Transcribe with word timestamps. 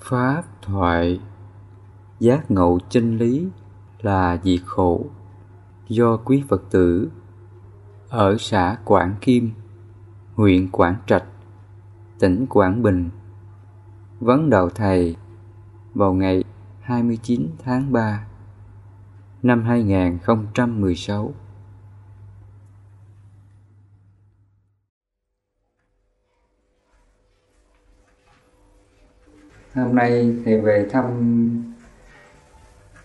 Pháp 0.00 0.42
thoại 0.62 1.20
Giác 2.20 2.50
ngộ 2.50 2.78
chân 2.88 3.16
lý 3.16 3.48
là 4.00 4.38
diệt 4.44 4.60
khổ 4.66 5.06
do 5.88 6.16
quý 6.16 6.42
Phật 6.48 6.62
tử 6.70 7.10
ở 8.08 8.36
xã 8.38 8.76
Quảng 8.84 9.14
Kim, 9.20 9.50
huyện 10.34 10.70
Quảng 10.70 10.96
Trạch, 11.06 11.24
tỉnh 12.18 12.46
Quảng 12.46 12.82
Bình 12.82 13.10
vấn 14.20 14.50
đạo 14.50 14.68
thầy 14.68 15.16
vào 15.94 16.12
ngày 16.12 16.44
29 16.80 17.46
tháng 17.64 17.92
3 17.92 18.26
năm 19.42 19.64
2016. 19.64 21.34
Hôm 29.84 29.94
nay 29.94 30.34
thầy 30.44 30.60
về 30.60 30.86
thăm 30.90 31.04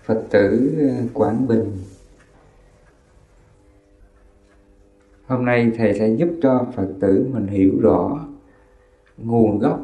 Phật 0.05 0.23
tử 0.29 0.75
ờ, 0.79 1.03
Quảng 1.13 1.47
Bình. 1.47 1.71
Hôm 5.25 5.45
nay 5.45 5.71
thầy 5.77 5.93
sẽ 5.93 6.07
giúp 6.07 6.29
cho 6.41 6.67
Phật 6.75 6.87
tử 6.99 7.27
mình 7.33 7.47
hiểu 7.47 7.79
rõ 7.81 8.25
nguồn 9.17 9.59
gốc, 9.59 9.79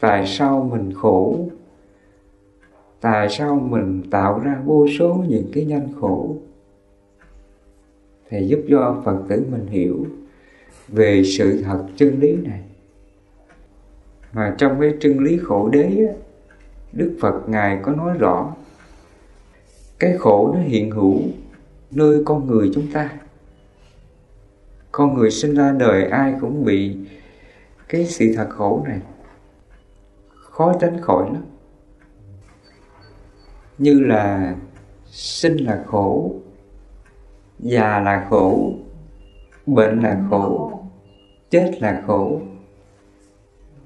tại 0.00 0.26
sao 0.26 0.68
mình 0.72 0.92
khổ, 0.92 1.48
tại 3.00 3.28
sao 3.30 3.56
mình 3.56 4.02
tạo 4.10 4.38
ra 4.38 4.60
vô 4.64 4.86
số 4.98 5.24
những 5.28 5.50
cái 5.52 5.64
nhân 5.64 5.88
khổ 6.00 6.36
thầy 8.30 8.48
giúp 8.48 8.60
cho 8.70 9.02
phật 9.04 9.18
tử 9.28 9.44
mình 9.50 9.66
hiểu 9.66 10.06
về 10.88 11.22
sự 11.38 11.62
thật 11.62 11.86
chân 11.96 12.20
lý 12.20 12.32
này 12.32 12.62
mà 14.36 14.54
trong 14.58 14.80
cái 14.80 14.94
chân 15.00 15.18
lý 15.18 15.38
khổ 15.42 15.68
đế 15.68 16.14
đức 16.92 17.16
phật 17.20 17.48
ngài 17.48 17.78
có 17.82 17.92
nói 17.92 18.18
rõ, 18.18 18.54
cái 19.98 20.16
khổ 20.18 20.52
nó 20.54 20.60
hiện 20.60 20.90
hữu 20.90 21.20
nơi 21.90 22.22
con 22.24 22.46
người 22.46 22.70
chúng 22.74 22.92
ta. 22.92 23.10
Con 24.92 25.14
người 25.14 25.30
sinh 25.30 25.54
ra 25.54 25.72
đời 25.72 26.04
ai 26.04 26.34
cũng 26.40 26.64
bị 26.64 26.96
cái 27.88 28.04
sự 28.04 28.32
thật 28.36 28.46
khổ 28.50 28.82
này, 28.88 29.00
khó 30.34 30.72
tránh 30.80 31.00
khỏi 31.00 31.30
lắm. 31.32 31.44
Như 33.78 34.00
là 34.00 34.54
sinh 35.10 35.56
là 35.56 35.84
khổ, 35.86 36.34
già 37.58 38.00
là 38.00 38.26
khổ, 38.30 38.72
bệnh 39.66 40.00
là 40.00 40.22
khổ, 40.30 40.80
chết 41.50 41.72
là 41.80 42.02
khổ 42.06 42.40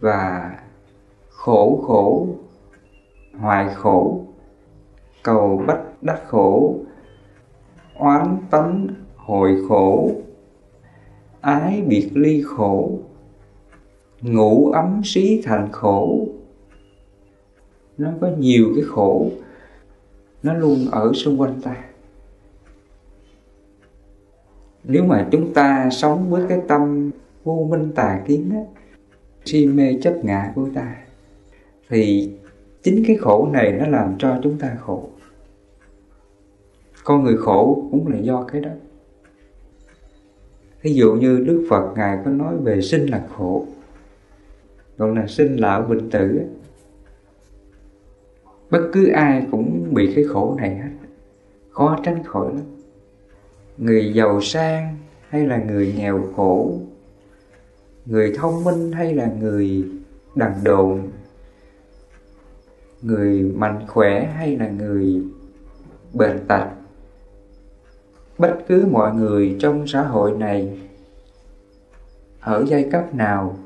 và 0.01 0.59
khổ 1.29 1.85
khổ, 1.87 2.27
hoài 3.39 3.75
khổ, 3.75 4.21
cầu 5.23 5.63
bách 5.67 6.03
đắc 6.03 6.23
khổ, 6.27 6.75
oán 7.99 8.37
tánh 8.51 8.89
hồi 9.17 9.57
khổ, 9.69 10.11
ái 11.41 11.83
biệt 11.89 12.11
ly 12.15 12.43
khổ, 12.47 12.99
ngủ 14.21 14.71
ấm 14.71 15.01
xí 15.05 15.43
thành 15.45 15.69
khổ. 15.73 16.27
Nó 17.99 18.11
có 18.21 18.31
nhiều 18.39 18.73
cái 18.75 18.85
khổ, 18.89 19.27
nó 20.43 20.55
luôn 20.55 20.87
ở 20.93 21.13
xung 21.13 21.41
quanh 21.41 21.61
ta. 21.63 21.77
Nếu 24.85 25.05
mà 25.05 25.29
chúng 25.31 25.55
ta 25.55 25.89
sống 25.93 26.31
với 26.31 26.45
cái 26.49 26.61
tâm 26.69 27.11
vô 27.45 27.67
minh 27.71 27.93
tà 27.95 28.23
kiến 28.27 28.51
á 28.53 28.80
si 29.45 29.67
mê 29.67 29.99
chấp 30.03 30.25
ngã 30.25 30.53
của 30.55 30.69
ta. 30.75 30.97
Thì 31.89 32.33
chính 32.83 33.05
cái 33.07 33.17
khổ 33.17 33.49
này 33.53 33.73
nó 33.73 33.87
làm 33.87 34.15
cho 34.19 34.41
chúng 34.43 34.59
ta 34.59 34.77
khổ. 34.81 35.09
Con 37.05 37.25
người 37.25 37.37
khổ 37.37 37.89
cũng 37.91 38.09
là 38.09 38.19
do 38.19 38.43
cái 38.43 38.61
đó. 38.61 38.71
Ví 40.83 40.95
dụ 40.95 41.13
như 41.13 41.45
đức 41.47 41.67
phật 41.71 41.93
ngài 41.97 42.19
có 42.25 42.31
nói 42.31 42.57
về 42.57 42.81
sinh 42.81 43.07
là 43.07 43.27
khổ, 43.37 43.67
gọi 44.97 45.15
là 45.15 45.27
sinh 45.27 45.57
lão 45.57 45.83
bệnh 45.83 46.11
tử 46.11 46.41
bất 48.71 48.91
cứ 48.93 49.09
ai 49.09 49.47
cũng 49.51 49.95
bị 49.95 50.13
cái 50.15 50.25
khổ 50.25 50.55
này 50.59 50.77
hết, 50.77 50.91
khó 51.71 51.99
tránh 52.05 52.25
khỏi 52.25 52.55
lắm. 52.55 52.65
Người 53.79 54.13
giàu 54.15 54.41
sang 54.41 54.97
hay 55.29 55.47
là 55.47 55.59
người 55.59 55.95
nghèo 55.99 56.23
khổ 56.37 56.79
người 58.11 58.33
thông 58.37 58.65
minh 58.65 58.93
hay 58.93 59.15
là 59.15 59.27
người 59.41 59.85
đần 60.35 60.53
độn 60.65 61.03
người 63.03 63.43
mạnh 63.43 63.81
khỏe 63.89 64.33
hay 64.37 64.57
là 64.57 64.69
người 64.69 65.23
bệnh 66.13 66.47
tật? 66.49 66.67
Bất 68.39 68.59
cứ 68.69 68.87
mọi 68.91 69.15
người 69.15 69.57
trong 69.61 69.87
xã 69.87 70.03
hội 70.03 70.33
này, 70.39 70.79
ở 72.41 72.65
giai 72.69 72.89
cấp 72.93 73.15
nào, 73.15 73.57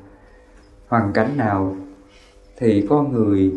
hoàn 0.87 1.13
cảnh 1.13 1.37
nào, 1.37 1.75
thì 2.57 2.85
con 2.89 3.13
người 3.13 3.53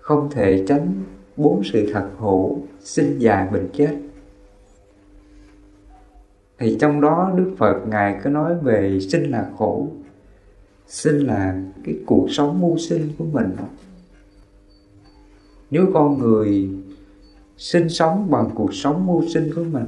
không 0.00 0.30
thể 0.30 0.64
tránh 0.68 1.02
bốn 1.36 1.62
sự 1.72 1.90
thật 1.92 2.08
hữu 2.18 2.58
sinh 2.80 3.18
già 3.18 3.48
bệnh 3.52 3.68
chết 3.72 3.96
thì 6.62 6.76
trong 6.80 7.00
đó 7.00 7.32
đức 7.34 7.54
phật 7.58 7.80
ngài 7.88 8.20
có 8.24 8.30
nói 8.30 8.54
về 8.62 9.00
sinh 9.00 9.30
là 9.30 9.50
khổ. 9.58 9.88
Sinh 10.86 11.18
là 11.18 11.62
cái 11.84 11.98
cuộc 12.06 12.26
sống 12.30 12.60
mưu 12.60 12.78
sinh 12.78 13.12
của 13.18 13.24
mình. 13.24 13.56
Nếu 15.70 15.86
con 15.94 16.18
người 16.18 16.70
sinh 17.56 17.88
sống 17.88 18.30
bằng 18.30 18.50
cuộc 18.54 18.74
sống 18.74 19.06
mưu 19.06 19.28
sinh 19.28 19.50
của 19.54 19.64
mình 19.64 19.86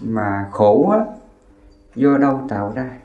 mà 0.00 0.48
khổ 0.52 0.90
á 0.90 1.04
do 1.94 2.18
đâu 2.18 2.40
tạo 2.48 2.72
ra? 2.76 2.98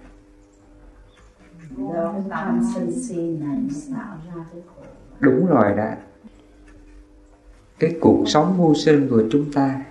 Đúng 5.20 5.46
rồi 5.46 5.74
đó. 5.78 5.92
Cái 7.80 7.98
cuộc 8.02 8.24
sống 8.28 8.58
mưu 8.58 8.74
sinh 8.74 9.08
của 9.10 9.24
chúng 9.32 9.52
ta 9.54 9.84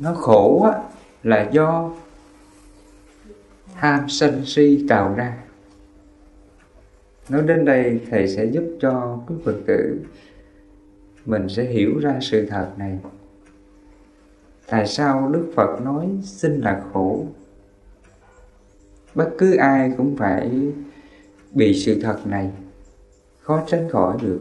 nó 0.00 0.14
khổ 0.14 0.62
á 0.62 0.82
là 1.22 1.48
do 1.52 1.90
tham 3.74 4.08
sân 4.08 4.42
si 4.44 4.86
tạo 4.88 5.14
ra. 5.14 5.38
Nói 7.28 7.42
đến 7.42 7.64
đây, 7.64 8.00
thầy 8.10 8.28
sẽ 8.28 8.44
giúp 8.44 8.64
cho 8.80 9.20
quý 9.26 9.34
phật 9.44 9.56
tử 9.66 10.00
mình 11.26 11.48
sẽ 11.48 11.64
hiểu 11.64 11.98
ra 11.98 12.18
sự 12.20 12.46
thật 12.46 12.70
này. 12.76 12.98
Tại 14.66 14.86
sao 14.86 15.30
đức 15.32 15.52
phật 15.56 15.80
nói 15.84 16.08
sinh 16.22 16.60
là 16.60 16.82
khổ? 16.92 17.26
Bất 19.14 19.30
cứ 19.38 19.56
ai 19.56 19.92
cũng 19.96 20.16
phải 20.16 20.50
bị 21.52 21.74
sự 21.84 22.00
thật 22.02 22.18
này 22.24 22.50
khó 23.40 23.62
tránh 23.66 23.88
khỏi 23.88 24.18
được. 24.22 24.40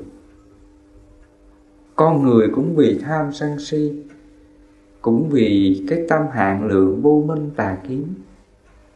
Con 1.95 2.23
người 2.23 2.47
cũng 2.55 2.75
vì 2.75 2.99
tham 3.03 3.33
sân 3.33 3.59
si 3.59 4.03
cũng 5.01 5.29
vì 5.29 5.81
cái 5.89 5.99
tâm 6.09 6.21
hạn 6.31 6.65
lượng 6.65 7.01
vô 7.01 7.23
minh 7.27 7.49
tà 7.55 7.77
kiến 7.87 8.13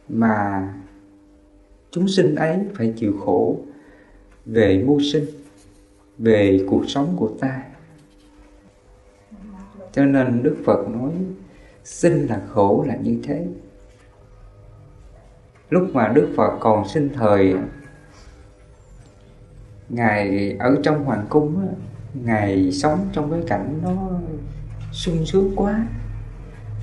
mà 0.08 0.68
chúng 1.90 2.08
sinh 2.08 2.34
ấy 2.34 2.58
phải 2.74 2.94
chịu 2.96 3.14
khổ 3.24 3.58
về 4.46 4.82
mưu 4.86 5.00
sinh, 5.00 5.24
về 6.18 6.66
cuộc 6.70 6.82
sống 6.88 7.14
của 7.16 7.30
ta. 7.40 7.62
Cho 9.92 10.04
nên 10.04 10.42
đức 10.42 10.56
phật 10.64 10.88
nói, 10.88 11.12
sinh 11.84 12.26
là 12.26 12.40
khổ 12.48 12.84
là 12.88 12.96
như 12.96 13.20
thế. 13.22 13.46
Lúc 15.70 15.88
mà 15.92 16.12
đức 16.14 16.28
phật 16.36 16.56
còn 16.60 16.88
sinh 16.88 17.08
thời, 17.14 17.54
ngài 19.88 20.52
ở 20.58 20.76
trong 20.82 21.04
hoàng 21.04 21.26
cung 21.28 21.68
ngài 22.14 22.72
sống 22.72 23.08
trong 23.12 23.30
cái 23.30 23.40
cảnh 23.46 23.80
nó 23.82 24.20
sung 24.94 25.26
sướng 25.26 25.52
quá. 25.56 25.86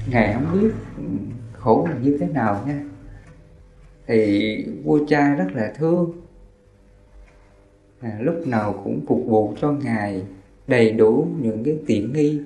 Ngài 0.10 0.34
không 0.34 0.62
biết 0.62 0.72
khổ 1.54 1.88
là 1.90 1.98
như 1.98 2.18
thế 2.20 2.28
nào 2.28 2.64
nha. 2.68 2.84
Thì 4.08 4.66
vua 4.84 5.06
cha 5.08 5.36
rất 5.36 5.48
là 5.54 5.74
thương. 5.76 6.12
À, 8.00 8.18
lúc 8.20 8.48
nào 8.48 8.82
cũng 8.84 9.06
phục 9.08 9.24
vụ 9.26 9.54
cho 9.62 9.72
ngài 9.72 10.24
đầy 10.68 10.92
đủ 10.92 11.28
những 11.42 11.64
cái 11.64 11.80
tiện 11.88 12.14
nghi 12.14 12.42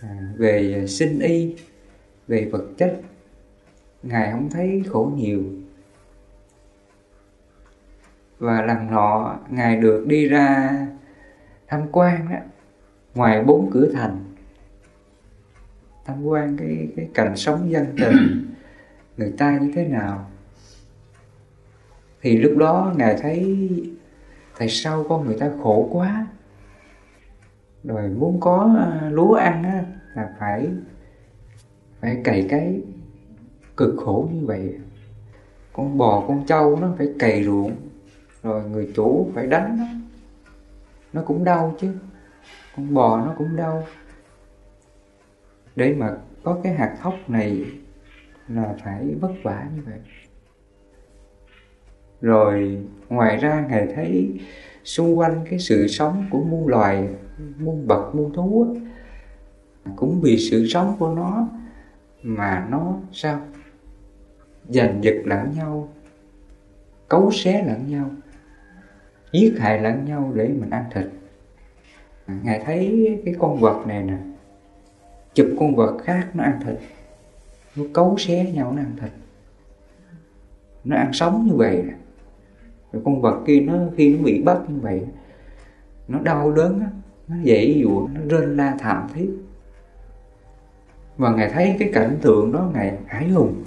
à, 0.00 0.32
về 0.36 0.86
sinh 0.88 1.18
y 1.18 1.56
về 2.28 2.48
vật 2.52 2.64
chất. 2.78 3.00
Ngài 4.02 4.32
không 4.32 4.50
thấy 4.50 4.82
khổ 4.88 5.12
nhiều. 5.16 5.42
Và 8.38 8.62
lần 8.62 8.90
nọ 8.90 9.38
ngài 9.50 9.76
được 9.76 10.06
đi 10.06 10.28
ra 10.28 10.70
tham 11.68 11.82
quan 11.92 12.26
á, 12.30 12.42
ngoài 13.14 13.44
bốn 13.44 13.70
cửa 13.72 13.90
thành 13.92 14.31
tham 16.04 16.24
quan 16.24 16.56
cái 16.56 16.88
cái 16.96 17.08
cảnh 17.14 17.36
sống 17.36 17.70
dân 17.70 17.86
tình. 17.96 18.46
Người 19.16 19.32
ta 19.38 19.58
như 19.58 19.72
thế 19.74 19.88
nào? 19.88 20.30
Thì 22.20 22.36
lúc 22.36 22.52
đó 22.58 22.92
ngài 22.96 23.16
thấy 23.22 23.68
tại 24.58 24.68
sao 24.68 25.04
con 25.08 25.26
người 25.26 25.36
ta 25.38 25.50
khổ 25.62 25.88
quá? 25.92 26.26
Rồi 27.84 28.08
muốn 28.08 28.40
có 28.40 28.74
à, 28.78 29.10
lúa 29.10 29.34
ăn 29.34 29.62
á, 29.62 29.84
là 30.14 30.34
phải 30.38 30.68
phải 32.00 32.20
cày 32.24 32.46
cấy 32.50 32.82
cực 33.76 33.94
khổ 34.04 34.28
như 34.32 34.46
vậy. 34.46 34.78
Con 35.72 35.98
bò 35.98 36.24
con 36.28 36.46
trâu 36.46 36.78
nó 36.80 36.94
phải 36.98 37.08
cày 37.18 37.44
ruộng 37.44 37.76
rồi 38.42 38.62
người 38.70 38.92
chủ 38.94 39.30
phải 39.34 39.46
đánh 39.46 39.76
nó. 39.78 39.86
Nó 41.12 41.22
cũng 41.22 41.44
đau 41.44 41.74
chứ 41.80 41.94
con 42.76 42.94
bò 42.94 43.26
nó 43.26 43.34
cũng 43.38 43.56
đau 43.56 43.86
để 45.76 45.94
mà 45.94 46.16
có 46.42 46.60
cái 46.62 46.74
hạt 46.74 46.96
thóc 47.00 47.14
này 47.28 47.64
là 48.48 48.74
phải 48.84 49.14
vất 49.20 49.32
vả 49.42 49.66
như 49.76 49.82
vậy. 49.86 49.98
Rồi, 52.20 52.78
ngoài 53.08 53.36
ra 53.36 53.66
ngài 53.68 53.86
thấy 53.94 54.40
xung 54.84 55.18
quanh 55.18 55.44
cái 55.50 55.58
sự 55.58 55.88
sống 55.88 56.26
của 56.30 56.44
muôn 56.44 56.68
loài, 56.68 57.08
muôn 57.58 57.86
vật, 57.86 58.10
muôn 58.14 58.32
thú 58.32 58.76
cũng 59.96 60.20
vì 60.20 60.36
sự 60.50 60.66
sống 60.66 60.96
của 60.98 61.14
nó 61.14 61.48
mà 62.22 62.66
nó 62.70 63.00
sao? 63.12 63.40
Giành 64.68 65.04
giật 65.04 65.16
lẫn 65.24 65.52
nhau, 65.56 65.88
cấu 67.08 67.30
xé 67.30 67.64
lẫn 67.66 67.90
nhau, 67.90 68.10
giết 69.32 69.54
hại 69.58 69.80
lẫn 69.80 70.04
nhau 70.04 70.32
để 70.34 70.48
mình 70.48 70.70
ăn 70.70 70.84
thịt. 70.94 71.06
Ngài 72.42 72.62
thấy 72.64 73.08
cái 73.24 73.34
con 73.38 73.60
vật 73.60 73.84
này 73.86 74.02
nè 74.02 74.16
chụp 75.34 75.46
con 75.60 75.76
vật 75.76 75.98
khác, 76.04 76.28
nó 76.34 76.44
ăn 76.44 76.60
thịt. 76.66 76.76
Nó 77.76 77.84
cấu 77.92 78.16
xé 78.18 78.52
nhau, 78.52 78.72
nó 78.72 78.82
ăn 78.82 78.92
thịt. 79.00 79.10
Nó 80.84 80.96
ăn 80.96 81.12
sống 81.12 81.46
như 81.46 81.54
vậy 81.56 81.84
rồi 82.92 83.02
con 83.04 83.20
vật 83.20 83.42
kia 83.46 83.60
nó, 83.60 83.74
khi 83.96 84.16
nó 84.16 84.24
bị 84.24 84.42
bắt 84.42 84.58
như 84.68 84.80
vậy, 84.80 85.06
nó 86.08 86.18
đau 86.18 86.52
đớn 86.52 86.82
nó 87.28 87.36
dễ 87.42 87.82
dụa, 87.82 88.08
nó 88.14 88.20
rên 88.28 88.56
la 88.56 88.76
thảm 88.78 89.08
thiết. 89.14 89.30
Và 91.16 91.30
ngài 91.30 91.50
thấy 91.50 91.76
cái 91.78 91.90
cảnh 91.94 92.18
tượng 92.22 92.52
đó, 92.52 92.70
ngài 92.74 92.98
hãi 93.06 93.28
hùng. 93.28 93.64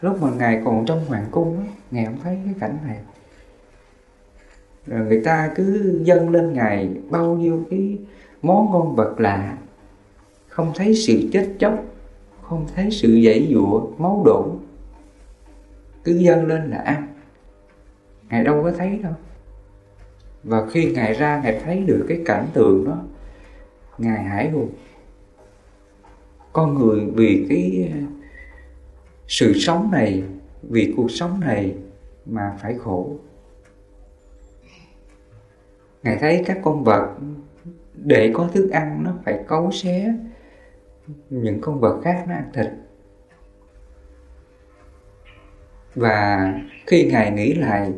Lúc 0.00 0.22
mà 0.22 0.30
ngài 0.38 0.62
còn 0.64 0.86
trong 0.86 1.04
hoàng 1.04 1.26
cung 1.30 1.58
á, 1.58 1.64
ngài 1.90 2.04
không 2.04 2.18
thấy 2.22 2.38
cái 2.44 2.54
cảnh 2.60 2.78
này. 2.86 2.98
Rồi 4.86 5.06
người 5.06 5.22
ta 5.24 5.52
cứ 5.54 6.00
dâng 6.04 6.30
lên 6.30 6.52
ngài 6.52 6.96
bao 7.10 7.34
nhiêu 7.34 7.64
cái 7.70 7.98
món 8.42 8.70
ngon 8.72 8.96
vật 8.96 9.14
lạ 9.18 9.58
không 10.54 10.72
thấy 10.74 10.94
sự 10.94 11.28
chết 11.32 11.48
chóc, 11.58 11.84
không 12.42 12.66
thấy 12.74 12.90
sự 12.90 13.20
dãy 13.24 13.48
dụa, 13.52 13.86
máu 13.98 14.22
đổ. 14.26 14.56
Cứ 16.04 16.12
dâng 16.12 16.46
lên 16.46 16.70
là 16.70 16.78
ăn. 16.78 17.14
Ngài 18.30 18.44
đâu 18.44 18.62
có 18.62 18.72
thấy 18.72 18.98
đâu. 19.02 19.12
Và 20.44 20.66
khi 20.70 20.92
ngài 20.92 21.12
ra, 21.12 21.40
ngài 21.44 21.60
thấy 21.64 21.80
được 21.80 22.06
cái 22.08 22.22
cảnh 22.24 22.46
tượng 22.52 22.84
đó, 22.84 23.02
ngài 23.98 24.24
hải 24.24 24.50
hùng. 24.50 24.70
Con 26.52 26.74
người 26.74 27.00
vì 27.14 27.46
cái 27.48 27.92
uh, 28.02 28.10
sự 29.28 29.52
sống 29.54 29.90
này, 29.92 30.22
vì 30.62 30.94
cuộc 30.96 31.10
sống 31.10 31.40
này 31.40 31.74
mà 32.26 32.56
phải 32.62 32.74
khổ. 32.78 33.16
Ngài 36.02 36.16
thấy 36.16 36.42
các 36.46 36.58
con 36.62 36.84
vật 36.84 37.14
để 37.94 38.30
có 38.34 38.48
thức 38.52 38.70
ăn, 38.70 39.00
nó 39.04 39.14
phải 39.24 39.44
cấu 39.48 39.70
xé 39.72 40.14
những 41.30 41.60
con 41.60 41.80
vật 41.80 42.00
khác 42.04 42.24
nó 42.28 42.34
ăn 42.34 42.50
thịt. 42.52 42.66
Và 45.94 46.52
khi 46.86 47.10
ngài 47.10 47.30
nghĩ 47.30 47.54
lại, 47.54 47.92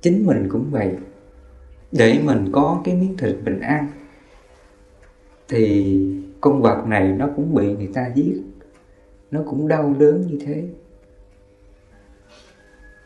chính 0.00 0.26
mình 0.26 0.48
cũng 0.50 0.70
vậy. 0.70 0.96
Để 1.92 2.20
mình 2.24 2.48
có 2.52 2.80
cái 2.84 2.94
miếng 2.94 3.16
thịt 3.16 3.36
mình 3.44 3.60
ăn, 3.60 3.88
thì 5.48 5.98
con 6.40 6.62
vật 6.62 6.84
này 6.86 7.12
nó 7.12 7.28
cũng 7.36 7.54
bị 7.54 7.74
người 7.76 7.90
ta 7.94 8.10
giết. 8.14 8.42
Nó 9.30 9.40
cũng 9.46 9.68
đau 9.68 9.94
đớn 9.98 10.26
như 10.30 10.38
thế. 10.46 10.68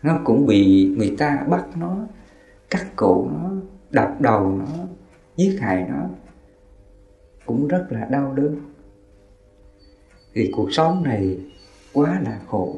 Nó 0.02 0.18
cũng 0.24 0.46
bị 0.46 0.84
người 0.96 1.14
ta 1.18 1.44
bắt 1.48 1.66
nó, 1.76 1.96
cắt 2.70 2.86
cổ 2.96 3.28
nó, 3.32 3.50
đập 3.90 4.20
đầu 4.20 4.48
nó, 4.50 4.66
giết 5.36 5.58
hại 5.60 5.86
nó 5.88 6.08
cũng 7.46 7.68
rất 7.68 7.86
là 7.90 8.04
đau 8.10 8.34
đớn. 8.34 8.56
Thì 10.34 10.50
cuộc 10.56 10.72
sống 10.72 11.02
này 11.04 11.38
quá 11.92 12.20
là 12.24 12.40
khổ. 12.46 12.76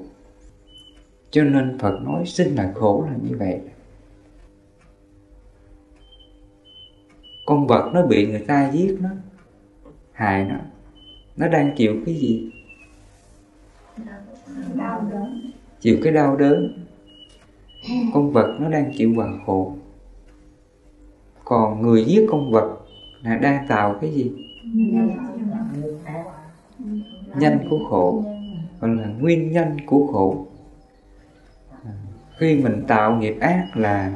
Cho 1.31 1.45
nên 1.45 1.79
phật 1.79 1.99
nói 2.03 2.27
sinh 2.27 2.55
là 2.55 2.73
khổ 2.75 3.07
là 3.11 3.17
như 3.23 3.37
vậy. 3.39 3.61
Con 7.47 7.67
vật 7.67 7.91
nó 7.95 8.07
bị 8.07 8.27
người 8.27 8.45
ta 8.47 8.71
giết 8.73 8.97
nó 9.01 9.09
hại 10.13 10.45
nó 10.45 10.57
nó 11.37 11.49
đang 11.49 11.77
chịu 11.77 11.97
cái 12.07 12.15
gì? 12.15 12.51
Đau 14.75 15.07
đớn. 15.11 15.51
Chịu 15.81 15.99
cái 16.03 16.13
đau 16.13 16.37
đớn. 16.37 16.85
Con 18.15 18.33
vật 18.33 18.57
nó 18.61 18.69
đang 18.69 18.93
chịu 18.97 19.15
hòa 19.15 19.29
khổ. 19.47 19.77
Còn 21.45 21.83
người 21.83 22.05
giết 22.05 22.27
con 22.31 22.53
vật 22.53 22.79
là 23.23 23.37
đang 23.37 23.67
tạo 23.69 23.99
cái 24.01 24.11
gì 24.11 24.33
nhân 27.39 27.59
của 27.71 27.79
khổ 27.91 28.25
gọi 28.81 28.91
là 28.91 29.07
nguyên 29.07 29.53
nhân 29.53 29.77
của 29.87 30.07
khổ. 30.13 30.47
Khi 32.39 32.57
mình 32.57 32.85
tạo 32.89 33.17
nghiệp 33.17 33.37
ác 33.41 33.67
là 33.75 34.13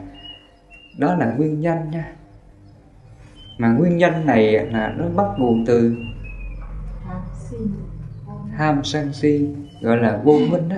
đó 0.98 1.14
là 1.14 1.34
nguyên 1.34 1.60
nhân 1.60 1.78
nha. 1.90 2.12
Mà 3.58 3.72
nguyên 3.72 3.96
nhân 3.96 4.26
này 4.26 4.66
là 4.66 4.94
nó 4.98 5.08
bắt 5.08 5.28
nguồn 5.38 5.64
từ 5.66 5.96
tham 8.56 8.84
sân 8.84 9.12
si, 9.12 9.48
gọi 9.80 9.96
là 9.96 10.20
vô 10.24 10.38
minh 10.50 10.68
đó. 10.68 10.76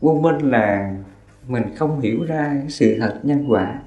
Vô 0.00 0.20
minh 0.22 0.38
là 0.38 0.96
mình 1.48 1.62
không 1.76 2.00
hiểu 2.00 2.24
ra 2.24 2.62
sự 2.68 2.96
thật 3.00 3.20
nhân 3.22 3.44
quả. 3.48 3.82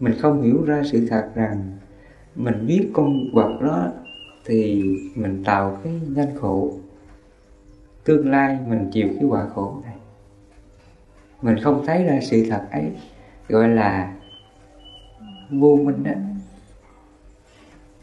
Mình 0.00 0.14
không 0.18 0.42
hiểu 0.42 0.64
ra 0.64 0.82
sự 0.92 1.06
thật 1.10 1.30
rằng 1.34 1.71
mình 2.34 2.66
biết 2.66 2.90
con 2.92 3.32
vật 3.32 3.58
đó 3.60 3.88
thì 4.44 4.82
mình 5.14 5.44
tạo 5.44 5.80
cái 5.84 5.92
nhân 6.08 6.28
khổ. 6.40 6.72
Tương 8.04 8.30
lai 8.30 8.58
mình 8.66 8.90
chịu 8.92 9.08
cái 9.08 9.24
quả 9.28 9.46
khổ 9.54 9.80
này. 9.84 9.94
Mình 11.42 11.58
không 11.62 11.86
thấy 11.86 12.04
ra 12.04 12.20
sự 12.22 12.46
thật 12.50 12.62
ấy, 12.70 12.84
gọi 13.48 13.68
là 13.68 14.14
vô 15.50 15.76
minh 15.76 16.02
đó 16.04 16.12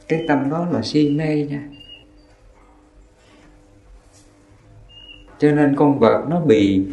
cái 0.09 0.25
tâm 0.27 0.49
đó 0.49 0.67
là 0.71 0.81
si 0.81 1.09
mê 1.09 1.45
nha. 1.49 1.69
Cho 5.39 5.51
nên 5.51 5.75
con 5.75 5.99
vật 5.99 6.25
nó 6.29 6.39
bị, 6.39 6.87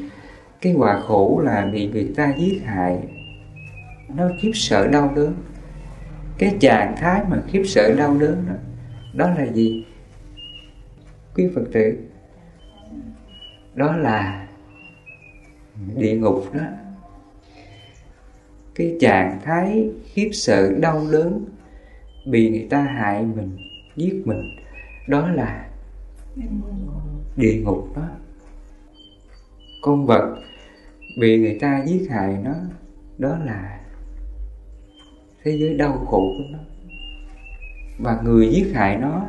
cái 0.61 0.75
quả 0.77 1.01
khổ 1.01 1.41
là 1.45 1.71
bị 1.73 1.87
người 1.87 2.13
ta 2.17 2.35
giết 2.39 2.63
hại. 2.65 2.99
Nó 4.09 4.29
khiếp 4.41 4.51
sợ 4.55 4.87
đau 4.87 5.13
đớn 5.17 5.35
cái 6.39 6.57
trạng 6.61 6.95
thái 6.97 7.23
mà 7.29 7.43
khiếp 7.47 7.63
sợ 7.67 7.95
đau 7.95 8.17
đớn 8.19 8.45
đó 8.49 8.55
đó 9.15 9.31
là 9.31 9.47
gì? 9.47 9.85
Quý 11.35 11.49
phật 11.55 11.65
tử, 11.73 11.99
đó 13.75 13.97
là 13.97 14.49
địa 15.97 16.17
ngục 16.17 16.45
đó. 16.55 16.63
Cái 18.75 18.97
trạng 19.01 19.41
thái 19.45 19.91
khiếp 20.05 20.31
sợ 20.33 20.73
đau 20.81 21.07
đớn 21.13 21.45
bị 22.27 22.51
người 22.51 22.67
ta 22.71 22.83
hại 22.83 23.23
mình, 23.23 23.57
giết 23.97 24.23
mình, 24.25 24.57
đó 25.09 25.29
là 25.29 25.69
địa 27.37 27.63
ngục 27.65 27.89
đó. 27.97 28.09
Con 29.83 30.07
vật 30.07 30.37
bị 31.21 31.39
người 31.39 31.59
ta 31.61 31.85
giết 31.87 32.07
hại 32.11 32.37
nó, 32.45 32.55
đó 33.19 33.39
là 33.45 33.76
thế 35.47 35.59
giới 35.59 35.75
đau 35.75 36.07
khổ 36.11 36.35
của 36.39 36.45
nó. 36.51 36.59
Và 37.99 38.21
người 38.25 38.49
giết 38.49 38.73
hại 38.75 38.97
nó 38.97 39.23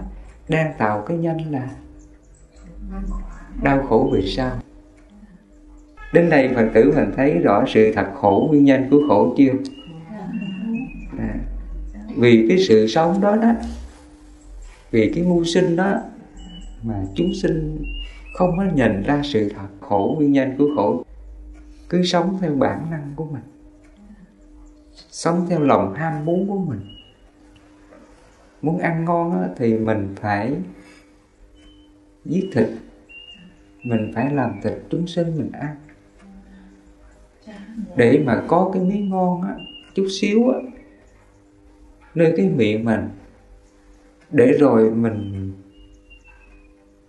đang 0.49 0.73
tạo 0.77 1.03
cái 1.07 1.17
nhân 1.17 1.37
là 1.51 1.69
đau 3.63 3.83
khổ 3.89 4.09
vì 4.13 4.31
sao 4.31 4.51
đến 6.13 6.29
đây 6.29 6.49
phật 6.55 6.69
tử 6.73 6.93
mình 6.95 7.11
thấy 7.15 7.33
rõ 7.33 7.63
sự 7.67 7.93
thật 7.95 8.07
khổ 8.15 8.47
nguyên 8.49 8.65
nhân 8.65 8.87
của 8.91 9.01
khổ 9.07 9.35
chưa? 9.37 9.53
À, 11.19 11.35
vì 12.17 12.45
cái 12.49 12.57
sự 12.67 12.87
sống 12.87 13.21
đó 13.21 13.35
đó 13.35 13.51
vì 14.91 15.11
cái 15.15 15.23
mưu 15.23 15.43
sinh 15.43 15.75
đó 15.75 15.93
mà 16.83 17.03
chúng 17.15 17.33
sinh 17.41 17.83
không 18.33 18.57
có 18.57 18.63
nhìn 18.75 19.03
ra 19.03 19.21
sự 19.23 19.49
thật 19.49 19.67
khổ 19.79 20.15
nguyên 20.17 20.31
nhân 20.31 20.55
của 20.57 20.67
khổ. 20.75 21.03
Cứ 21.89 22.03
sống 22.03 22.37
theo 22.41 22.55
bản 22.55 22.91
năng 22.91 23.13
của 23.15 23.25
mình 23.25 23.56
sống 25.09 25.45
theo 25.49 25.59
lòng 25.59 25.93
ham 25.93 26.25
muốn 26.25 26.47
của 26.47 26.57
mình. 26.59 26.79
Muốn 28.61 28.79
ăn 28.79 29.05
ngon 29.05 29.41
á, 29.41 29.49
thì 29.57 29.77
mình 29.77 30.15
phải 30.15 30.55
giết 32.25 32.49
thịt. 32.53 32.67
Mình 33.83 34.11
phải 34.15 34.33
làm 34.33 34.59
thịt 34.63 34.73
chúng 34.89 35.07
sinh 35.07 35.37
mình 35.37 35.51
ăn. 35.51 35.75
Để 37.95 38.23
mà 38.25 38.43
có 38.47 38.71
cái 38.73 38.83
miếng 38.83 39.09
ngon 39.09 39.41
á 39.41 39.55
chút 39.95 40.07
xíu 40.21 40.49
á 40.49 40.59
nơi 42.15 42.33
cái 42.37 42.49
miệng 42.49 42.85
mình 42.85 43.09
để 44.31 44.51
rồi 44.59 44.91
mình 44.91 45.51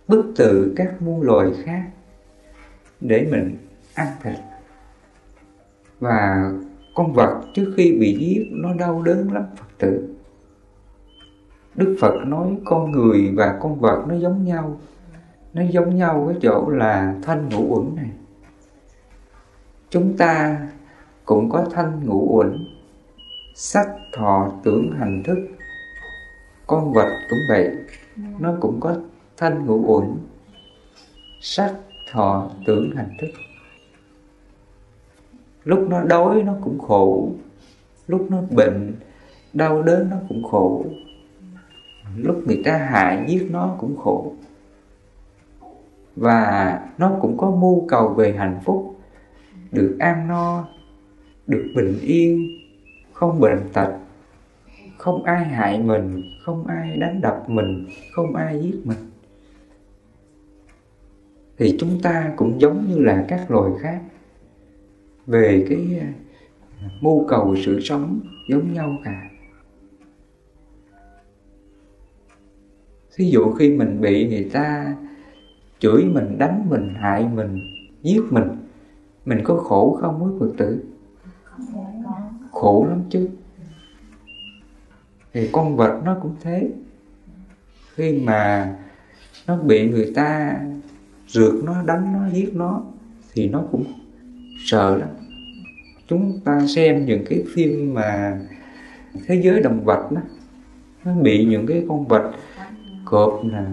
bức 0.07 0.33
tự 0.35 0.73
các 0.75 1.01
muôn 1.01 1.21
loài 1.21 1.49
khác 1.63 1.89
để 3.01 3.27
mình 3.31 3.57
ăn 3.93 4.07
thịt. 4.23 4.35
Và 5.99 6.51
con 6.99 7.13
vật 7.13 7.41
trước 7.53 7.73
khi 7.77 7.97
bị 7.99 8.17
giết 8.19 8.47
nó 8.51 8.73
đau 8.73 9.01
đớn 9.01 9.33
lắm, 9.33 9.43
Phật 9.57 9.65
tử. 9.77 10.15
Đức 11.75 11.97
Phật 12.01 12.13
nói 12.25 12.57
con 12.65 12.91
người 12.91 13.31
và 13.35 13.57
con 13.61 13.79
vật 13.79 14.05
nó 14.07 14.15
giống 14.15 14.45
nhau. 14.45 14.79
Nó 15.53 15.61
giống 15.71 15.95
nhau 15.95 16.25
cái 16.27 16.37
chỗ 16.41 16.69
là 16.69 17.15
thanh 17.23 17.49
ngũ 17.49 17.75
uẩn 17.75 17.95
này. 17.95 18.09
Chúng 19.89 20.17
ta 20.17 20.59
cũng 21.25 21.49
có 21.49 21.65
thanh 21.71 22.05
ngũ 22.05 22.37
uẩn, 22.37 22.65
Sắc, 23.55 23.87
thọ, 24.17 24.51
tưởng, 24.63 24.91
hành 24.99 25.23
thức. 25.25 25.37
Con 26.67 26.93
vật 26.93 27.09
cũng 27.29 27.39
vậy, 27.49 27.69
Nó 28.39 28.53
cũng 28.61 28.79
có 28.79 28.95
thanh 29.37 29.65
ngũ 29.65 29.83
uẩn, 29.87 30.17
Sắc, 31.41 31.73
thọ, 32.11 32.49
tưởng, 32.65 32.95
hành 32.95 33.17
thức 33.21 33.29
lúc 35.63 35.79
nó 35.89 36.03
đói 36.03 36.43
nó 36.43 36.53
cũng 36.63 36.79
khổ. 36.79 37.31
Lúc 38.07 38.27
nó 38.31 38.41
bệnh, 38.51 38.93
đau 39.53 39.83
đớn 39.83 40.09
nó 40.09 40.17
cũng 40.29 40.43
khổ. 40.43 40.85
Lúc 42.17 42.43
người 42.47 42.61
ta 42.65 42.77
hại, 42.77 43.25
giết 43.27 43.47
nó 43.51 43.75
cũng 43.79 43.97
khổ. 43.97 44.33
Và 46.15 46.79
nó 46.97 47.17
cũng 47.21 47.37
có 47.37 47.51
mưu 47.51 47.87
cầu 47.87 48.07
về 48.07 48.35
hạnh 48.37 48.59
phúc. 48.63 48.95
Được 49.71 49.95
ăn 49.99 50.27
no, 50.27 50.67
được 51.47 51.71
bình 51.75 51.99
yên, 52.01 52.47
không 53.13 53.39
bệnh 53.39 53.59
tật. 53.73 53.97
Không 54.97 55.23
ai 55.23 55.45
hại 55.45 55.79
mình, 55.79 56.23
không 56.45 56.67
ai 56.67 56.97
đánh 56.97 57.21
đập 57.21 57.43
mình, 57.47 57.87
không 58.15 58.35
ai 58.35 58.61
giết 58.61 58.75
mình. 58.83 58.97
Thì 61.57 61.77
chúng 61.79 62.01
ta 62.01 62.33
cũng 62.35 62.61
giống 62.61 62.85
như 62.87 62.99
là 62.99 63.25
các 63.27 63.51
loài 63.51 63.71
khác 63.81 64.01
về 65.29 65.65
cái 65.69 65.99
à, 65.99 66.13
mưu 67.01 67.27
cầu 67.27 67.55
sự 67.65 67.79
sống 67.79 68.19
giống 68.49 68.73
nhau 68.73 68.97
cả. 69.03 69.29
Thí 73.15 73.29
dụ 73.29 73.51
khi 73.51 73.77
mình 73.77 74.01
bị 74.01 74.27
người 74.27 74.49
ta 74.53 74.95
chửi 75.79 76.05
mình, 76.05 76.37
đánh 76.37 76.65
mình, 76.69 76.93
hại 76.95 77.27
mình, 77.35 77.59
giết 78.03 78.21
mình 78.29 78.47
Mình 79.29 79.39
có 79.43 79.55
khổ 79.55 79.97
không 80.01 80.23
với 80.23 80.39
Phật 80.39 80.57
tử? 80.57 80.83
Khổ 82.51 82.85
lắm 82.89 83.01
chứ. 83.09 83.29
Thì 85.33 85.49
con 85.51 85.75
vật 85.75 86.01
nó 86.05 86.17
cũng 86.21 86.35
thế. 86.41 86.71
Khi 87.93 88.19
mà 88.19 88.75
nó 89.47 89.57
bị 89.57 89.89
người 89.89 90.11
ta 90.15 90.59
rượt 91.27 91.53
nó, 91.63 91.83
đánh 91.83 92.13
nó, 92.13 92.29
giết 92.29 92.55
nó 92.55 92.83
Thì 93.33 93.49
nó 93.49 93.63
cũng 93.71 93.83
sợ 94.65 94.97
lắm 94.97 95.09
chúng 96.09 96.39
ta 96.45 96.67
xem 96.67 97.05
những 97.05 97.25
cái 97.29 97.43
phim 97.53 97.93
mà 97.93 98.39
thế 99.25 99.41
giới 99.43 99.61
động 99.61 99.83
vật 99.83 100.11
đó, 100.11 100.21
nó 101.05 101.13
bị 101.13 101.45
những 101.45 101.67
cái 101.67 101.85
con 101.87 102.07
vật 102.07 102.31
cọp 103.05 103.41
nè, 103.43 103.63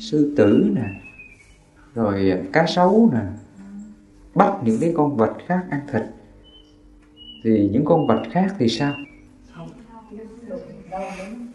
sư 0.00 0.34
tử 0.36 0.70
nè, 0.74 0.88
rồi 1.94 2.32
cá 2.52 2.66
sấu 2.66 3.10
nè, 3.12 3.20
bắt 4.34 4.52
những 4.64 4.78
cái 4.80 4.92
con 4.96 5.16
vật 5.16 5.36
khác 5.46 5.66
ăn 5.70 5.80
thịt. 5.92 6.02
Thì 7.44 7.68
những 7.72 7.84
con 7.84 8.06
vật 8.06 8.22
khác 8.30 8.54
thì 8.58 8.68
sao? 8.68 8.94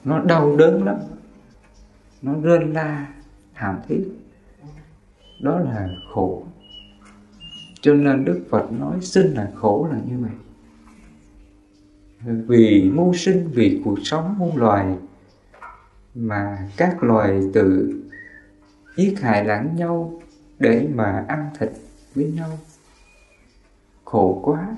Nó 0.03 0.19
đau 0.19 0.57
đớn 0.57 0.83
lắm. 0.83 0.95
Nó 2.21 2.33
rên 2.41 2.73
la, 2.73 3.07
thảm 3.55 3.79
thiết. 3.87 4.03
Đó 5.41 5.59
là 5.59 5.89
khổ 6.13 6.43
cho 7.83 7.93
nên 7.93 8.25
Đức 8.25 8.41
Phật 8.49 8.71
nói 8.71 9.01
sinh 9.01 9.33
là 9.33 9.51
khổ 9.55 9.87
là 9.91 9.99
như 10.07 10.19
vậy. 10.19 10.31
Vì 12.47 12.91
mưu 12.93 13.13
sinh 13.13 13.49
vì 13.53 13.81
cuộc 13.85 13.99
sống 14.03 14.35
muôn 14.37 14.57
loài 14.57 14.95
mà 16.15 16.69
các 16.77 17.03
loài 17.03 17.41
tự 17.53 17.99
giết 18.97 19.21
hại 19.21 19.45
lẫn 19.45 19.75
nhau 19.75 20.21
để 20.59 20.87
mà 20.93 21.25
ăn 21.27 21.49
thịt 21.59 21.69
với 22.15 22.25
nhau. 22.25 22.49
Khổ 24.05 24.41
quá. 24.43 24.77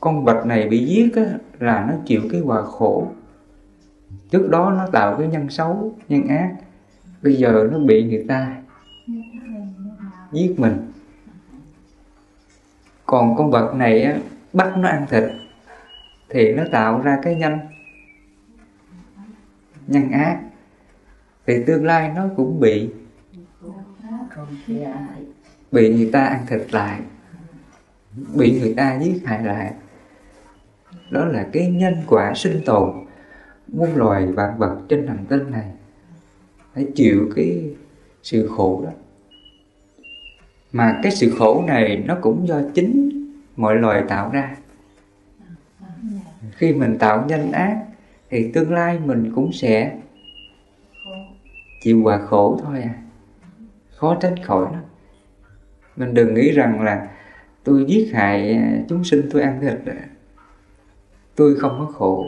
Con 0.00 0.24
bạch 0.24 0.46
này 0.46 0.68
bị 0.68 0.86
giết 0.86 1.16
á, 1.16 1.38
là 1.58 1.86
nó 1.88 1.94
chịu 2.06 2.22
cái 2.32 2.40
quả 2.40 2.62
khổ. 2.62 3.08
Trước 4.30 4.48
đó 4.50 4.74
nó 4.76 4.86
tạo 4.92 5.16
cái 5.18 5.28
nhân 5.28 5.50
xấu 5.50 5.94
nhân 6.08 6.26
ác 6.26 6.56
bây 7.22 7.34
giờ 7.34 7.68
nó 7.72 7.78
bị 7.78 8.04
người 8.04 8.24
ta 8.28 8.56
giết 10.32 10.60
mình 10.60 10.91
còn 13.12 13.36
con 13.36 13.50
vật 13.50 13.74
này 13.74 14.02
á, 14.02 14.18
bắt 14.52 14.72
nó 14.76 14.88
ăn 14.88 15.06
thịt 15.10 15.24
thì 16.28 16.52
nó 16.52 16.62
tạo 16.72 17.00
ra 17.00 17.18
cái 17.22 17.34
nhân 17.34 17.58
nhân 19.86 20.10
ác. 20.10 20.40
Thì 21.46 21.64
tương 21.66 21.84
lai 21.84 22.10
nó 22.14 22.28
cũng 22.36 22.60
bị 22.60 22.90
bị 25.72 25.94
người 25.94 26.10
ta 26.12 26.24
ăn 26.24 26.46
thịt 26.46 26.74
lại 26.74 27.00
bị 28.34 28.60
người 28.60 28.74
ta 28.74 28.98
giết 29.02 29.22
hại 29.24 29.42
lại. 29.44 29.72
Đó 31.10 31.24
là 31.24 31.46
cái 31.52 31.70
nhân 31.70 31.94
quả 32.06 32.32
sinh 32.34 32.60
tồn 32.64 32.92
muôn 33.68 33.96
loài 33.96 34.26
vạn 34.26 34.58
vật 34.58 34.76
trên 34.88 35.06
hành 35.06 35.26
tinh 35.28 35.50
này. 35.50 35.70
Phải 36.74 36.86
chịu 36.94 37.30
cái 37.36 37.74
sự 38.22 38.48
khổ 38.56 38.82
đó 38.84 38.92
mà 40.72 41.00
cái 41.02 41.12
sự 41.12 41.34
khổ 41.38 41.64
này 41.66 42.02
nó 42.06 42.16
cũng 42.20 42.48
do 42.48 42.60
chính 42.74 43.10
mọi 43.56 43.76
loài 43.76 44.02
tạo 44.08 44.30
ra. 44.30 44.56
Khi 46.52 46.72
mình 46.72 46.98
tạo 46.98 47.24
nhân 47.28 47.52
ác 47.52 47.84
thì 48.30 48.50
tương 48.52 48.72
lai 48.72 48.98
mình 48.98 49.32
cũng 49.34 49.52
sẽ 49.52 49.98
chịu 51.82 52.00
quả 52.04 52.18
khổ 52.18 52.60
thôi 52.62 52.82
à. 52.82 52.94
Khó 53.90 54.16
tránh 54.20 54.36
khỏi 54.36 54.66
nó 54.72 54.78
mình 55.96 56.14
đừng 56.14 56.34
nghĩ 56.34 56.50
rằng 56.50 56.80
là 56.80 57.08
tôi 57.64 57.84
giết 57.88 58.10
hại 58.12 58.60
chúng 58.88 59.04
sinh 59.04 59.28
tôi 59.32 59.42
ăn 59.42 59.60
thịt 59.60 59.94
tôi 61.36 61.56
không 61.56 61.76
có 61.78 61.92
khổ. 61.92 62.26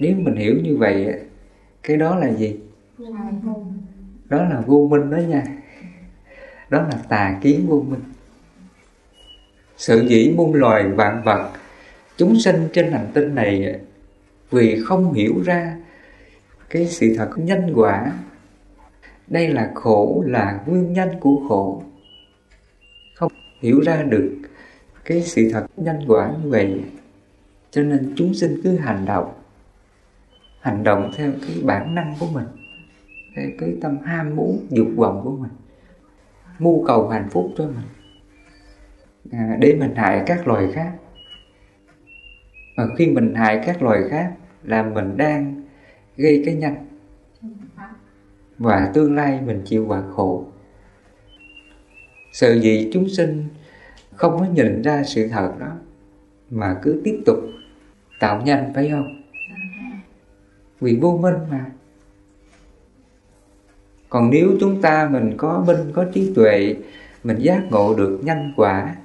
Nếu 0.00 0.14
mình 0.16 0.36
hiểu 0.36 0.56
như 0.62 0.76
vậy 0.76 1.20
cái 1.82 1.96
đó 1.96 2.16
là 2.16 2.32
gì? 2.32 2.60
Đó 4.28 4.44
là 4.44 4.62
vô 4.66 4.88
minh 4.90 5.10
đó 5.10 5.16
nha 5.16 5.44
đó 6.70 6.82
là 6.82 6.98
tà 7.08 7.38
kiến 7.42 7.66
vô 7.66 7.84
minh. 7.88 8.00
Sự 9.76 10.06
dĩ 10.08 10.34
muôn 10.36 10.54
loài 10.54 10.88
vạn 10.88 11.22
vật, 11.24 11.50
chúng 12.16 12.40
sinh 12.40 12.68
trên 12.72 12.92
hành 12.92 13.10
tinh 13.14 13.34
này, 13.34 13.80
vì 14.50 14.82
không 14.84 15.12
hiểu 15.12 15.42
ra 15.44 15.76
cái 16.70 16.86
sự 16.86 17.14
thật 17.16 17.30
nhân 17.36 17.72
quả. 17.74 18.12
Đây 19.26 19.48
là 19.48 19.70
khổ, 19.74 20.24
là 20.26 20.60
nguyên 20.66 20.92
nhân 20.92 21.08
của 21.20 21.42
khổ. 21.48 21.82
Không 23.14 23.32
hiểu 23.60 23.80
ra 23.80 24.02
được 24.02 24.36
cái 25.04 25.22
sự 25.22 25.50
thật 25.52 25.66
nhân 25.76 25.96
quả 26.06 26.32
như 26.42 26.50
vậy, 26.50 26.80
cho 27.70 27.82
nên 27.82 28.12
chúng 28.16 28.34
sinh 28.34 28.60
cứ 28.64 28.76
hành 28.76 29.04
động 29.04 29.32
hành 30.60 30.84
động 30.84 31.10
theo 31.16 31.32
cái 31.40 31.56
bản 31.62 31.94
năng 31.94 32.14
của 32.20 32.26
mình, 32.26 32.46
theo 33.36 33.50
cái 33.58 33.76
tâm 33.80 33.98
ham 34.04 34.36
muốn, 34.36 34.66
dục 34.70 34.88
vọng 34.96 35.20
của 35.24 35.36
mình 35.36 35.50
mưu 36.60 36.84
cầu 36.86 37.08
hạnh 37.08 37.28
phúc 37.30 37.52
cho 37.56 37.66
mình. 37.66 37.86
À, 39.32 39.56
để 39.60 39.76
mình 39.80 39.94
hại 39.94 40.22
các 40.26 40.48
loài 40.48 40.72
khác. 40.72 40.92
Và 42.76 42.86
khi 42.98 43.06
mình 43.06 43.34
hại 43.34 43.62
các 43.66 43.82
loài 43.82 44.00
khác 44.10 44.32
là 44.62 44.82
mình 44.82 45.16
đang 45.16 45.62
gây 46.16 46.42
cái 46.46 46.54
nhân 46.54 46.74
và 48.58 48.90
tương 48.94 49.14
lai 49.14 49.40
mình 49.40 49.62
chịu 49.64 49.86
quả 49.88 50.02
khổ. 50.10 50.44
Sự 52.32 52.60
gì 52.60 52.90
chúng 52.92 53.08
sinh 53.08 53.48
không 54.14 54.38
có 54.38 54.44
nhìn 54.44 54.82
ra 54.82 55.02
sự 55.02 55.28
thật 55.28 55.52
đó 55.58 55.72
mà 56.50 56.76
cứ 56.82 57.00
tiếp 57.04 57.22
tục 57.26 57.38
tạo 58.20 58.42
nhanh 58.42 58.72
phải 58.74 58.90
không? 58.90 59.22
Vì 60.80 60.98
vô 61.00 61.18
minh 61.22 61.34
mà 61.50 61.70
còn 64.10 64.30
nếu 64.30 64.56
chúng 64.60 64.82
ta 64.82 65.08
mình 65.12 65.34
có 65.36 65.64
minh 65.66 65.92
có 65.92 66.04
trí 66.12 66.32
tuệ 66.34 66.74
mình 67.24 67.38
giác 67.38 67.62
ngộ 67.70 67.94
được 67.94 68.20
nhân 68.22 68.52
quả 68.56 68.96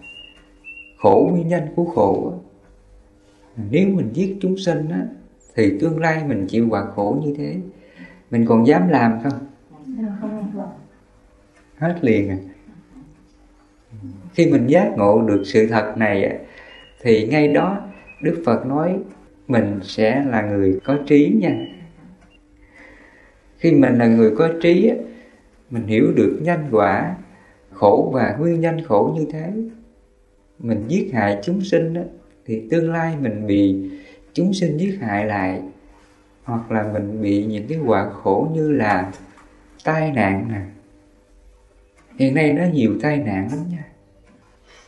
khổ 0.98 1.30
nguyên 1.32 1.48
nhân 1.48 1.64
của 1.76 1.86
khổ 1.86 2.34
nếu 3.72 3.88
mình 3.88 4.10
giết 4.14 4.38
chúng 4.42 4.58
sinh 4.58 4.90
á, 4.90 5.02
thì 5.56 5.78
tương 5.80 6.00
lai 6.00 6.24
mình 6.28 6.48
chịu 6.48 6.68
quả 6.70 6.86
khổ 6.96 7.22
như 7.26 7.36
thế. 7.38 7.56
Mình 8.32 8.46
còn 8.46 8.68
dám 8.68 8.90
làm 8.90 9.20
không? 9.24 9.40
Hết 11.78 12.00
liền 12.02 12.30
à. 12.30 12.38
Khi 14.34 14.52
mình 14.52 14.68
giác 14.68 14.92
ngộ 14.98 15.22
được 15.22 15.44
sự 15.46 15.68
thật 15.68 15.94
này 15.98 16.40
thì 17.02 17.28
ngay 17.28 17.48
đó 17.48 17.82
đức 18.22 18.42
phật 18.46 18.66
nói 18.66 19.00
mình 19.48 19.80
sẽ 19.84 20.24
là 20.26 20.42
người 20.42 20.80
có 20.84 20.98
trí 21.08 21.38
nha 21.42 21.66
khi 23.58 23.72
mình 23.72 23.98
là 23.98 24.08
người 24.08 24.36
có 24.38 24.50
trí 24.62 24.92
mình 25.70 25.88
hiểu 25.88 26.12
được 26.16 26.40
nhân 26.42 26.68
quả 26.72 27.16
khổ 27.72 28.12
và 28.14 28.36
nguyên 28.40 28.62
nhân 28.62 28.82
khổ 28.86 29.14
như 29.16 29.26
thế. 29.32 29.54
Mình 30.60 30.84
giết 30.88 31.12
hại 31.14 31.40
chúng 31.44 31.62
sinh 31.62 31.94
thì 32.46 32.68
tương 32.72 32.92
lai 32.92 33.16
mình 33.22 33.48
bị 33.48 33.90
chúng 34.34 34.54
sinh 34.54 34.78
giết 34.78 34.98
hại 35.02 35.26
lại, 35.26 35.62
hoặc 36.44 36.72
là 36.72 36.84
mình 36.94 37.22
bị 37.22 37.46
những 37.46 37.68
cái 37.68 37.80
quả 37.86 38.10
khổ 38.10 38.50
như 38.54 38.72
là 38.72 39.12
tai 39.84 40.12
nạn 40.12 40.48
nè. 40.52 40.62
Hiện 42.20 42.36
nay 42.36 42.54
nó 42.54 42.64
nhiều 42.74 42.96
tai 43.02 43.18
nạn 43.18 43.48
lắm 43.52 43.60
nha. 43.72 43.86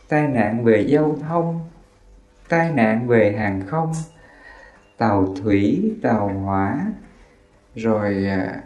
Tai 0.08 0.28
nạn 0.28 0.64
về 0.64 0.80
giao 0.88 1.16
thông, 1.28 1.60
tai 2.48 2.72
nạn 2.72 3.08
về 3.08 3.32
hàng 3.38 3.62
không, 3.66 3.92
tàu 4.98 5.34
thủy, 5.42 5.92
tàu 6.02 6.28
hỏa 6.28 6.86
rồi 7.78 8.24
à, 8.26 8.62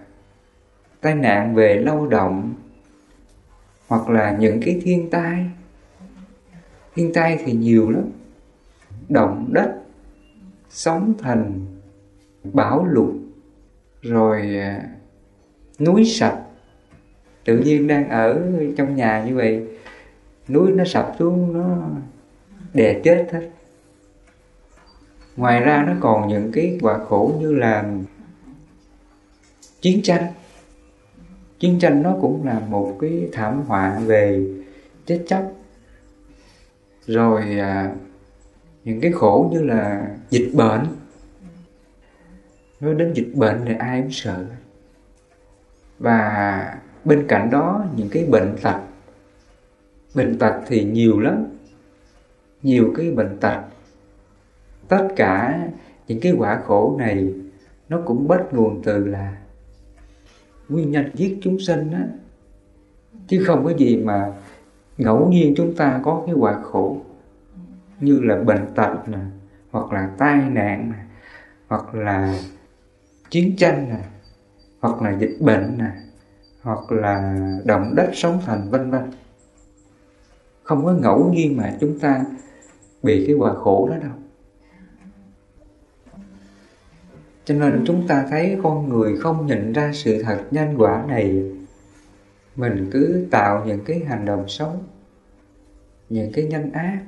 tai 1.00 1.14
nạn 1.14 1.54
về 1.54 1.82
lao 1.84 2.06
động 2.06 2.54
hoặc 3.88 4.08
là 4.08 4.36
những 4.40 4.60
cái 4.64 4.80
thiên 4.82 5.10
tai. 5.10 5.46
Thiên 6.94 7.12
tai 7.12 7.38
thì 7.44 7.52
nhiều 7.52 7.90
lắm. 7.90 8.04
Động 9.08 9.48
đất 9.52 9.74
sóng 10.70 11.14
thần 11.18 11.66
bão 12.44 12.84
lụt 12.84 13.14
rồi 14.02 14.56
à, 14.56 14.88
núi 15.78 16.04
sập. 16.04 16.48
Tự 17.44 17.58
nhiên 17.58 17.86
đang 17.86 18.08
ở 18.08 18.42
trong 18.76 18.96
nhà 18.96 19.24
như 19.24 19.36
vậy 19.36 19.66
núi 20.48 20.70
nó 20.72 20.84
sập 20.84 21.14
xuống 21.18 21.52
nó 21.52 21.88
đè 22.74 23.00
chết 23.04 23.28
hết. 23.32 23.50
Ngoài 25.36 25.60
ra 25.60 25.84
nó 25.86 25.92
còn 26.00 26.28
những 26.28 26.52
cái 26.52 26.78
quả 26.80 26.98
khổ 26.98 27.38
như 27.40 27.54
là 27.54 27.84
chiến 29.82 30.02
tranh. 30.02 30.32
Chiến 31.58 31.78
tranh 31.78 32.02
nó 32.02 32.16
cũng 32.20 32.46
là 32.46 32.58
một 32.58 32.96
cái 33.00 33.28
thảm 33.32 33.62
họa 33.66 33.98
về 33.98 34.46
chết 35.06 35.24
chóc. 35.26 35.52
Rồi 37.06 37.58
à, 37.58 37.94
những 38.84 39.00
cái 39.00 39.12
khổ 39.12 39.50
như 39.52 39.62
là 39.62 40.08
dịch 40.30 40.50
bệnh. 40.54 40.86
Nói 42.80 42.94
đến 42.94 43.12
dịch 43.12 43.32
bệnh 43.34 43.64
thì 43.66 43.74
ai 43.78 44.00
cũng 44.02 44.10
sợ. 44.10 44.46
Và 45.98 46.78
bên 47.04 47.26
cạnh 47.28 47.50
đó 47.50 47.84
những 47.96 48.08
cái 48.08 48.24
bệnh 48.24 48.56
tật. 48.62 48.80
Bệnh 50.14 50.38
tật 50.38 50.60
thì 50.66 50.84
nhiều 50.84 51.20
lắm. 51.20 51.46
Nhiều 52.62 52.92
cái 52.96 53.10
bệnh 53.10 53.38
tật. 53.40 53.62
Tất 54.88 55.08
cả 55.16 55.60
những 56.08 56.20
cái 56.20 56.32
quả 56.38 56.60
khổ 56.64 56.96
này 56.98 57.34
nó 57.88 58.00
cũng 58.04 58.28
bắt 58.28 58.40
nguồn 58.52 58.82
từ 58.84 59.06
là 59.06 59.41
nguyên 60.72 60.90
nhân 60.90 61.10
giết 61.14 61.38
chúng 61.42 61.58
sinh 61.58 61.90
á, 61.92 62.08
chứ 63.28 63.44
không 63.46 63.64
có 63.64 63.70
gì 63.76 63.96
mà 63.96 64.32
ngẫu 64.98 65.28
nhiên 65.28 65.54
chúng 65.56 65.74
ta 65.74 66.00
có 66.04 66.22
cái 66.26 66.34
quả 66.34 66.60
khổ. 66.62 66.96
Như 68.00 68.20
là 68.20 68.36
bệnh 68.36 68.66
tật 68.74 68.96
nè, 69.06 69.18
hoặc 69.70 69.92
là 69.92 70.10
tai 70.18 70.50
nạn 70.50 70.92
nè, 70.92 70.98
hoặc 71.68 71.94
là 71.94 72.38
chiến 73.30 73.56
tranh 73.56 73.88
nè, 73.88 73.98
hoặc 74.80 75.02
là 75.02 75.18
dịch 75.18 75.36
bệnh 75.40 75.78
nè, 75.78 75.90
hoặc 76.62 76.92
là 76.92 77.38
động 77.64 77.94
đất 77.94 78.10
sóng 78.12 78.40
thần, 78.46 78.70
vân 78.70 78.90
vân. 78.90 79.10
Không 80.62 80.84
có 80.84 80.92
ngẫu 80.92 81.32
nhiên 81.32 81.56
mà 81.56 81.76
chúng 81.80 81.98
ta 81.98 82.24
bị 83.02 83.24
cái 83.26 83.36
quả 83.36 83.54
khổ 83.54 83.88
đó 83.90 83.96
đâu. 83.96 84.12
Cho 87.44 87.54
nên 87.54 87.84
chúng 87.86 88.06
ta 88.06 88.26
thấy 88.30 88.58
con 88.62 88.88
người 88.88 89.16
không 89.16 89.46
nhận 89.46 89.72
ra 89.72 89.90
sự 89.94 90.22
thật 90.22 90.44
nhân 90.50 90.74
quả 90.78 91.04
này. 91.08 91.42
Mình 92.56 92.88
cứ 92.92 93.26
tạo 93.30 93.64
những 93.66 93.84
cái 93.84 94.00
hành 94.00 94.24
động 94.24 94.44
xấu, 94.48 94.72
những 96.08 96.32
cái 96.32 96.44
nhân 96.44 96.70
ác. 96.72 96.98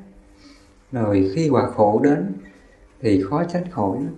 Rồi 0.93 1.33
khi 1.35 1.49
quả 1.49 1.71
khổ 1.71 2.01
đến 2.05 2.33
thì 3.01 3.23
khó 3.23 3.45
tránh 3.45 3.71
khỏi. 3.71 3.99
Lắm 3.99 4.15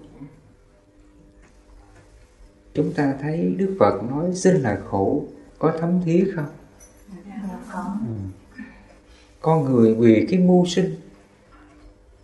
chúng 2.76 2.92
ta 2.92 3.14
thấy 3.20 3.54
đức 3.58 3.76
phật 3.80 4.02
nói 4.10 4.34
sinh 4.34 4.56
là 4.56 4.80
khổ, 4.88 5.24
có 5.58 5.72
thấm 5.80 6.00
thía 6.04 6.24
không? 6.34 6.48
Ừ. 8.06 8.62
con 9.40 9.64
người 9.64 9.94
vì 9.94 10.26
cái 10.30 10.38
mưu 10.40 10.66
sinh, 10.66 10.94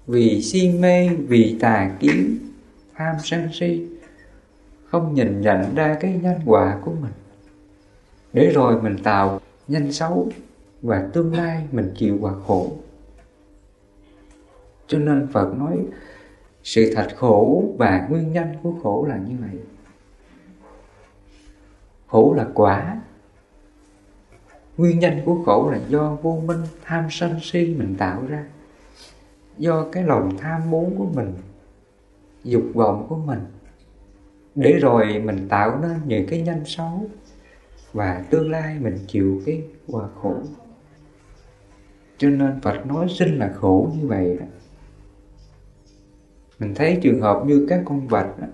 vì 0.07 0.42
si 0.42 0.68
mê, 0.68 1.09
vì 1.09 1.57
tà 1.61 1.96
kiến 2.00 2.38
tham 2.94 3.16
sân 3.22 3.48
si, 3.52 3.87
không 4.87 5.14
nhìn 5.14 5.40
nhận 5.40 5.74
ra 5.74 5.96
cái 6.00 6.20
nhân 6.22 6.40
quả 6.46 6.78
của 6.85 6.92
mình. 7.00 7.12
Để 8.33 8.50
rồi 8.55 8.83
mình 8.83 8.96
tạo 9.02 9.40
nhân 9.68 9.92
xấu 9.92 10.28
và 10.83 11.09
tương 11.12 11.37
lai 11.37 11.66
mình 11.72 11.92
chịu 11.96 12.18
quả 12.20 12.33
khổ. 12.46 12.72
Cho 14.87 14.98
nên 14.98 15.28
phật 15.33 15.55
nói, 15.59 15.78
sự 16.62 16.92
thật 16.94 17.09
khổ 17.16 17.64
và 17.78 18.07
nguyên 18.11 18.33
nhân 18.33 18.46
của 18.62 18.72
khổ 18.83 19.07
là 19.09 19.16
như 19.16 19.35
vậy. 19.40 19.61
Khổ 22.07 22.35
là 22.37 22.46
quả. 22.55 23.00
Nguyên 24.76 24.98
nhân 24.98 25.20
của 25.24 25.42
khổ 25.46 25.70
là 25.70 25.81
do 25.88 26.16
vô 26.22 26.42
minh 26.44 26.61
tham 26.85 27.07
sân 27.11 27.38
si 27.42 27.74
mình 27.78 27.94
tạo 27.98 28.22
ra. 28.28 28.44
Do 29.59 29.87
cái 29.92 30.02
lòng 30.02 30.37
tham 30.38 30.70
muốn 30.70 30.94
của 30.98 31.07
mình 31.14 31.35
dục 32.44 32.64
vọng 32.74 33.07
của 33.09 33.16
mình. 33.16 33.40
Để 34.55 34.72
rồi 34.72 35.22
mình 35.24 35.48
tạo 35.48 35.78
nên 35.83 36.00
những 36.07 36.26
cái 36.26 36.42
nhân 36.42 36.62
xấu 36.66 37.09
và 37.92 38.24
tương 38.31 38.50
lai 38.50 38.78
mình 38.81 38.98
chịu 39.07 39.42
cái 39.46 39.62
quả 39.87 40.09
khổ. 40.22 40.35
Cho 42.18 42.28
nên 42.28 42.61
Phật 42.61 42.87
nói 42.87 43.07
sinh 43.18 43.38
là 43.38 43.52
khổ 43.55 43.92
như 43.96 44.07
vậy 44.07 44.37
đó. 44.40 44.46
Mình 46.59 46.74
thấy 46.74 46.98
trường 47.02 47.20
hợp 47.20 47.42
như 47.46 47.66
các 47.68 47.83
con 47.85 48.09
vật 48.09 48.35
đó, 48.40 48.46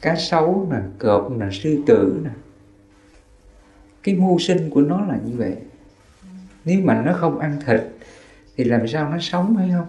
cá 0.00 0.16
sấu 0.16 0.68
nè 0.70 0.78
cọp 0.98 1.30
nè 1.30 1.46
sư 1.52 1.82
tử 1.86 2.20
nè 2.24 2.30
cái 4.02 4.14
mưu 4.14 4.38
sinh 4.38 4.70
của 4.70 4.80
nó 4.80 5.00
là 5.00 5.18
như 5.24 5.36
vậy. 5.36 5.56
Nếu 6.64 6.80
mà 6.84 7.02
nó 7.02 7.12
không 7.12 7.38
ăn 7.38 7.58
thịt 7.66 7.80
thì 8.56 8.64
làm 8.64 8.88
sao 8.88 9.10
nó 9.10 9.18
sống 9.20 9.56
hay 9.56 9.70
không? 9.70 9.86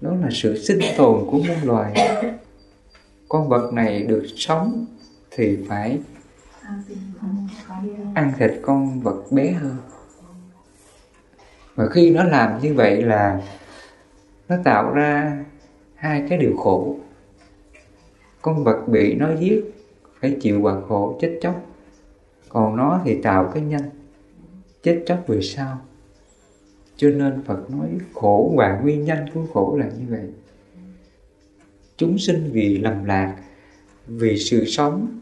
Đó 0.00 0.14
là 0.20 0.28
sự 0.32 0.58
sinh 0.58 0.78
tồn 0.96 1.26
của 1.30 1.38
muôn 1.38 1.62
loài. 1.64 1.94
Con 3.28 3.48
vật 3.48 3.72
này 3.72 4.02
được 4.02 4.26
sống 4.36 4.86
thì 5.30 5.58
phải 5.68 5.98
ăn 8.14 8.32
thịt 8.38 8.52
con 8.62 9.00
vật 9.00 9.22
bé 9.30 9.50
hơn. 9.50 9.76
Và 11.74 11.88
khi 11.88 12.10
nó 12.10 12.24
làm 12.24 12.60
như 12.60 12.74
vậy 12.74 13.02
là 13.02 13.40
nó 14.48 14.56
tạo 14.64 14.94
ra 14.94 15.44
hai 15.94 16.26
cái 16.28 16.38
điều 16.38 16.56
khổ. 16.56 16.96
Con 18.42 18.64
vật 18.64 18.84
bị 18.86 19.14
nó 19.14 19.28
giết 19.40 19.64
phải 20.20 20.36
chịu 20.40 20.60
quả 20.62 20.74
khổ 20.88 21.18
chết 21.20 21.38
chóc, 21.42 21.66
còn 22.48 22.76
nó 22.76 23.00
thì 23.04 23.22
tạo 23.22 23.50
cái 23.54 23.62
nhân 23.62 23.82
chết 24.82 25.02
chóc 25.06 25.18
về 25.26 25.40
sau 25.42 25.78
cho 26.98 27.10
nên 27.10 27.42
Phật 27.44 27.70
nói 27.70 27.88
khổ 28.14 28.54
và 28.56 28.80
nguyên 28.82 29.04
nhân 29.04 29.18
của 29.34 29.46
khổ 29.52 29.76
là 29.80 29.86
như 29.86 30.04
vậy. 30.08 30.30
Chúng 31.96 32.18
sinh 32.18 32.50
vì 32.52 32.78
lầm 32.78 33.04
lạc, 33.04 33.36
vì 34.06 34.38
sự 34.38 34.64
sống 34.64 35.20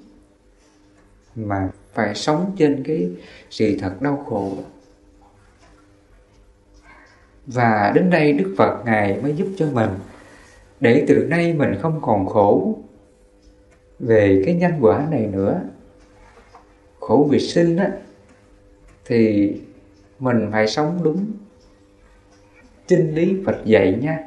mà 1.35 1.71
phải 1.95 2.15
sống 2.15 2.55
trên 2.59 2.83
cái 2.83 3.11
sự 3.51 3.77
thật 3.81 4.03
đau 4.03 4.25
khổ. 4.27 4.53
Và 7.47 7.93
đến 7.95 8.11
đây 8.11 8.33
Đức 8.33 8.55
Phật 8.59 8.83
Ngài 8.85 9.23
mới 9.23 9.35
giúp 9.37 9.49
cho 9.57 9.71
mình, 9.73 9.91
để 10.81 11.05
từ 11.09 11.27
nay 11.31 11.53
mình 11.53 11.75
không 11.81 12.01
còn 12.03 12.27
khổ 12.27 12.79
về 13.99 14.43
cái 14.47 14.55
nhân 14.55 14.73
quả 14.81 15.07
này 15.11 15.27
nữa. 15.27 15.61
Khổ 17.01 17.29
vì 17.31 17.41
sinh 17.41 17.77
á, 17.77 17.91
thì 19.05 19.53
mình 20.19 20.49
phải 20.53 20.69
sống 20.69 21.01
đúng 21.03 21.27
chân 22.87 23.14
lý 23.14 23.37
Phật 23.46 23.57
dạy 23.64 23.99
nha. 24.03 24.18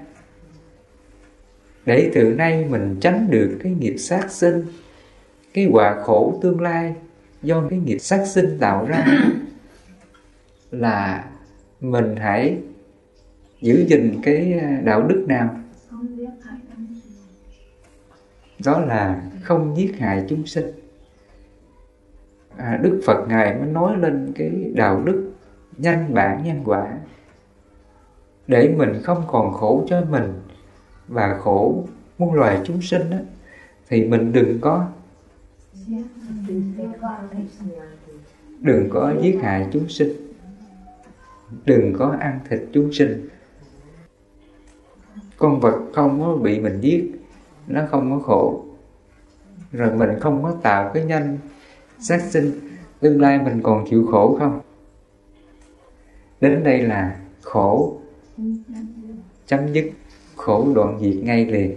Để 1.85 2.11
từ 2.13 2.23
nay 2.23 2.65
mình 2.69 2.97
tránh 3.01 3.27
được 3.29 3.59
cái 3.63 3.71
nghiệp 3.71 3.95
sát 3.97 4.31
sinh 4.31 4.65
cái 5.53 5.67
quả 5.71 6.01
khổ 6.03 6.39
tương 6.41 6.61
lai 6.61 6.95
do 7.41 7.63
cái 7.69 7.79
nghiệp 7.79 7.97
sát 7.99 8.25
sinh 8.25 8.57
tạo 8.59 8.85
ra 8.85 9.05
là 10.71 11.25
mình 11.81 12.15
hãy 12.15 12.57
giữ 13.61 13.85
gìn 13.87 14.21
cái 14.23 14.53
à, 14.53 14.81
đạo 14.83 15.03
đức 15.03 15.25
nào? 15.27 15.55
Đó 18.65 18.79
là 18.79 19.21
không 19.43 19.77
giết 19.77 19.99
hại 19.99 20.25
chúng 20.29 20.45
sinh. 20.45 20.65
À, 22.57 22.79
đức 22.83 23.01
phật 23.05 23.25
ngài 23.27 23.55
mới 23.55 23.67
nói 23.67 23.97
lên 23.97 24.31
cái 24.35 24.71
đạo 24.75 25.03
đức 25.03 25.31
nhanh 25.77 26.13
bản 26.13 26.43
nhân 26.43 26.61
quả 26.65 26.97
để 28.49 28.73
mình 28.77 29.01
không 29.03 29.23
còn 29.27 29.53
khổ 29.53 29.83
cho 29.88 30.01
mình 30.09 30.33
và 31.07 31.38
khổ 31.41 31.83
muôn 32.17 32.33
loài 32.33 32.62
chúng 32.65 32.81
sinh 32.81 33.09
đó, 33.09 33.17
thì 33.89 34.05
mình 34.05 34.33
đừng 34.33 34.62
có 34.62 34.88
đừng 38.59 38.89
có 38.89 39.13
giết 39.21 39.39
hại 39.41 39.67
chúng 39.71 39.89
sinh 39.89 40.09
đừng 41.65 41.93
có 41.97 42.15
ăn 42.19 42.39
thịt 42.49 42.62
chúng 42.73 42.93
sinh. 42.93 43.29
Con 45.38 45.59
vật 45.59 45.79
không 45.93 46.21
có 46.21 46.35
bị 46.35 46.59
mình 46.59 46.81
giết 46.81 47.12
nó 47.67 47.81
không 47.91 48.12
có 48.12 48.19
khổ. 48.19 48.65
Rồi 49.71 49.95
mình 49.95 50.09
không 50.19 50.43
có 50.43 50.55
tạo 50.62 50.91
cái 50.93 51.05
nhanh 51.05 51.38
sát 51.99 52.21
sinh 52.21 52.59
tương 52.99 53.21
lai 53.21 53.39
mình 53.39 53.62
còn 53.63 53.85
chịu 53.89 54.07
khổ 54.12 54.35
không? 54.39 54.59
Đến 56.41 56.63
đây 56.63 56.81
là 56.81 57.19
khổ 57.41 57.98
chấm 59.47 59.73
dứt 59.73 59.86
khổ 60.36 60.73
đoạn 60.75 60.99
diệt 61.02 61.23
ngay 61.23 61.45
liền. 61.45 61.75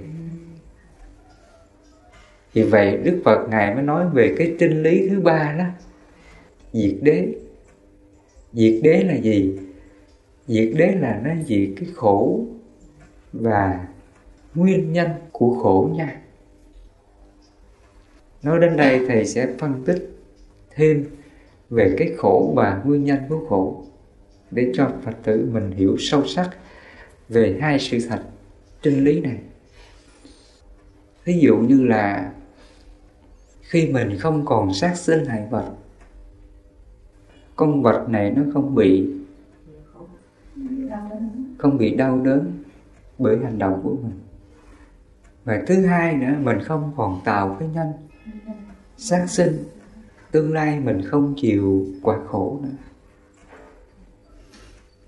Thì 2.55 2.63
vậy 2.63 2.97
đức 2.97 3.23
phật 3.25 3.49
ngài 3.49 3.75
mới 3.75 3.83
nói 3.83 4.09
về 4.13 4.35
cái 4.39 4.57
chân 4.59 4.83
lý 4.83 5.09
thứ 5.09 5.21
ba 5.21 5.55
đó. 5.59 5.65
Diệt 6.73 6.95
đế. 7.03 7.35
Diệt 8.53 8.81
đế 8.83 9.03
là 9.03 9.15
gì? 9.15 9.59
Diệt 10.47 10.73
đế 10.77 10.95
là 11.01 11.21
nó 11.25 11.31
diệt 11.47 11.69
cái 11.77 11.89
khổ 11.95 12.47
và 13.33 13.89
nguyên 14.55 14.93
nhân 14.93 15.11
của 15.33 15.55
khổ 15.63 15.91
nha. 15.97 16.21
Nói 18.43 18.61
đến 18.61 18.77
đây 18.77 19.07
thầy 19.09 19.25
sẽ 19.25 19.49
phân 19.59 19.85
tích 19.85 20.19
thêm 20.71 21.05
về 21.71 21.95
cái 21.99 22.13
khổ 22.17 22.53
và 22.57 22.83
nguyên 22.85 23.05
nhân 23.05 23.19
của 23.29 23.47
khổ 23.49 23.85
để 24.53 24.73
cho 24.75 24.91
phật 25.03 25.17
tử 25.23 25.49
mình 25.53 25.71
hiểu 25.71 25.97
sâu 25.99 26.27
sắc 26.27 26.51
về 27.29 27.59
hai 27.61 27.79
sự 27.79 27.99
thật 28.09 28.23
chân 28.83 29.05
lý 29.05 29.21
này. 29.21 29.39
Ví 31.25 31.41
dụ 31.41 31.57
như 31.57 31.85
là 31.85 32.33
khi 33.61 33.87
mình 33.93 34.19
không 34.19 34.45
còn 34.45 34.75
sát 34.75 34.97
sinh 34.97 35.25
hại 35.25 35.47
vật, 35.51 35.71
con 37.57 37.83
vật 37.83 38.07
này 38.09 38.31
nó 38.31 38.43
không 38.53 38.75
bị 38.75 39.09
không 41.59 41.79
bị 41.79 41.95
đau 41.95 42.21
đớn 42.21 42.53
bởi 43.19 43.39
hành 43.45 43.59
động 43.59 43.81
của 43.85 43.97
mình. 44.03 44.21
Và 45.45 45.63
thứ 45.67 45.87
hai 45.87 46.17
nữa, 46.17 46.35
mình 46.41 46.59
không 46.63 46.93
còn 46.97 47.21
tạo 47.25 47.57
cái 47.61 47.69
nhân 47.75 47.93
sát 48.97 49.27
sinh, 49.29 49.65
tương 50.31 50.53
lai 50.53 50.81
mình 50.81 51.03
không 51.11 51.35
chịu 51.37 51.87
quả 52.03 52.19
khổ 52.27 52.61
nữa 52.63 52.92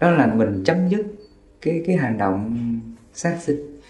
đó 0.05 0.11
là 0.11 0.27
mình 0.27 0.63
chấm 0.65 0.89
dứt 0.89 1.07
cái 1.61 1.83
cái 1.87 1.97
hành 1.97 2.19
động 2.19 2.57
sát 3.13 3.37
sinh. 3.41 3.81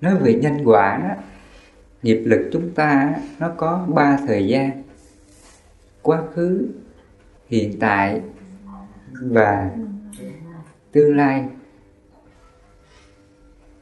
Nói 0.00 0.16
về 0.16 0.34
nhân 0.34 0.58
quả 0.64 1.16
nghiệp 2.02 2.22
lực 2.24 2.48
chúng 2.52 2.70
ta 2.70 3.14
nó 3.38 3.52
có 3.56 3.86
ba 3.94 4.18
thời 4.26 4.48
gian. 4.48 4.82
Quá 6.02 6.22
khứ, 6.34 6.68
hiện 7.46 7.78
tại 7.80 8.20
và 9.12 9.70
tương 10.92 11.16
lai. 11.16 11.44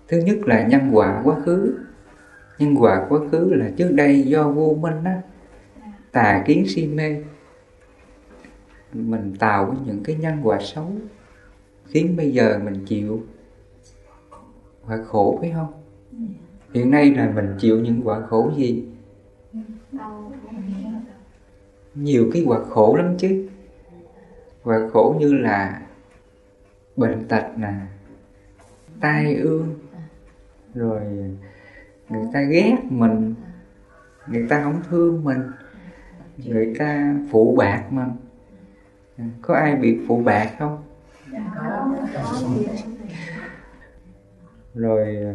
Thứ 0.08 0.18
nhất 0.18 0.38
là 0.44 0.66
nhân 0.66 0.90
quả 0.92 1.20
quá 1.24 1.36
khứ. 1.44 1.78
Nhân 2.58 2.74
quả 2.78 3.06
quá 3.08 3.20
khứ 3.32 3.54
là 3.54 3.70
trước 3.76 3.90
đây 3.92 4.22
do 4.22 4.48
vô 4.48 4.76
minh 4.80 5.04
á, 5.04 5.20
tà 6.12 6.42
kiến 6.46 6.64
si 6.68 6.86
mê 6.86 7.16
mình 8.92 9.34
tạo 9.38 9.76
những 9.86 10.02
cái 10.04 10.16
nhân 10.16 10.40
quả 10.42 10.58
xấu 10.60 10.92
khiến 11.86 12.16
bây 12.16 12.32
giờ 12.32 12.60
mình 12.64 12.84
chịu 12.86 13.20
quả 14.86 14.98
khổ 15.06 15.38
phải 15.40 15.52
không? 15.54 15.72
Hiện 16.74 16.90
nay 16.90 17.14
là 17.14 17.32
mình 17.34 17.54
chịu 17.58 17.80
những 17.80 18.00
quả 18.04 18.20
khổ 18.26 18.52
gì? 18.56 18.84
Nhiều 21.94 22.30
cái 22.32 22.44
quả 22.46 22.64
khổ 22.64 22.96
lắm 22.96 23.14
chứ. 23.18 23.48
Quả 24.62 24.78
khổ 24.92 25.16
như 25.20 25.34
là 25.34 25.82
bệnh 26.96 27.28
tật 27.28 27.44
nè 27.56 27.72
tai 29.00 29.34
ương 29.34 29.74
rồi 30.74 31.00
người 32.08 32.24
ta 32.32 32.42
ghét 32.42 32.76
mình 32.88 33.34
người 34.26 34.46
ta 34.48 34.62
không 34.62 34.82
thương 34.88 35.24
mình 35.24 35.40
người 36.36 36.74
ta 36.78 37.14
phụ 37.30 37.54
bạc 37.58 37.84
mình 37.90 38.08
có 39.42 39.54
ai 39.54 39.76
bị 39.76 39.98
phụ 40.08 40.22
bạc 40.22 40.50
không? 40.58 40.84
Rồi 44.74 45.26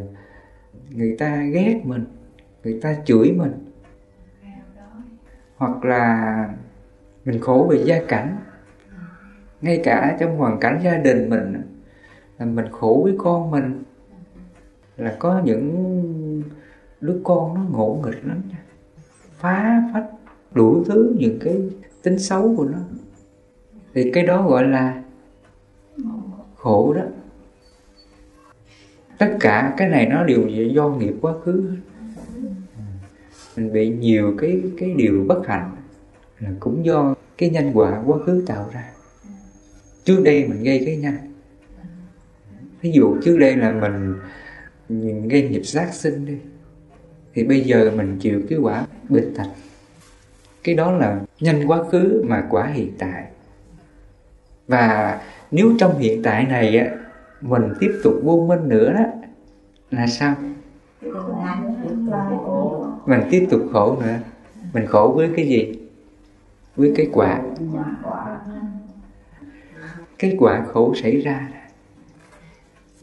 người 0.89 1.15
ta 1.19 1.35
ghét 1.35 1.81
mình 1.83 2.05
người 2.63 2.79
ta 2.81 2.95
chửi 3.05 3.31
mình. 3.31 3.51
Hoặc 5.57 5.85
là 5.85 6.49
mình 7.25 7.39
khổ 7.41 7.67
vì 7.69 7.83
gia 7.85 8.01
cảnh. 8.07 8.37
Ngay 9.61 9.81
cả 9.83 10.17
trong 10.19 10.37
hoàn 10.37 10.59
cảnh 10.59 10.79
gia 10.83 10.97
đình 10.97 11.29
mình 11.29 11.53
là 12.37 12.45
mình 12.45 12.65
khổ 12.71 13.01
với 13.03 13.15
con 13.17 13.51
mình 13.51 13.83
là 14.97 15.15
có 15.19 15.41
những 15.45 16.43
đứa 17.01 17.19
con 17.23 17.53
nó 17.53 17.61
ngộ 17.69 18.01
nghịch 18.05 18.25
lắm 18.25 18.41
nha. 18.49 18.63
Phá 19.37 19.83
phách 19.93 20.05
đủ 20.51 20.83
thứ 20.83 21.15
những 21.17 21.39
cái 21.41 21.69
tính 22.03 22.19
xấu 22.19 22.55
của 22.57 22.65
nó 22.65 22.77
thì 23.95 24.11
cái 24.11 24.25
đó 24.25 24.47
gọi 24.47 24.67
là 24.67 25.03
khổ 26.55 26.93
đó. 26.93 27.03
Tất 29.17 29.37
cả 29.39 29.73
cái 29.77 29.89
này 29.89 30.05
nó 30.05 30.23
đều 30.23 30.47
do 30.47 30.89
nghiệp 30.89 31.13
quá 31.21 31.33
khứ. 31.45 31.71
Mình 33.55 33.73
bị 33.73 33.89
nhiều 33.89 34.35
cái 34.37 34.61
cái 34.77 34.93
điều 34.97 35.25
bất 35.27 35.47
hạnh 35.47 35.75
là 36.39 36.49
cũng 36.59 36.85
do 36.85 37.15
cái 37.37 37.49
nhân 37.49 37.71
quả 37.73 38.03
quá 38.05 38.17
khứ 38.25 38.43
tạo 38.47 38.69
ra. 38.73 38.89
Trước 40.03 40.21
đây 40.23 40.47
mình 40.47 40.63
gây 40.63 40.83
cái 40.85 40.97
nhân. 40.97 41.15
Ví 42.81 42.91
dụ 42.91 43.17
trước 43.23 43.37
đây 43.37 43.55
là 43.55 43.71
mình, 43.71 44.15
mình 44.89 45.27
gây 45.27 45.49
nghiệp 45.49 45.63
sát 45.63 45.93
sinh 45.93 46.25
đi 46.25 46.37
thì 47.33 47.43
bây 47.43 47.61
giờ 47.61 47.91
mình 47.95 48.17
chịu 48.19 48.41
cái 48.49 48.59
quả 48.59 48.85
bệnh 49.09 49.35
tật. 49.35 49.47
Cái 50.63 50.75
đó 50.75 50.91
là 50.91 51.21
nhân 51.39 51.63
quá 51.67 51.83
khứ 51.91 52.23
mà 52.27 52.47
quả 52.49 52.67
hiện 52.67 52.91
tại 52.99 53.25
và 54.67 55.21
nếu 55.51 55.73
trong 55.79 55.97
hiện 55.97 56.23
tại 56.23 56.45
này 56.45 56.77
á, 56.77 56.87
mình 57.41 57.73
tiếp 57.79 57.99
tục 58.03 58.13
vô 58.23 58.45
minh 58.47 58.69
nữa 58.69 58.93
đó, 58.93 59.03
là 59.91 60.07
sao? 60.07 60.35
Mình 63.05 63.21
tiếp 63.29 63.47
tục 63.49 63.61
khổ 63.71 63.97
nữa. 64.01 64.15
Mình 64.73 64.85
khổ 64.85 65.13
với 65.15 65.29
cái 65.35 65.47
gì? 65.47 65.79
Với 66.75 66.93
cái 66.95 67.09
quả. 67.13 67.41
Cái 70.19 70.35
quả 70.39 70.65
khổ 70.73 70.93
xảy 70.95 71.21
ra 71.21 71.49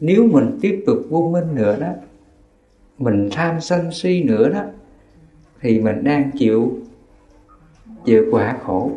nếu 0.05 0.27
mình 0.27 0.57
tiếp 0.61 0.83
tục 0.85 0.97
vô 1.09 1.29
minh 1.33 1.55
nữa 1.55 1.77
đó, 1.79 1.91
mình 2.97 3.29
tham 3.31 3.61
sân 3.61 3.91
si 3.91 4.23
nữa 4.23 4.49
đó, 4.49 4.63
thì 5.61 5.79
mình 5.79 6.03
đang 6.03 6.31
chịu 6.31 6.77
chịu 8.05 8.25
quả 8.31 8.57
khổ 8.63 8.91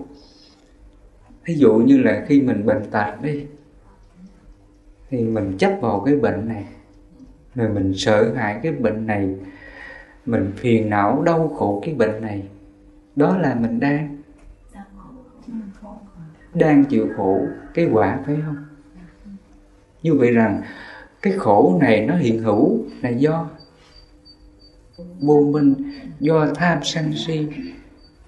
ví 1.46 1.54
dụ 1.54 1.74
như 1.74 1.98
là 1.98 2.24
khi 2.28 2.42
mình 2.42 2.66
bệnh 2.66 2.90
tật 2.90 3.22
đi, 3.22 3.46
thì 5.10 5.24
mình 5.24 5.58
chấp 5.58 5.78
vào 5.80 6.02
cái 6.06 6.16
bệnh 6.16 6.48
này, 6.48 6.64
rồi 7.54 7.68
mình 7.68 7.92
sợ 7.96 8.34
hãi 8.34 8.60
cái 8.62 8.72
bệnh 8.72 9.06
này, 9.06 9.34
mình 10.26 10.52
phiền 10.56 10.90
não, 10.90 11.22
đau 11.22 11.48
khổ 11.48 11.82
cái 11.84 11.94
bệnh 11.94 12.20
này, 12.20 12.48
đó 13.16 13.38
là 13.38 13.54
mình 13.54 13.80
đang 13.80 14.22
đang 16.54 16.84
chịu 16.84 17.08
khổ 17.16 17.40
cái 17.74 17.88
quả, 17.92 18.20
phải 18.26 18.36
không? 18.46 18.56
Như 20.02 20.14
vậy 20.14 20.30
rằng 20.30 20.62
cái 21.22 21.32
khổ 21.32 21.78
này 21.80 22.06
nó 22.06 22.16
hiện 22.16 22.42
hữu 22.42 22.84
là 23.02 23.08
do 23.08 23.48
vô 25.20 25.40
minh 25.52 25.74
do 26.20 26.46
tham 26.54 26.78
sân 26.82 27.12
si, 27.26 27.48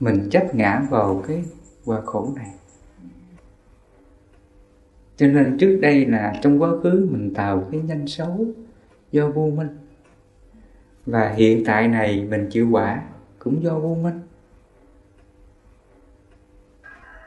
mình 0.01 0.29
chấp 0.31 0.55
ngã 0.55 0.87
vào 0.91 1.25
cái 1.29 1.45
quả 1.85 2.01
khổ 2.05 2.33
này 2.37 2.51
cho 5.19 5.27
nên 5.27 5.59
trước 5.59 5.79
đây 5.83 6.07
là 6.07 6.35
trong 6.43 6.63
quá 6.63 6.71
khứ 6.83 7.09
mình 7.11 7.35
tạo 7.35 7.69
cái 7.73 7.81
nhân 7.81 8.07
xấu 8.07 8.47
do 9.13 9.29
vô 9.29 9.51
minh. 9.51 9.69
Và 11.07 11.29
hiện 11.29 11.65
tại 11.65 11.89
này 11.89 12.27
mình 12.31 12.47
chịu 12.51 12.69
quả 12.71 13.03
cũng 13.39 13.63
do 13.63 13.79
vô 13.79 13.95
minh. 14.03 14.21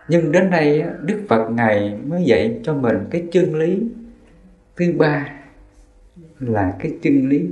Nhưng 0.08 0.32
đến 0.32 0.50
đây 0.52 0.84
đức 1.02 1.22
phật 1.30 1.50
ngài 1.50 1.98
mới 2.06 2.24
dạy 2.24 2.60
cho 2.64 2.74
mình 2.74 2.98
cái 3.10 3.28
chân 3.32 3.56
lý 3.56 3.82
thứ 4.76 4.94
ba 4.98 5.30
là 6.40 6.76
cái 6.80 6.92
chân 7.02 7.30
lý 7.30 7.50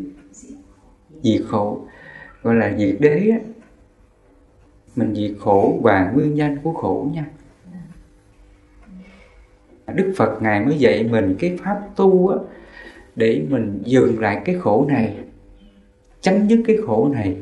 diệt 1.23 1.41
khổ. 1.47 1.81
Gọi 2.43 2.55
là 2.55 2.77
diệt 2.77 2.95
đế 2.99 3.31
mình 4.95 5.15
diệt 5.15 5.31
khổ 5.39 5.79
và 5.83 6.11
nguyên 6.11 6.35
nhân 6.35 6.57
của 6.63 6.73
khổ 6.73 7.11
nha. 7.13 7.25
Đức 9.95 10.13
Phật 10.17 10.41
Ngài 10.41 10.65
mới 10.65 10.77
dạy 10.77 11.07
mình 11.11 11.35
cái 11.39 11.57
pháp 11.63 11.81
tu 11.95 12.27
á, 12.27 12.37
để 13.15 13.45
mình 13.49 13.81
dừng 13.85 14.19
lại 14.19 14.41
cái 14.45 14.55
khổ 14.55 14.85
này 14.89 15.15
chấm 16.21 16.47
dứt 16.47 16.63
cái 16.67 16.77
khổ 16.85 17.09
này 17.13 17.37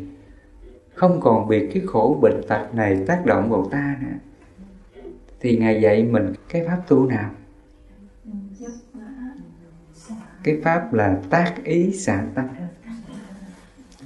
không 0.94 1.20
còn 1.22 1.48
bị 1.48 1.68
cái 1.74 1.84
khổ 1.86 2.20
bệnh 2.22 2.42
tật 2.48 2.76
này 2.76 2.98
tác 3.08 3.26
động 3.26 3.50
vào 3.50 3.70
ta 3.72 3.96
nữa. 4.02 4.18
Thì 5.40 5.58
ngài 5.58 5.82
dạy 5.82 6.04
mình 6.04 6.34
cái 6.50 6.66
pháp 6.68 6.82
tu 6.88 7.06
nào? 7.06 7.32
Cái 10.44 10.58
pháp 10.64 10.94
là 10.94 11.18
tác 11.30 11.54
ý 11.64 11.92
xả 11.92 12.26
tâm 12.36 12.46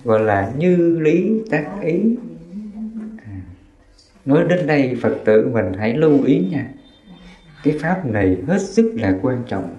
gọi 0.04 0.19
là 0.19 0.51
như 0.58 0.99
lý 0.99 1.41
tác 1.49 1.65
ý. 1.82 2.17
À. 3.25 3.41
nói 4.25 4.45
đến 4.49 4.67
đây 4.67 4.97
phật 5.01 5.17
tử 5.25 5.49
mình 5.54 5.73
hãy 5.77 5.93
lưu 5.93 6.23
ý 6.23 6.47
nha 6.51 6.71
cái 7.63 7.78
pháp 7.82 8.06
này 8.06 8.38
hết 8.47 8.62
sức 8.62 8.93
là 8.95 9.19
quan 9.21 9.43
trọng. 9.47 9.76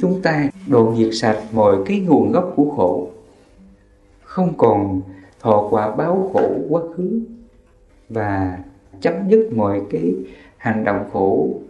Chúng 0.00 0.22
ta 0.22 0.48
đồn 0.66 0.96
diệt 0.96 1.10
sạch 1.12 1.42
mọi 1.52 1.76
cái 1.86 2.00
nguồn 2.00 2.32
gốc 2.32 2.52
của 2.56 2.70
khổ. 2.76 3.10
Không 4.22 4.54
còn 4.56 5.02
thọ 5.40 5.68
quả 5.70 5.96
báo 5.96 6.30
khổ 6.32 6.50
quá 6.68 6.82
khứ 6.96 7.20
và 8.08 8.58
chấm 9.00 9.14
dứt 9.28 9.50
mọi 9.56 9.82
cái 9.90 10.14
hành 10.56 10.84
động 10.84 11.10
khổ 11.12 11.60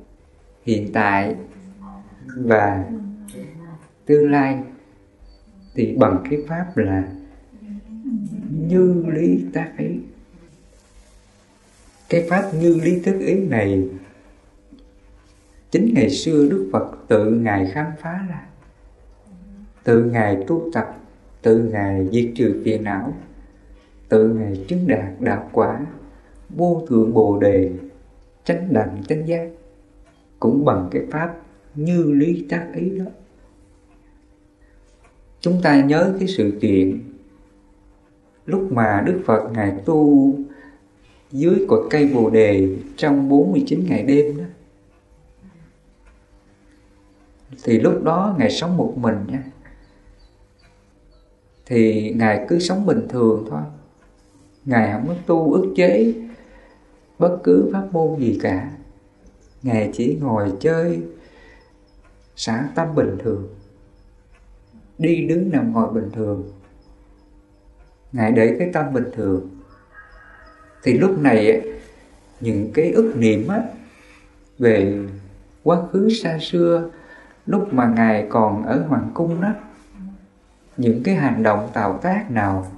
hiện 0.62 0.92
tại 0.92 1.37
và 2.37 2.85
tương 4.07 4.31
lai 4.31 4.59
thì 5.74 5.96
bằng 5.96 6.24
cái 6.31 6.38
pháp 6.48 6.76
là 6.76 7.05
như 8.68 9.05
lý 9.12 9.44
ta 9.53 9.68
thấy 9.79 10.00
cái 12.11 12.27
pháp 12.31 12.51
như 12.55 12.81
lý 12.85 13.01
thức 13.01 13.18
ý 13.18 13.35
này, 13.35 13.88
chính 15.70 15.92
ngày 15.94 16.11
xưa 16.11 16.49
đức 16.51 16.70
phật 16.73 16.96
tự 17.09 17.31
ngài 17.31 17.70
khám 17.73 17.87
phá 18.01 18.20
ra. 18.29 18.46
Tự 19.85 20.05
ngài 20.05 20.44
tu 20.46 20.70
tập, 20.73 20.96
tự 21.42 21.59
ngài 21.59 22.09
diệt 22.12 22.31
trừ 22.37 22.62
phiền 22.64 22.85
não, 22.85 23.14
tự 24.09 24.29
ngài 24.29 24.64
chứng 24.68 24.88
đạt 24.88 25.20
đạo 25.20 25.49
quả, 25.53 25.81
vô 26.49 26.87
thượng 26.88 27.14
bồ 27.14 27.38
đề, 27.38 27.70
chánh 28.44 28.73
đẳng 28.73 29.03
chánh 29.09 29.29
giác, 29.29 29.49
cũng 30.40 30.64
bằng 30.64 30.88
cái 30.90 31.03
pháp 31.11 31.37
như 31.75 32.12
lý 32.12 32.46
tác 32.51 32.66
ý 32.75 32.99
đó. 32.99 33.05
Chúng 35.40 35.61
ta 35.62 35.81
nhớ 35.81 36.14
cái 36.18 36.29
sự 36.29 36.53
kiện, 36.61 37.01
lúc 38.46 38.73
mà 38.73 39.03
Đức 39.07 39.20
Phật 39.27 39.51
Ngài 39.53 39.73
tu 39.85 40.35
dưới 41.33 41.64
cội 41.69 41.87
cây 41.90 42.11
Bồ 42.14 42.31
Đề 42.31 42.77
trong 42.97 43.29
49 43.29 43.87
ngày 43.88 44.03
đêm 44.03 44.38
đó. 44.38 44.45
Thì 47.64 47.81
lúc 47.81 48.03
đó 48.03 48.35
Ngài 48.38 48.51
sống 48.51 48.77
một 48.77 48.93
mình 48.97 49.16
nha. 49.29 49.43
Thì 51.66 52.12
Ngài 52.16 52.47
cứ 52.49 52.59
sống 52.59 52.87
bình 52.87 53.09
thường 53.09 53.47
thôi. 53.51 53.62
Ngài 54.64 54.93
không 54.93 55.09
có 55.09 55.14
tu 55.27 55.53
ức 55.53 55.73
chế 55.77 56.14
bất 57.19 57.38
cứ 57.45 57.71
pháp 57.73 57.88
môn 57.93 58.21
gì 58.21 58.38
cả. 58.43 58.71
Ngài 59.62 59.90
chỉ 59.93 60.19
ngồi 60.21 60.53
chơi 60.61 61.01
xả 62.37 62.69
tâm 62.75 62.95
bình 62.95 63.16
thường. 63.19 63.49
Đi 64.99 65.27
đứng 65.27 65.51
nằm 65.51 65.73
ngồi 65.73 65.93
bình 65.93 66.11
thường. 66.12 66.53
Ngài 68.12 68.33
để 68.33 68.57
cái 68.59 68.71
tâm 68.73 68.93
bình 68.95 69.11
thường 69.12 69.49
thì 70.83 70.99
lúc 70.99 71.19
này 71.19 71.62
những 72.40 72.71
cái 72.75 72.93
ức 72.93 73.12
niệm 73.16 73.49
á, 73.49 73.62
về 74.59 74.99
quá 75.62 75.83
khứ 75.93 76.09
xa 76.23 76.38
xưa, 76.40 76.90
lúc 77.47 77.73
mà 77.73 77.87
ngài 77.87 78.27
còn 78.31 78.66
ở 78.66 78.85
hoàng 78.88 79.11
cung 79.14 79.40
đó, 79.40 79.55
những 80.77 81.03
cái 81.03 81.14
hành 81.14 81.43
động 81.43 81.71
tạo 81.73 81.99
tác 82.03 82.31
nào, 82.31 82.73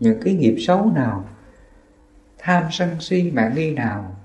những 0.00 0.20
cái 0.24 0.34
nghiệp 0.34 0.56
xấu 0.58 0.92
nào, 0.94 1.24
tham 2.38 2.62
sân 2.70 2.88
si 3.00 3.30
mạng 3.34 3.52
nghi 3.54 3.74
nào, 3.74 4.16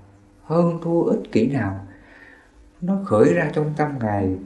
hơn 0.44 0.78
thua 0.82 1.02
ích 1.02 1.32
kỷ 1.32 1.46
nào, 1.46 1.86
nó 2.80 2.98
khởi 3.04 3.34
ra 3.34 3.50
trong 3.52 3.72
tâm 3.76 3.98
ngài. 4.00 4.36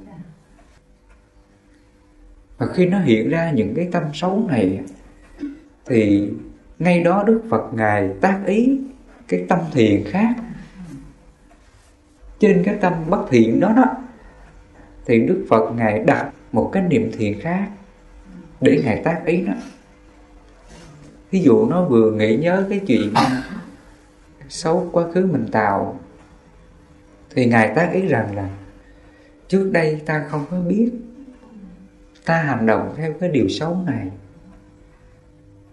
Và 2.58 2.66
khi 2.66 2.86
nó 2.86 2.98
hiện 2.98 3.30
ra 3.30 3.50
những 3.50 3.74
cái 3.74 3.88
tâm 3.92 4.02
xấu 4.14 4.46
này 4.48 4.80
thì 5.86 6.30
ngay 6.78 7.02
đó 7.02 7.24
đức 7.26 7.42
phật 7.50 7.74
ngài 7.74 8.10
tác 8.20 8.40
ý 8.46 8.80
cái 9.28 9.44
tâm 9.48 9.58
thiền 9.72 10.04
khác. 10.06 10.34
Trên 12.38 12.62
cái 12.64 12.74
tâm 12.80 12.92
bất 13.08 13.24
thiện 13.30 13.60
đó 13.60 13.72
đó, 13.76 13.84
thì 15.06 15.20
đức 15.20 15.46
phật 15.48 15.70
ngài 15.76 15.98
đặt 15.98 16.30
một 16.52 16.70
cái 16.72 16.82
niệm 16.82 17.10
thiền 17.18 17.40
khác 17.40 17.68
để 18.60 18.82
ngài 18.84 19.02
tác 19.04 19.22
ý 19.26 19.40
nó 19.40 19.52
ví 21.30 21.40
dụ 21.40 21.66
nó 21.66 21.84
vừa 21.84 22.12
nghĩ 22.12 22.36
nhớ 22.36 22.66
cái 22.70 22.80
chuyện 22.86 23.14
xấu 24.48 24.88
quá 24.92 25.04
khứ 25.14 25.26
mình 25.32 25.46
tạo, 25.52 26.00
thì 27.34 27.46
ngài 27.46 27.72
tác 27.74 27.90
ý 27.92 28.06
rằng 28.06 28.36
là, 28.36 28.48
trước 29.48 29.70
đây 29.72 30.02
ta 30.06 30.24
không 30.28 30.44
có 30.50 30.60
biết, 30.60 30.90
ta 32.24 32.42
hành 32.42 32.66
động 32.66 32.94
theo 32.96 33.12
cái 33.20 33.28
điều 33.28 33.48
xấu 33.48 33.76
này 33.86 34.10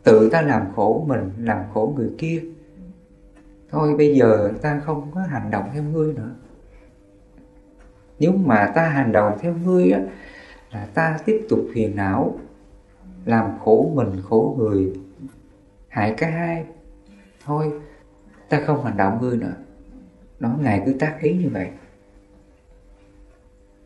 tự 0.03 0.29
ta 0.29 0.41
làm 0.41 0.65
khổ 0.75 1.05
mình, 1.07 1.31
làm 1.37 1.63
khổ 1.73 1.93
người 1.97 2.09
kia. 2.17 2.43
Thôi 3.69 3.95
bây 3.97 4.15
giờ 4.15 4.51
ta 4.61 4.81
không 4.85 5.11
có 5.15 5.21
hành 5.21 5.51
động 5.51 5.69
theo 5.73 5.83
ngươi 5.83 6.13
nữa. 6.13 6.35
Nếu 8.19 8.31
mà 8.31 8.71
ta 8.75 8.89
hành 8.89 9.11
động 9.11 9.37
theo 9.41 9.55
ngươi 9.65 9.91
á, 9.91 10.01
là 10.71 10.87
ta 10.93 11.19
tiếp 11.25 11.45
tục 11.49 11.59
phiền 11.73 11.95
não, 11.95 12.39
làm 13.25 13.59
khổ 13.59 13.91
mình, 13.93 14.21
khổ 14.29 14.55
người. 14.59 14.93
Hại 15.87 16.13
cả 16.17 16.29
hai. 16.29 16.65
Thôi, 17.45 17.71
ta 18.49 18.61
không 18.65 18.83
hành 18.83 18.97
động 18.97 19.17
ngươi 19.21 19.37
nữa. 19.37 19.53
Nó 20.39 20.55
ngài 20.61 20.83
cứ 20.85 20.93
tác 20.93 21.17
ý 21.21 21.33
như 21.33 21.49
vậy. 21.49 21.67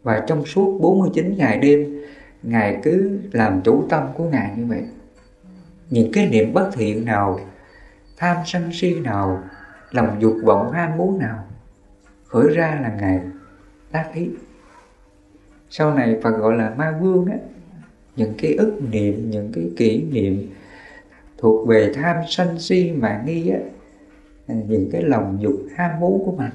Và 0.04 0.23
trong 0.28 0.45
suốt 0.45 0.80
49 0.82 1.38
ngày 1.38 1.58
đêm, 1.58 2.01
Ngài 2.43 2.80
cứ 2.84 3.19
làm 3.32 3.62
chủ 3.62 3.84
tâm 3.89 4.08
của 4.17 4.23
Ngài 4.23 4.58
như 4.58 4.65
vậy. 4.65 4.84
Những 5.89 6.12
cái 6.13 6.30
niệm 6.30 6.54
bất 6.54 6.69
thiện 6.74 7.06
nào 7.06 7.39
Tham 8.17 8.38
sân 8.45 8.69
si 8.74 9.00
nào 9.00 9.43
Lòng 9.91 10.17
dục 10.19 10.36
vọng 10.43 10.71
ham 10.71 10.98
muốn 10.98 11.19
nào 11.19 11.43
Khởi 12.28 12.56
ra 12.56 12.80
là 12.82 12.95
Ngài 13.00 13.19
tác 13.91 14.12
ý 14.13 14.30
Sau 15.69 15.93
này 15.93 16.19
Phật 16.24 16.32
gọi 16.32 16.58
là 16.58 16.74
ma 16.78 16.98
vương 17.02 17.26
á 17.26 17.38
Những 18.15 18.34
cái 18.38 18.54
ức 18.54 18.80
niệm, 18.91 19.30
những 19.30 19.52
cái 19.54 19.71
kỷ 19.78 20.02
niệm 20.02 20.54
Thuộc 21.38 21.67
về 21.67 21.91
tham 21.95 22.15
sân 22.28 22.60
si 22.60 22.91
mà 22.91 23.24
nghi 23.26 23.50
á 23.50 23.60
Những 24.48 24.89
cái 24.91 25.02
lòng 25.02 25.38
dục 25.41 25.56
ham 25.76 26.00
muốn 26.00 26.26
của 26.26 26.32
mình 26.32 26.52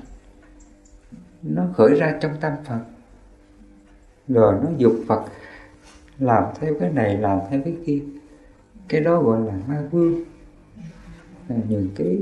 Nó 1.42 1.64
khởi 1.76 1.94
ra 2.00 2.18
trong 2.20 2.32
tâm 2.40 2.52
Phật. 2.64 2.80
Rồi 4.28 4.54
nó 4.62 4.70
dục 4.78 4.94
Phật 5.08 5.24
làm 6.18 6.44
theo 6.60 6.74
cái 6.80 6.90
này 6.90 7.16
làm 7.16 7.38
theo 7.50 7.60
cái 7.64 7.76
kia 7.86 8.00
cái 8.90 9.00
đó 9.00 9.22
gọi 9.22 9.40
là 9.40 9.52
ma 9.68 9.82
vương. 9.90 10.24
Những 11.48 11.88
cái 11.96 12.18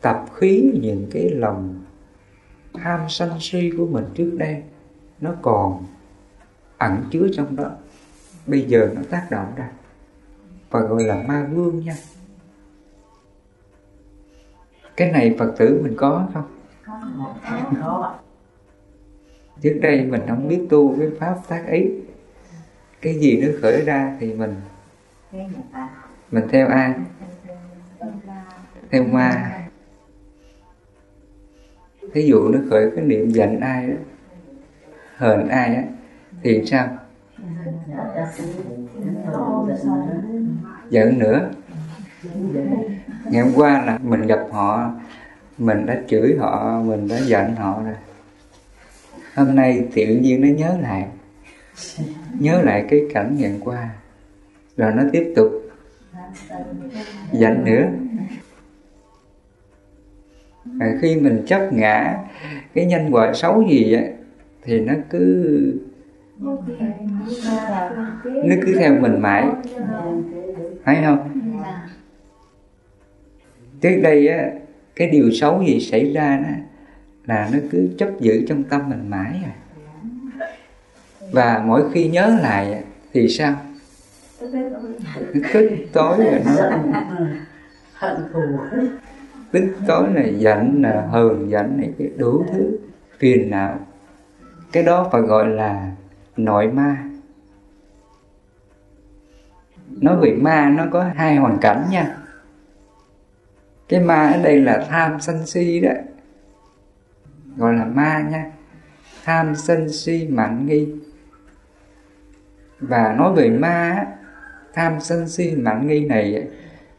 tập 0.00 0.26
khí, 0.34 0.72
những 0.82 1.06
cái 1.12 1.30
lòng 1.30 1.84
ham 2.74 3.00
sân 3.08 3.30
si 3.40 3.70
của 3.76 3.86
mình 3.86 4.04
trước 4.14 4.30
đây, 4.38 4.62
nó 5.20 5.34
còn 5.42 5.84
ẩn 6.78 7.04
chứa 7.10 7.26
trong 7.32 7.56
đó. 7.56 7.70
Bây 8.46 8.62
giờ 8.62 8.90
nó 8.94 9.02
tác 9.10 9.26
động 9.30 9.52
ra 9.56 9.70
và 10.70 10.80
gọi 10.80 11.04
là 11.04 11.22
ma 11.28 11.48
vương 11.52 11.80
nha. 11.80 11.94
Cái 14.96 15.12
này 15.12 15.36
phật 15.38 15.54
tử 15.58 15.80
mình 15.82 15.94
có 15.96 16.28
không? 16.34 16.44
Có 17.80 18.14
trước 19.62 19.78
đây 19.82 20.06
mình 20.06 20.20
không 20.28 20.48
biết 20.48 20.66
tu 20.70 20.98
cái 20.98 21.08
pháp 21.18 21.36
tác 21.48 21.66
ý. 21.70 21.86
Cái 23.00 23.14
gì 23.14 23.40
nó 23.42 23.48
khởi 23.62 23.84
ra 23.84 24.16
thì 24.20 24.34
mình 24.34 24.54
mình 26.32 26.44
theo 26.48 26.68
ai? 26.68 26.94
Theo 28.90 29.04
ma. 29.04 29.58
Thí 32.12 32.22
dụ 32.22 32.48
nó 32.48 32.58
khởi 32.70 32.90
cái 32.96 33.04
niệm 33.04 33.30
giận 33.30 33.60
ai 33.60 33.86
đó, 33.86 33.94
hờn 35.16 35.48
ai 35.48 35.74
á, 35.74 35.82
thì 36.42 36.62
sao? 36.66 36.88
Giận 40.90 41.18
nữa. 41.18 41.50
Ngày 43.30 43.42
hôm 43.42 43.52
qua 43.56 43.84
là 43.84 43.98
mình 44.02 44.26
gặp 44.26 44.40
họ, 44.50 44.90
mình 45.58 45.86
đã 45.86 46.00
chửi 46.08 46.36
họ, 46.38 46.82
mình 46.84 47.08
đã 47.08 47.18
giận 47.18 47.56
họ 47.56 47.82
rồi. 47.82 47.94
Hôm 49.34 49.54
nay 49.54 49.88
tự 49.94 50.06
nhiên 50.06 50.40
nó 50.40 50.48
nhớ 50.48 50.78
lại 50.80 51.08
nhớ 52.38 52.62
lại 52.62 52.86
cái 52.90 53.00
cảnh 53.14 53.36
ngày 53.38 53.50
hôm 53.50 53.60
qua, 53.60 53.90
rồi 54.76 54.92
nó 54.92 55.02
tiếp 55.12 55.32
tục 55.36 55.61
giận 57.32 57.64
nữa. 57.64 57.88
À, 60.80 60.94
khi 61.00 61.16
mình 61.16 61.42
chấp 61.46 61.72
ngã 61.72 62.18
cái 62.74 62.86
nhân 62.86 63.08
quả 63.10 63.32
xấu 63.34 63.62
gì 63.68 63.92
á 63.92 64.02
thì 64.62 64.80
nó 64.80 64.94
cứ 65.10 65.80
nó 68.24 68.56
cứ 68.66 68.74
theo 68.78 69.00
mình 69.00 69.20
mãi. 69.20 69.46
Thấy 70.84 70.96
không? 71.04 71.40
Trước 73.80 74.00
đây 74.02 74.28
á 74.28 74.50
cái 74.96 75.08
điều 75.08 75.30
xấu 75.30 75.62
gì 75.62 75.80
xảy 75.80 76.12
ra 76.12 76.36
đó 76.36 76.50
là 77.26 77.50
nó 77.52 77.58
cứ 77.70 77.88
chấp 77.98 78.08
giữ 78.20 78.44
trong 78.48 78.64
tâm 78.64 78.90
mình 78.90 79.10
mãi 79.10 79.40
à. 79.44 79.54
Và 81.32 81.64
mỗi 81.66 81.90
khi 81.92 82.08
nhớ 82.08 82.38
lại 82.42 82.82
thì 83.12 83.28
sao? 83.28 83.56
Tức 85.52 85.68
tối 85.92 86.16
rồi 86.18 86.42
nó 86.44 86.52
hận 87.94 88.16
thù. 88.32 88.40
Tức 89.52 89.64
tối 89.86 90.08
là 90.14 90.22
giận 90.22 90.82
là 90.82 91.06
hờn 91.10 91.50
giận 91.50 91.76
này 91.76 91.92
cái 91.98 92.10
đủ 92.16 92.44
thứ. 92.52 92.78
Phiền 93.18 93.50
não 93.50 93.78
cái 94.72 94.82
đó 94.82 95.08
phải 95.12 95.22
gọi 95.22 95.48
là 95.48 95.90
nội 96.36 96.68
ma. 96.68 97.04
Nói 99.88 100.16
về 100.16 100.32
ma 100.32 100.68
nó 100.76 100.84
có 100.90 101.10
hai 101.14 101.36
hoàn 101.36 101.58
cảnh 101.58 101.86
nha. 101.90 102.16
Cái 103.88 104.00
ma 104.00 104.32
ở 104.32 104.42
đây 104.42 104.60
là 104.60 104.86
tham 104.88 105.20
sân 105.20 105.46
si 105.46 105.80
đó. 105.80 105.90
Gọi 107.56 107.74
là 107.74 107.84
ma 107.84 108.20
nha. 108.30 108.50
Tham 109.24 109.54
sân 109.54 109.92
si 109.92 110.28
mạn 110.30 110.66
nghi. 110.66 110.94
Và 112.80 113.14
nói 113.18 113.32
về 113.34 113.50
ma 113.50 114.06
tham 114.74 115.00
sân 115.00 115.28
si 115.28 115.50
mạn 115.56 115.86
nghi 115.86 116.06
này, 116.06 116.46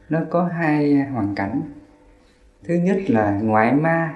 nó 0.09 0.19
có 0.29 0.43
hai 0.45 0.95
hoàn 0.95 1.36
cảnh. 1.36 1.62
Thứ 2.63 2.73
nhất 2.73 2.97
là 3.07 3.39
ngoại 3.43 3.73
ma, 3.73 4.13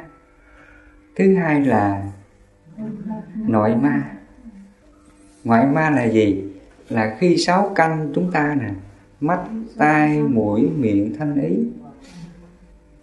thứ 1.16 1.36
hai 1.36 1.62
là 1.62 2.12
nội 3.36 3.76
ma. 3.76 4.12
Ngoại 5.44 5.66
ma 5.66 5.90
là 5.90 6.06
gì? 6.06 6.44
Là 6.90 7.16
khi 7.20 7.38
sáu 7.38 7.72
căn 7.76 8.12
chúng 8.16 8.32
ta 8.32 8.56
nè, 8.62 8.70
mắt, 9.20 9.40
tai, 9.78 10.22
mũi, 10.22 10.70
miệng 10.78 11.16
thanh 11.20 11.42
ý, 11.42 11.58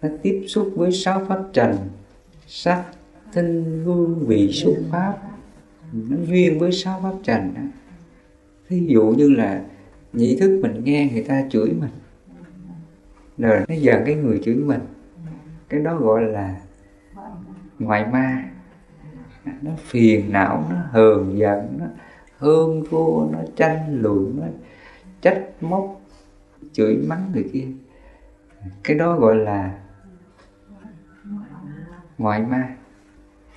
nó 0.01 0.09
tiếp 0.21 0.45
xúc 0.47 0.71
với 0.75 0.91
sáu 0.91 1.25
pháp 1.25 1.39
trần, 1.53 1.77
sắc 2.47 2.83
thinh 3.33 3.83
hương 3.85 4.25
vị, 4.27 4.51
xúc, 4.51 4.75
pháp. 4.91 5.17
Nó 5.93 6.17
duyên 6.27 6.59
với 6.59 6.71
sáu 6.71 6.99
pháp 7.03 7.13
trần 7.23 7.53
đó. 7.55 7.61
thí 8.69 8.85
dụ 8.87 9.03
như 9.17 9.29
là 9.29 9.61
nhĩ 10.15 10.37
thức 10.39 10.59
mình 10.61 10.83
nghe 10.83 11.09
người 11.13 11.23
ta 11.23 11.43
chửi 11.49 11.73
mình. 11.79 11.89
Rồi 13.37 13.65
nó 13.67 13.75
giận 13.75 14.03
cái 14.05 14.15
người 14.15 14.41
chửi 14.45 14.55
mình, 14.55 14.81
cái 15.69 15.79
đó 15.79 15.95
gọi 15.95 16.23
là 16.23 16.61
ngoại 17.79 18.05
ma. 18.11 18.45
Nó 19.61 19.71
phiền 19.77 20.31
não, 20.31 20.65
nó 20.69 20.75
hờn 20.91 21.37
giận, 21.37 21.77
nó 21.79 21.85
hơn 22.37 22.83
thua 22.89 23.27
nó 23.31 23.39
tranh 23.55 24.01
luận 24.01 24.39
nó 24.41 24.47
trách 25.21 25.43
móc, 25.61 26.01
chửi 26.71 26.97
mắng 27.07 27.31
người 27.33 27.49
kia. 27.53 27.67
Cái 28.83 28.97
đó 28.97 29.19
gọi 29.19 29.35
là 29.35 29.79
ngoại 32.17 32.41
ma. 32.41 32.75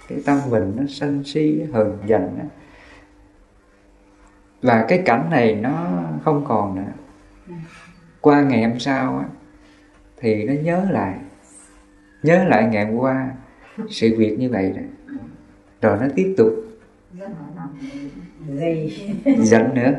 Cái 0.08 0.22
tâm 0.26 0.38
mình 0.50 0.72
nó 0.76 0.82
sân 0.88 1.24
si, 1.24 1.62
hờn 1.72 1.98
giận 2.06 2.38
đó 2.38 2.44
và 4.62 4.84
cái 4.88 5.02
cảnh 5.04 5.30
này 5.30 5.54
nó 5.54 6.02
không 6.24 6.44
còn 6.48 6.74
nữa. 6.76 6.92
Qua 8.20 8.42
ngày 8.42 8.64
hôm 8.64 8.78
sau 8.78 9.18
á, 9.18 9.24
thì 10.16 10.44
nó 10.44 10.52
nhớ 10.62 10.86
lại. 10.90 11.14
Nhớ 12.22 12.44
lại 12.44 12.68
ngày 12.72 12.86
hôm 12.86 12.94
qua 12.94 13.30
sự 13.90 14.14
việc 14.18 14.38
như 14.38 14.50
vậy 14.50 14.72
đó. 14.76 14.82
Rồi 15.82 15.98
nó 16.00 16.06
tiếp 16.16 16.34
tục. 16.36 16.52
Giận 19.38 19.74
nữa. 19.74 19.92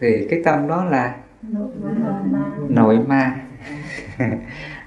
Thì 0.00 0.26
cái 0.30 0.42
tâm 0.44 0.68
đó 0.68 0.84
là 0.84 1.16
nội 2.68 2.98
ma. 3.06 3.36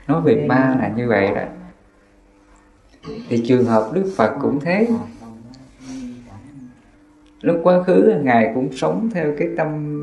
Nói 0.07 0.21
về 0.21 0.45
ma 0.49 0.75
là 0.79 0.87
như 0.87 1.07
vậy 1.07 1.29
đó. 1.35 1.41
Thì 3.29 3.43
trường 3.47 3.65
hợp 3.65 3.91
đức 3.93 4.13
phật 4.17 4.35
cũng 4.41 4.59
thế 4.59 4.87
lúc 7.47 7.59
quá 7.63 7.83
khứ 7.83 8.13
ngài 8.23 8.51
cũng 8.55 8.71
sống 8.71 9.09
theo 9.13 9.33
cái 9.37 9.47
tâm 9.57 9.97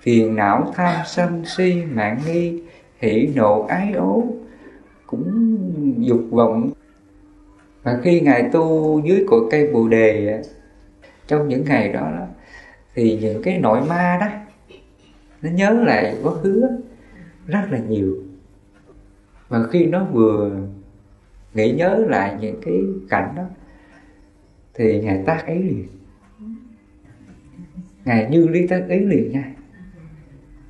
phiền 0.00 0.36
não 0.36 0.72
tham 0.74 0.94
sân 1.06 1.42
si 1.56 1.82
mạng 1.94 2.18
nghi 2.26 2.62
hỷ 2.98 3.28
nộ 3.34 3.62
ái 3.62 3.92
ố 3.92 4.24
cũng 5.06 5.56
dục 5.98 6.20
vọng. 6.30 6.70
Và 7.82 7.98
khi 8.02 8.20
ngài 8.20 8.48
tu 8.52 9.00
dưới 9.04 9.24
cội 9.28 9.40
cây 9.50 9.70
bồ 9.72 9.88
đề 9.88 10.42
trong 11.26 11.48
những 11.48 11.64
ngày 11.64 11.92
đó, 11.92 12.10
thì 12.94 13.18
những 13.22 13.42
cái 13.42 13.58
nội 13.58 13.80
ma 13.88 14.18
đó 14.20 14.26
nó 15.42 15.50
nhớ 15.50 15.70
lại 15.70 16.16
quá 16.22 16.32
khứ 16.42 16.68
rất 17.46 17.62
là 17.70 17.78
nhiều. 17.78 18.16
Và 19.48 19.62
khi 19.70 19.86
nó 19.86 20.04
vừa 20.04 20.50
nghĩ 21.54 21.72
nhớ 21.72 22.04
lại 22.08 22.36
những 22.40 22.60
cái 22.64 22.74
cảnh 23.08 23.32
đó 23.36 23.42
thì 24.74 25.00
ngài 25.00 25.22
tác 25.26 25.46
ấy 25.46 25.58
liền 25.58 25.86
ngài 28.08 28.28
như 28.30 28.48
lý 28.48 28.66
tác 28.66 28.82
ý 28.88 28.98
liền 28.98 29.32
nha. 29.32 29.44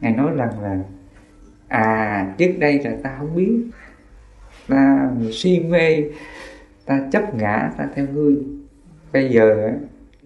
Ngài 0.01 0.13
nói 0.13 0.31
rằng 0.37 0.61
là 0.63 0.79
à 1.69 2.35
trước 2.39 2.53
đây 2.59 2.79
là 2.85 2.97
ta 3.03 3.17
không 3.19 3.37
biết. 3.37 3.63
Ta 4.69 5.11
si 5.33 5.61
mê, 5.61 6.05
ta 6.87 7.09
chấp 7.13 7.35
ngã, 7.35 7.73
ta 7.79 7.89
theo 7.95 8.07
ngươi. 8.13 8.37
Bây 9.13 9.31
giờ, 9.31 9.73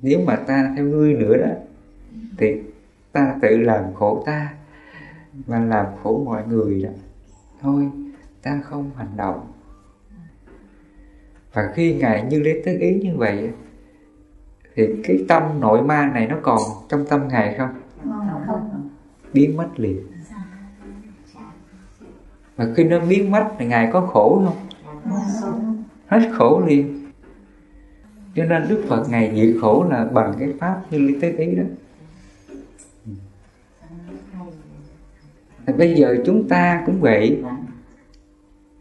nếu 0.02 0.20
mà 0.26 0.36
ta 0.36 0.72
theo 0.76 0.84
ngươi 0.84 1.14
nữa 1.14 1.36
đó, 1.36 1.52
thì 2.38 2.56
ta 3.12 3.36
tự 3.42 3.56
làm 3.56 3.94
khổ 3.94 4.22
ta 4.26 4.54
và 5.46 5.60
làm 5.60 5.86
khổ 6.02 6.22
mọi 6.26 6.46
người 6.46 6.82
đó. 6.82 6.90
Thôi, 7.60 7.90
ta 8.42 8.60
không 8.64 8.90
hành 8.96 9.16
động. 9.16 9.52
Và 11.52 11.72
khi 11.74 11.94
ngài 11.94 12.22
như 12.22 12.40
lý 12.40 12.52
tức 12.64 12.78
ý 12.78 12.94
như 12.94 13.16
vậy 13.16 13.50
thì 14.74 14.86
cái 15.04 15.24
tâm 15.28 15.60
nội 15.60 15.82
ma 15.82 16.10
này 16.14 16.26
nó 16.26 16.36
còn 16.42 16.58
trong 16.88 17.06
tâm 17.06 17.28
ngài 17.28 17.54
không? 17.58 17.68
Biến 19.32 19.56
mất 19.56 19.68
liền. 19.76 20.00
Và 22.56 22.66
khi 22.76 22.84
nó 22.84 23.00
biến 23.00 23.30
mất 23.30 23.50
thì 23.58 23.66
ngài 23.66 23.90
có 23.92 24.00
khổ 24.00 24.42
không? 24.44 24.56
Hết 26.06 26.30
khổ 26.32 26.62
liền. 26.66 27.10
Cho 28.34 28.44
nên 28.44 28.62
đức 28.68 28.84
phật 28.88 29.06
ngài 29.10 29.32
diệt 29.36 29.56
khổ 29.60 29.86
là 29.90 30.04
bằng 30.04 30.34
cái 30.38 30.48
pháp 30.58 30.80
như 30.90 30.98
lý 30.98 31.20
tế 31.20 31.32
ý 31.32 31.54
đó. 31.54 31.62
Thì 35.66 35.72
bây 35.72 35.94
giờ 35.94 36.16
chúng 36.26 36.48
ta 36.48 36.82
cũng 36.86 37.00
vậy. 37.00 37.42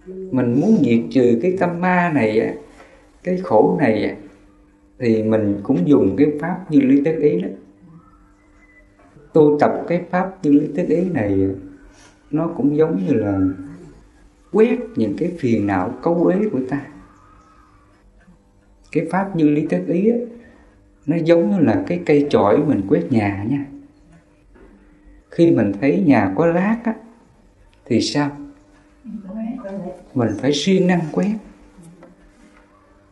Mình 0.08 0.62
muốn 0.62 0.78
diệt 0.82 1.00
trừ 1.12 1.40
cái 1.42 1.58
tâm 1.60 1.82
ma 1.82 2.12
này 2.14 2.58
cái 3.24 3.38
khổ 3.44 3.78
này 3.80 4.16
thì 5.02 5.24
mình 5.24 5.60
cũng 5.64 5.88
dùng 5.88 6.16
cái 6.18 6.28
pháp 6.42 6.66
như 6.70 6.80
lý 6.82 7.02
tức 7.06 7.20
ý 7.20 7.42
đó. 7.42 7.48
Tu 9.34 9.58
tập 9.60 9.72
cái 9.88 10.04
pháp 10.10 10.38
như 10.44 10.52
lý 10.52 10.68
tức 10.76 10.88
ý 10.88 11.10
này 11.10 11.50
nó 12.32 12.48
cũng 12.58 12.78
giống 12.78 13.06
như 13.06 13.14
là 13.14 13.40
quét 14.52 14.80
những 14.96 15.16
cái 15.18 15.32
phiền 15.40 15.68
não 15.68 15.94
cấu 16.02 16.16
uế 16.24 16.36
của 16.52 16.60
ta. 16.70 16.82
Cái 18.92 19.08
pháp 19.12 19.36
như 19.36 19.50
lý 19.50 19.68
tức 19.70 19.88
ý 19.88 20.10
ấy, 20.10 20.28
nó 21.06 21.16
giống 21.16 21.52
như 21.52 21.60
là 21.60 21.84
cái 21.88 22.02
cây 22.06 22.28
chổi 22.30 22.58
mình 22.58 22.82
quét 22.90 23.12
nhà 23.12 23.46
nha. 23.50 23.66
Khi 25.32 25.52
mình 25.52 25.72
thấy 25.82 26.04
nhà 26.06 26.34
có 26.36 26.46
lát 26.46 26.78
á 26.84 26.96
thì 27.86 28.02
sao? 28.02 28.38
Mình 30.14 30.30
phải 30.42 30.52
siêng 30.54 30.88
năng 30.88 31.02
quét. 31.12 31.36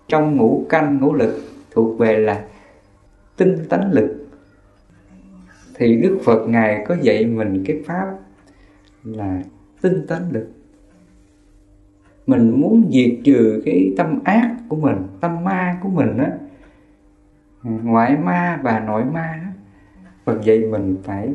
Trong 0.07 0.37
ngũ 0.37 0.65
canh 0.69 0.97
ngũ 0.97 1.13
lực 1.13 1.41
thuộc 1.71 1.99
về 1.99 2.19
là 2.19 2.45
tinh 3.37 3.55
tánh 3.69 3.91
lực. 3.91 4.27
Thì 5.75 5.95
đức 6.01 6.19
phật 6.23 6.45
ngài 6.47 6.85
có 6.87 6.95
dạy 7.01 7.25
mình 7.25 7.63
cái 7.65 7.81
pháp 7.85 8.19
là 9.03 9.41
tinh 9.81 10.07
tánh 10.07 10.31
lực. 10.31 10.49
Mình 12.27 12.61
muốn 12.61 12.89
diệt 12.91 13.19
trừ 13.23 13.61
cái 13.65 13.93
tâm 13.97 14.19
ác 14.23 14.55
của 14.69 14.75
mình, 14.75 14.97
tâm 15.21 15.43
ma 15.43 15.79
của 15.83 15.89
mình 15.89 16.17
á. 16.17 16.31
Ngoại 17.63 18.17
ma 18.17 18.59
và 18.63 18.79
nội 18.79 19.03
ma 19.05 19.39
đó, 19.43 19.51
Phật 20.25 20.41
dạy 20.43 20.59
mình 20.59 20.97
phải 21.03 21.33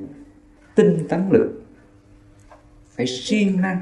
tinh 0.74 0.98
tấn 1.08 1.20
lực, 1.30 1.62
phải 2.96 3.06
siêng 3.06 3.60
năng, 3.60 3.80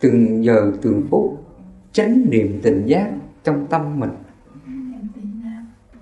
từng 0.00 0.44
giờ 0.44 0.72
từng 0.82 1.06
phút 1.10 1.44
tránh 1.92 2.24
niềm 2.30 2.60
tình 2.62 2.86
giác 2.86 3.12
trong 3.44 3.66
tâm 3.66 4.00
mình 4.00 4.10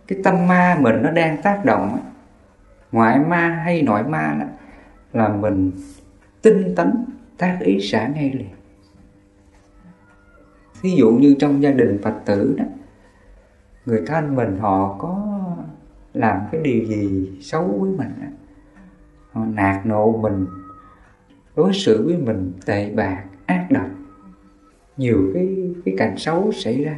cái 0.07 0.19
tâm 0.25 0.47
ma 0.47 0.79
mình 0.81 1.03
nó 1.03 1.11
đang 1.11 1.43
tác 1.43 1.65
động 1.65 1.99
ngoại 2.93 3.19
ma 3.19 3.49
hay 3.65 3.83
nội 3.83 4.03
ma 4.03 4.37
đó 4.41 4.47
là 5.13 5.29
mình 5.29 5.73
tinh 6.43 6.75
tấn 6.77 7.05
tác 7.39 7.59
ý 7.61 7.81
xả 7.81 8.09
ngay 8.09 8.33
liền. 8.33 8.49
Ví 10.83 10.97
dụ 10.97 11.11
như 11.11 11.37
trong 11.39 11.63
gia 11.63 11.71
đình 11.71 11.99
phật 12.03 12.15
tử 12.25 12.55
đó 12.59 12.65
người 13.87 14.03
thân 14.07 14.37
mình 14.37 14.59
họ 14.59 14.97
có 14.99 15.41
làm 16.13 16.41
cái 16.53 16.61
điều 16.65 16.85
gì 16.85 17.33
xấu 17.41 17.79
với 17.81 17.91
mình 17.91 18.11
đó, 18.21 18.27
họ 19.33 19.45
nạt 19.45 19.87
nộ 19.87 20.13
mình 20.13 20.47
đối 21.57 21.73
xử 21.73 22.07
với 22.07 22.17
mình 22.17 22.53
tệ 22.67 22.91
bạc 22.91 23.25
ác 23.47 23.67
độc 23.71 23.87
nhiều 24.97 25.31
cái 25.35 25.75
cái 25.85 25.95
cảnh 25.99 26.15
xấu 26.17 26.53
xảy 26.53 26.85
ra 26.85 26.97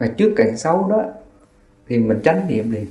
và 0.00 0.06
trước 0.06 0.32
cảnh 0.36 0.56
xấu 0.56 0.88
đó, 0.88 1.04
thì 1.86 1.98
mình 1.98 2.20
tránh 2.22 2.46
niệm 2.48 2.70
liền. 2.70 2.86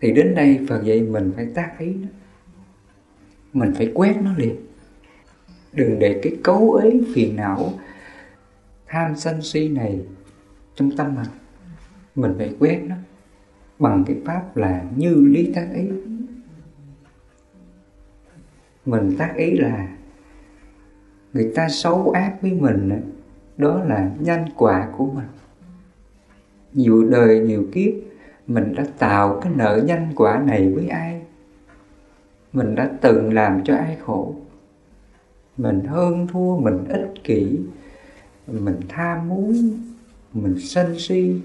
Thì 0.00 0.12
đến 0.12 0.34
đây 0.34 0.66
Phật 0.68 0.82
dạy 0.84 1.00
mình 1.00 1.32
phải 1.36 1.46
tác 1.54 1.74
ý 1.78 1.94
nó 1.94 2.08
mình 3.52 3.72
phải 3.76 3.92
quét 3.94 4.16
nó 4.22 4.30
liền. 4.36 4.56
Đừng 5.72 5.98
để 5.98 6.20
cái 6.22 6.36
cấu 6.44 6.72
ấy 6.72 7.00
phiền 7.14 7.36
não, 7.36 7.72
tham 8.86 9.16
sân 9.16 9.42
si 9.42 9.68
này 9.68 10.00
trong 10.74 10.96
tâm 10.96 11.14
mình. 11.14 11.26
Mình 12.14 12.34
phải 12.38 12.54
quét 12.58 12.80
nó 12.86 12.96
bằng 13.78 14.04
cái 14.06 14.16
pháp 14.24 14.56
là 14.56 14.84
như 14.96 15.14
lý 15.14 15.52
tác 15.54 15.68
ý. 15.74 15.88
Mình 18.86 19.16
tác 19.18 19.34
ý 19.36 19.50
là 19.50 19.88
người 21.32 21.52
ta 21.54 21.68
xấu 21.68 22.10
ác 22.10 22.36
với 22.42 22.52
mình 22.52 23.00
đó 23.56 23.84
là 23.84 24.10
nhân 24.18 24.44
quả 24.56 24.88
của 24.96 25.06
mình 25.06 25.26
nhiều 26.72 27.04
đời, 27.10 27.40
nhiều 27.40 27.64
kiếp, 27.72 27.92
mình 28.46 28.74
đã 28.74 28.84
tạo 28.98 29.40
cái 29.42 29.52
nợ 29.56 29.82
nhân 29.84 30.06
quả 30.16 30.42
này 30.46 30.72
với 30.72 30.88
ai? 30.88 31.22
Mình 32.52 32.74
đã 32.74 32.90
từng 33.00 33.32
làm 33.32 33.64
cho 33.64 33.76
ai 33.76 33.96
khổ? 34.00 34.34
Mình 35.56 35.84
hơn 35.84 36.26
thua, 36.26 36.58
mình 36.58 36.84
ích 36.88 37.14
kỷ, 37.24 37.58
mình 38.46 38.80
tham 38.88 39.28
muốn, 39.28 39.78
mình 40.32 40.54
sân 40.58 40.98
si. 40.98 41.40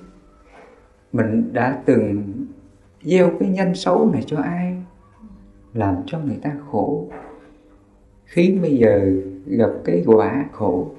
Mình 1.14 1.54
đã 1.54 1.82
từng 1.86 2.24
gieo 3.04 3.32
cái 3.40 3.50
nhân 3.50 3.76
xấu 3.76 4.12
này 4.14 4.24
cho 4.26 4.38
ai? 4.38 4.84
Làm 5.74 5.96
cho 6.06 6.20
người 6.20 6.38
ta 6.42 6.52
khổ. 6.72 7.08
Khiến 8.26 8.62
bây 8.62 8.78
giờ 8.78 9.12
gặp 9.46 9.72
cái 9.86 10.04
quả 10.06 10.46
khổ, 10.52 10.92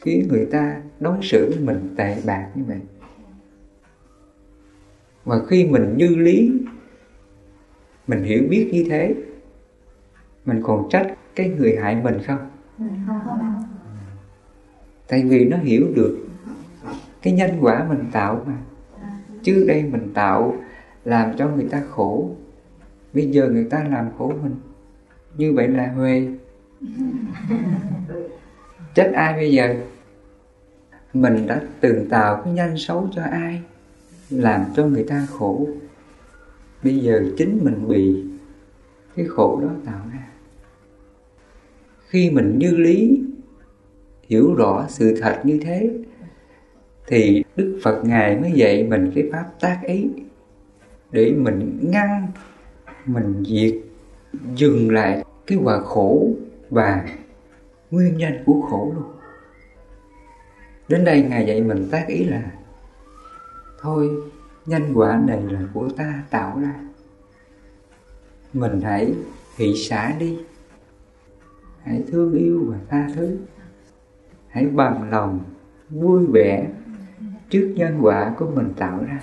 khiến 0.00 0.28
người 0.28 0.46
ta 0.46 0.82
đối 1.00 1.16
xử 1.22 1.50
với 1.50 1.64
mình 1.64 1.94
tệ 1.96 2.16
bạc 2.26 2.50
như 2.54 2.64
vậy 2.64 2.80
và 5.28 5.44
khi 5.48 5.66
mình 5.66 5.94
như 5.96 6.08
lý, 6.08 6.52
mình 8.06 8.22
hiểu 8.22 8.42
biết 8.50 8.70
như 8.72 8.86
thế, 8.90 9.14
mình 10.44 10.60
còn 10.62 10.88
trách 10.90 11.14
cái 11.34 11.48
người 11.48 11.76
hại 11.76 11.96
mình 11.96 12.18
không? 12.26 12.50
Tại 15.08 15.24
vì 15.24 15.44
nó 15.44 15.56
hiểu 15.56 15.86
được 15.94 16.26
cái 17.22 17.32
nhân 17.32 17.50
quả 17.60 17.86
mình 17.88 18.04
tạo 18.12 18.44
mà. 18.46 18.54
Trước 19.42 19.64
đây 19.68 19.82
mình 19.82 20.10
tạo 20.14 20.56
làm 21.04 21.36
cho 21.36 21.48
người 21.48 21.68
ta 21.70 21.82
khổ, 21.90 22.36
bây 23.12 23.30
giờ 23.30 23.48
người 23.48 23.66
ta 23.70 23.84
làm 23.90 24.08
khổ 24.18 24.32
mình. 24.42 24.54
Như 25.36 25.52
vậy 25.52 25.68
là 25.68 25.92
huê. 25.92 26.28
Trách 28.94 29.12
ai 29.14 29.32
bây 29.32 29.52
giờ? 29.52 29.74
Mình 31.14 31.46
đã 31.46 31.60
từng 31.80 32.08
tạo 32.08 32.42
cái 32.44 32.52
nhân 32.52 32.76
xấu 32.76 33.08
cho 33.12 33.22
ai? 33.22 33.62
Làm 34.30 34.64
cho 34.76 34.86
người 34.86 35.04
ta 35.04 35.26
khổ. 35.30 35.68
Bây 36.84 36.98
giờ 36.98 37.24
chính 37.36 37.58
mình 37.62 37.88
bị 37.88 38.24
cái 39.16 39.26
khổ 39.28 39.60
đó 39.62 39.68
tạo 39.86 40.00
ra. 40.12 40.28
Khi 42.08 42.30
mình 42.30 42.58
như 42.58 42.70
lý, 42.76 43.22
hiểu 44.22 44.54
rõ 44.54 44.86
sự 44.88 45.18
thật 45.20 45.40
như 45.44 45.60
thế, 45.62 45.90
thì 47.06 47.44
đức 47.56 47.80
phật 47.82 48.02
ngài 48.04 48.40
mới 48.40 48.52
dạy 48.52 48.84
mình 48.84 49.12
cái 49.14 49.28
pháp 49.32 49.44
tác 49.60 49.80
ý 49.86 50.06
để 51.12 51.32
mình 51.36 51.78
ngăn, 51.82 52.26
mình 53.06 53.44
diệt, 53.46 53.74
dừng 54.54 54.90
lại 54.90 55.24
cái 55.46 55.58
quả 55.62 55.80
khổ 55.80 56.30
và 56.70 57.08
nguyên 57.90 58.16
nhân 58.16 58.32
của 58.46 58.60
khổ 58.70 58.92
luôn. 58.94 59.04
Đến 60.88 61.04
đây 61.04 61.22
ngài 61.22 61.46
dạy 61.46 61.62
mình 61.62 61.88
tác 61.90 62.04
ý 62.06 62.24
là 62.24 62.50
thôi 63.80 64.10
nhân 64.66 64.92
quả 64.94 65.20
này 65.26 65.42
là 65.42 65.60
của 65.74 65.88
ta 65.96 66.22
tạo 66.30 66.60
ra. 66.60 66.74
Mình 68.52 68.80
hãy 68.80 69.14
hỷ 69.56 69.74
xả 69.76 70.14
đi. 70.18 70.38
Hãy 71.82 72.04
thương 72.08 72.32
yêu 72.32 72.64
và 72.68 72.78
tha 72.88 73.08
thứ. 73.14 73.38
Hãy 74.48 74.66
bằng 74.66 75.10
lòng 75.10 75.40
vui 75.90 76.26
vẻ 76.32 76.68
trước 77.50 77.74
nhân 77.76 77.98
quả 78.00 78.34
của 78.38 78.50
mình 78.54 78.72
tạo 78.76 79.04
ra. 79.04 79.20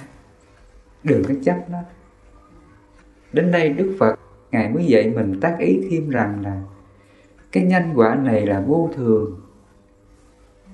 Đừng 1.04 1.24
có 1.24 1.34
chấp 1.44 1.70
nó. 1.70 1.80
Đến 3.34 3.52
đây 3.52 3.70
đức 3.70 3.96
phật 4.00 4.20
ngài 4.52 4.70
mới 4.70 4.86
dạy 4.86 5.10
mình 5.16 5.40
tác 5.40 5.58
ý 5.60 5.88
thêm 5.90 6.10
rằng 6.10 6.42
là 6.42 6.62
cái 7.52 7.64
nhân 7.64 7.84
quả 7.96 8.16
này 8.16 8.46
là 8.46 8.62
vô 8.68 8.90
thường. 8.96 9.42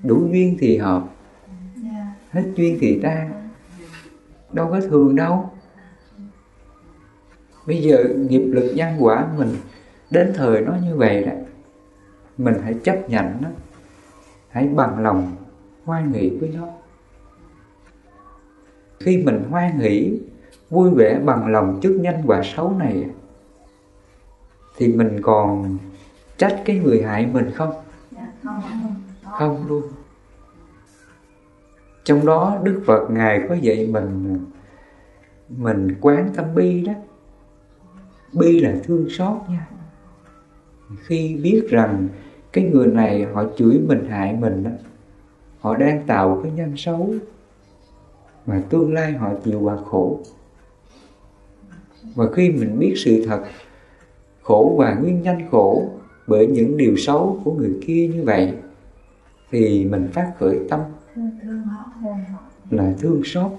Đủ 0.02 0.28
duyên 0.32 0.56
thì 0.60 0.78
hợp. 0.78 1.04
Hết 2.30 2.44
duyên 2.56 2.78
thì 2.80 3.00
tan 3.02 3.41
đâu 4.52 4.68
có 4.70 4.80
thường 4.80 5.16
đâu. 5.16 5.50
Bây 7.66 7.82
giờ 7.82 8.04
nghiệp 8.28 8.44
lực 8.46 8.72
nhân 8.74 8.96
quả 8.98 9.28
mình 9.38 9.56
đến 10.10 10.32
thời 10.34 10.60
nó 10.60 10.72
như 10.82 10.96
vậy 10.96 11.24
đó 11.24 11.32
mình 12.38 12.54
hãy 12.64 12.74
chấp 12.84 13.10
nhận 13.10 13.36
nó 13.40 13.48
hãy 14.48 14.68
bằng 14.68 15.02
lòng 15.02 15.36
hoan 15.84 16.12
hỷ 16.12 16.30
với 16.40 16.48
nó. 16.48 16.68
Khi 19.00 19.22
mình 19.24 19.44
hoan 19.50 19.78
hỷ 19.78 20.20
vui 20.70 20.90
vẻ 20.96 21.20
bằng 21.24 21.52
lòng 21.52 21.78
trước 21.82 21.98
nhân 22.00 22.22
quả 22.26 22.42
xấu 22.44 22.76
này 22.78 23.06
thì 24.76 24.88
mình 24.88 25.18
còn 25.22 25.78
trách 26.36 26.62
cái 26.64 26.78
người 26.78 27.02
hại 27.02 27.26
mình 27.26 27.50
không? 27.54 27.74
Không 29.22 29.66
luôn 29.68 29.82
trong 32.04 32.26
đó 32.26 32.58
đức 32.62 32.82
phật 32.86 33.10
ngài 33.10 33.40
có 33.48 33.54
dạy 33.54 33.86
mình 33.86 34.38
mình 35.48 35.96
quán 36.00 36.30
tâm 36.36 36.54
bi 36.54 36.82
đó. 36.82 36.92
Bi 38.32 38.60
là 38.60 38.74
thương 38.84 39.06
xót 39.10 39.36
nha. 39.48 39.68
Khi 41.02 41.36
biết 41.42 41.66
rằng 41.70 42.08
cái 42.52 42.64
người 42.64 42.86
này 42.86 43.26
họ 43.32 43.44
chửi 43.56 43.80
mình, 43.88 44.06
hại 44.08 44.36
mình 44.40 44.64
đó, 44.64 44.70
họ 45.60 45.76
đang 45.76 46.06
tạo 46.06 46.40
cái 46.42 46.52
nhân 46.52 46.76
xấu 46.76 47.14
mà 48.46 48.62
tương 48.70 48.94
lai 48.94 49.12
họ 49.12 49.32
chịu 49.44 49.60
quả 49.60 49.76
khổ. 49.84 50.20
Và 52.14 52.24
khi 52.32 52.50
mình 52.50 52.78
biết 52.78 52.94
sự 52.96 53.26
thật, 53.26 53.42
khổ 54.42 54.74
và 54.78 54.94
nguyên 54.94 55.22
nhân 55.22 55.36
khổ 55.50 55.88
bởi 56.26 56.46
những 56.46 56.76
điều 56.76 56.96
xấu 56.96 57.40
của 57.44 57.52
người 57.52 57.80
kia 57.86 58.10
như 58.14 58.22
vậy, 58.24 58.54
thì 59.50 59.84
mình 59.84 60.08
phát 60.12 60.32
khởi 60.38 60.58
tâm 60.70 60.80
là 62.70 62.92
thương 62.98 63.22
xót. 63.24 63.52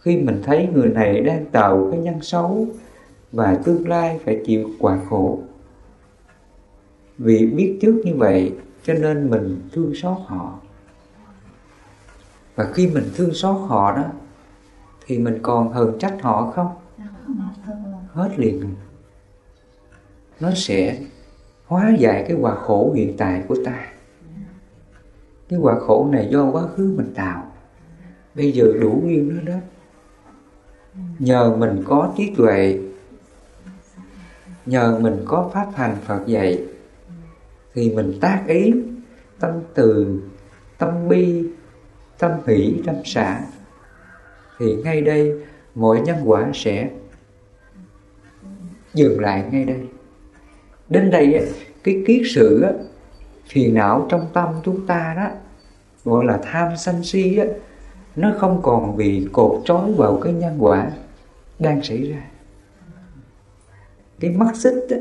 Khi 0.00 0.16
mình 0.16 0.42
thấy 0.44 0.68
người 0.72 0.88
này 0.88 1.20
đang 1.20 1.46
tạo 1.46 1.88
cái 1.90 2.00
nhân 2.00 2.22
xấu 2.22 2.66
và 3.32 3.58
tương 3.64 3.88
lai 3.88 4.20
phải 4.24 4.42
chịu 4.46 4.70
quả 4.78 4.98
khổ. 5.08 5.38
Vì 7.18 7.46
biết 7.46 7.78
trước 7.82 8.02
như 8.04 8.14
vậy, 8.16 8.54
cho 8.82 8.94
nên 8.94 9.30
mình 9.30 9.68
thương 9.72 9.94
xót 9.94 10.16
họ. 10.26 10.60
Và 12.54 12.64
khi 12.72 12.86
mình 12.86 13.04
thương 13.16 13.34
xót 13.34 13.56
họ 13.68 13.96
đó, 13.96 14.04
thì 15.06 15.18
mình 15.18 15.38
còn 15.42 15.72
hờn 15.72 15.98
trách 15.98 16.22
họ 16.22 16.50
không? 16.50 16.68
Hết 18.12 18.30
liền. 18.36 18.74
Nó 20.40 20.50
sẽ 20.54 20.98
hóa 21.66 21.92
giải 21.98 22.24
cái 22.28 22.36
quả 22.40 22.54
khổ 22.54 22.92
hiện 22.96 23.16
tại 23.16 23.42
của 23.48 23.56
ta 23.64 23.91
cái 25.52 25.60
quả 25.60 25.78
khổ 25.78 26.08
này 26.12 26.28
do 26.30 26.50
quá 26.50 26.62
khứ 26.76 26.94
mình 26.96 27.14
tạo. 27.14 27.52
Bây 28.34 28.52
giờ 28.52 28.64
đủ 28.80 29.00
nguyên 29.04 29.36
nó 29.36 29.52
đó. 29.52 29.58
Nhờ 31.18 31.56
mình 31.56 31.82
có 31.86 32.12
trí 32.16 32.32
tuệ. 32.36 32.80
Nhờ 34.66 34.98
mình 35.00 35.22
có 35.24 35.50
pháp 35.54 35.66
hành 35.74 35.96
Phật 36.04 36.26
dạy, 36.26 36.64
thì 37.74 37.90
mình 37.90 38.18
tác 38.20 38.44
ý 38.46 38.72
tâm 39.40 39.50
từ, 39.74 40.20
tâm 40.78 41.08
bi, 41.08 41.50
tâm 42.18 42.30
hỷ, 42.46 42.82
tâm 42.86 42.94
xả 43.04 43.40
thì 44.58 44.74
ngay 44.84 45.00
đây 45.00 45.42
mọi 45.74 46.00
nhân 46.00 46.16
quả 46.24 46.50
sẽ 46.54 46.90
dừng 48.94 49.20
lại 49.20 49.44
ngay 49.52 49.64
đây. 49.64 49.80
Đến 50.88 51.10
đây 51.10 51.52
cái 51.84 52.02
kiết 52.06 52.22
sự 52.34 52.64
phiền 53.46 53.74
não 53.74 54.06
trong 54.08 54.26
tâm 54.32 54.48
chúng 54.64 54.86
ta 54.86 55.14
đó 55.16 55.28
gọi 56.04 56.24
là 56.24 56.40
tham 56.42 56.68
sân 56.76 57.04
si 57.04 57.36
á 57.36 57.46
nó 58.16 58.32
không 58.38 58.62
còn 58.62 58.96
bị 58.96 59.28
cột 59.32 59.60
trói 59.64 59.92
vào 59.92 60.20
cái 60.22 60.32
nhân 60.32 60.56
quả 60.58 60.90
đang 61.58 61.82
xảy 61.82 62.10
ra. 62.10 62.22
Cái 64.20 64.30
mắt 64.30 64.56
xích 64.56 64.86
á, 64.90 64.96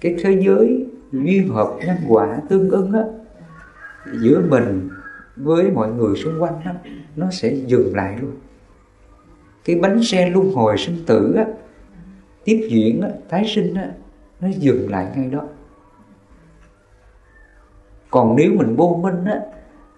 cái 0.00 0.16
thế 0.22 0.42
giới 0.46 0.86
duyên 1.12 1.48
hợp 1.48 1.76
nhân 1.86 1.96
quả 2.08 2.40
tương 2.48 2.70
ứng 2.70 2.92
á 2.92 3.02
giữa 4.22 4.42
mình 4.48 4.88
với 5.36 5.70
mọi 5.70 5.92
người 5.92 6.16
xung 6.16 6.42
quanh 6.42 6.60
đó, 6.64 6.72
nó 7.16 7.30
sẽ 7.30 7.54
dừng 7.66 7.96
lại 7.96 8.18
luôn. 8.20 8.32
Cái 9.64 9.76
bánh 9.76 10.02
xe 10.02 10.30
luân 10.30 10.52
hồi 10.52 10.78
sinh 10.78 11.04
tử 11.06 11.34
á, 11.36 11.44
tiếp 12.44 12.68
diễn 12.70 13.00
á, 13.00 13.08
tái 13.28 13.44
sinh 13.54 13.74
á, 13.74 13.90
nó 14.40 14.48
dừng 14.58 14.90
lại 14.90 15.06
ngay 15.16 15.26
đó 15.26 15.42
còn 18.10 18.36
nếu 18.36 18.52
mình 18.56 18.76
vô 18.76 19.00
minh 19.02 19.24
á, 19.24 19.40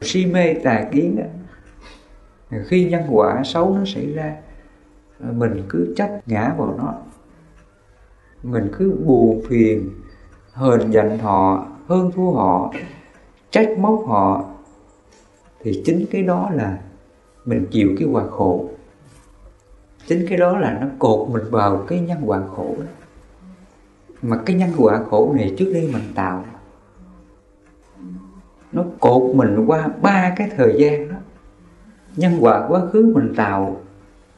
si 0.00 0.26
mê 0.26 0.54
tà 0.54 0.84
kiến 0.92 1.16
á, 1.16 1.26
khi 2.66 2.90
nhân 2.90 3.02
quả 3.10 3.42
xấu 3.44 3.74
nó 3.74 3.84
xảy 3.84 4.12
ra, 4.12 4.36
mình 5.18 5.62
cứ 5.68 5.94
trách 5.96 6.20
ngã 6.26 6.54
vào 6.58 6.74
nó 6.78 6.94
mình 8.42 8.70
cứ 8.78 8.96
buồn 9.04 9.42
phiền, 9.48 9.90
hờn 10.52 10.92
giận 10.92 11.18
họ, 11.18 11.66
hơn 11.86 12.10
thua 12.14 12.30
họ, 12.30 12.72
trách 13.50 13.78
móc 13.78 14.04
họ, 14.06 14.44
thì 15.60 15.82
chính 15.84 16.06
cái 16.10 16.22
đó 16.22 16.50
là 16.54 16.78
mình 17.44 17.66
chịu 17.70 17.94
cái 17.98 18.08
quả 18.12 18.26
khổ 18.30 18.68
chính 20.06 20.26
cái 20.28 20.38
đó 20.38 20.58
là 20.58 20.78
nó 20.80 20.86
cột 20.98 21.28
mình 21.28 21.42
vào 21.50 21.84
cái 21.88 22.00
nhân 22.00 22.18
quả 22.24 22.42
khổ 22.56 22.74
đó. 22.78 22.86
mà 24.22 24.36
cái 24.46 24.56
nhân 24.56 24.70
quả 24.78 25.02
khổ 25.10 25.34
này 25.36 25.54
trước 25.58 25.70
đây 25.74 25.90
mình 25.92 26.02
tạo 26.14 26.44
nó 28.72 28.84
cột 29.00 29.34
mình 29.34 29.66
qua 29.66 29.88
ba 30.02 30.34
cái 30.36 30.50
thời 30.56 30.74
gian 30.78 31.08
đó. 31.08 31.16
Nhân 32.16 32.32
quả 32.40 32.66
quá 32.68 32.86
khứ 32.92 33.12
mình 33.14 33.34
tạo 33.36 33.80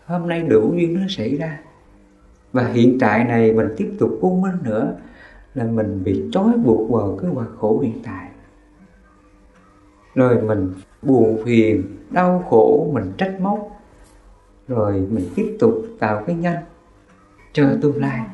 hôm 0.07 0.29
nay 0.29 0.43
đủ 0.43 0.75
duyên 0.77 0.95
nó 0.95 1.01
xảy 1.09 1.37
ra. 1.37 1.61
Và 2.53 2.67
hiện 2.67 2.99
tại 3.01 3.25
này 3.25 3.53
mình 3.53 3.69
tiếp 3.77 3.93
tục 3.99 4.19
vô 4.21 4.39
minh 4.43 4.57
nữa, 4.63 4.97
là 5.55 5.65
mình 5.65 6.05
bị 6.05 6.23
trói 6.33 6.53
buộc 6.65 6.91
vào 6.91 7.19
cái 7.23 7.31
quả 7.35 7.45
khổ 7.59 7.81
hiện 7.81 7.99
tại. 8.05 8.29
Rồi 10.15 10.43
mình 10.43 10.73
buồn 11.03 11.39
phiền, 11.45 11.85
đau 12.11 12.45
khổ, 12.51 12.91
mình 12.93 13.13
trách 13.17 13.41
móc. 13.41 13.71
Rồi 14.69 15.07
mình 15.11 15.29
tiếp 15.35 15.57
tục 15.61 15.75
tạo 15.99 16.25
cái 16.27 16.37
nhân 16.37 16.57
cho 17.53 17.71
tương 17.83 18.01
lai, 18.01 18.27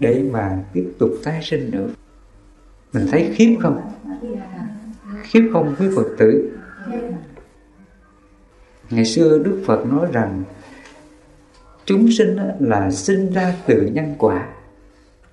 để 0.00 0.24
mà 0.30 0.64
tiếp 0.72 0.92
tục 0.98 1.10
tái 1.24 1.40
sinh 1.42 1.70
nữa. 1.70 1.88
Mình 2.92 3.06
thấy 3.10 3.30
khiếp 3.34 3.56
không? 3.60 3.80
Khiếp 5.22 5.50
không 5.52 5.74
với 5.78 5.90
phật 5.96 6.06
tử. 6.18 6.58
Ngày 8.90 9.04
xưa 9.04 9.38
đức 9.38 9.62
phật 9.66 9.86
nói 9.86 10.08
rằng, 10.12 10.44
chúng 11.84 12.08
sinh 12.10 12.36
là 12.60 12.90
sinh 12.90 13.32
ra 13.32 13.54
từ 13.66 13.90
nhân 13.92 14.14
quả, 14.18 14.48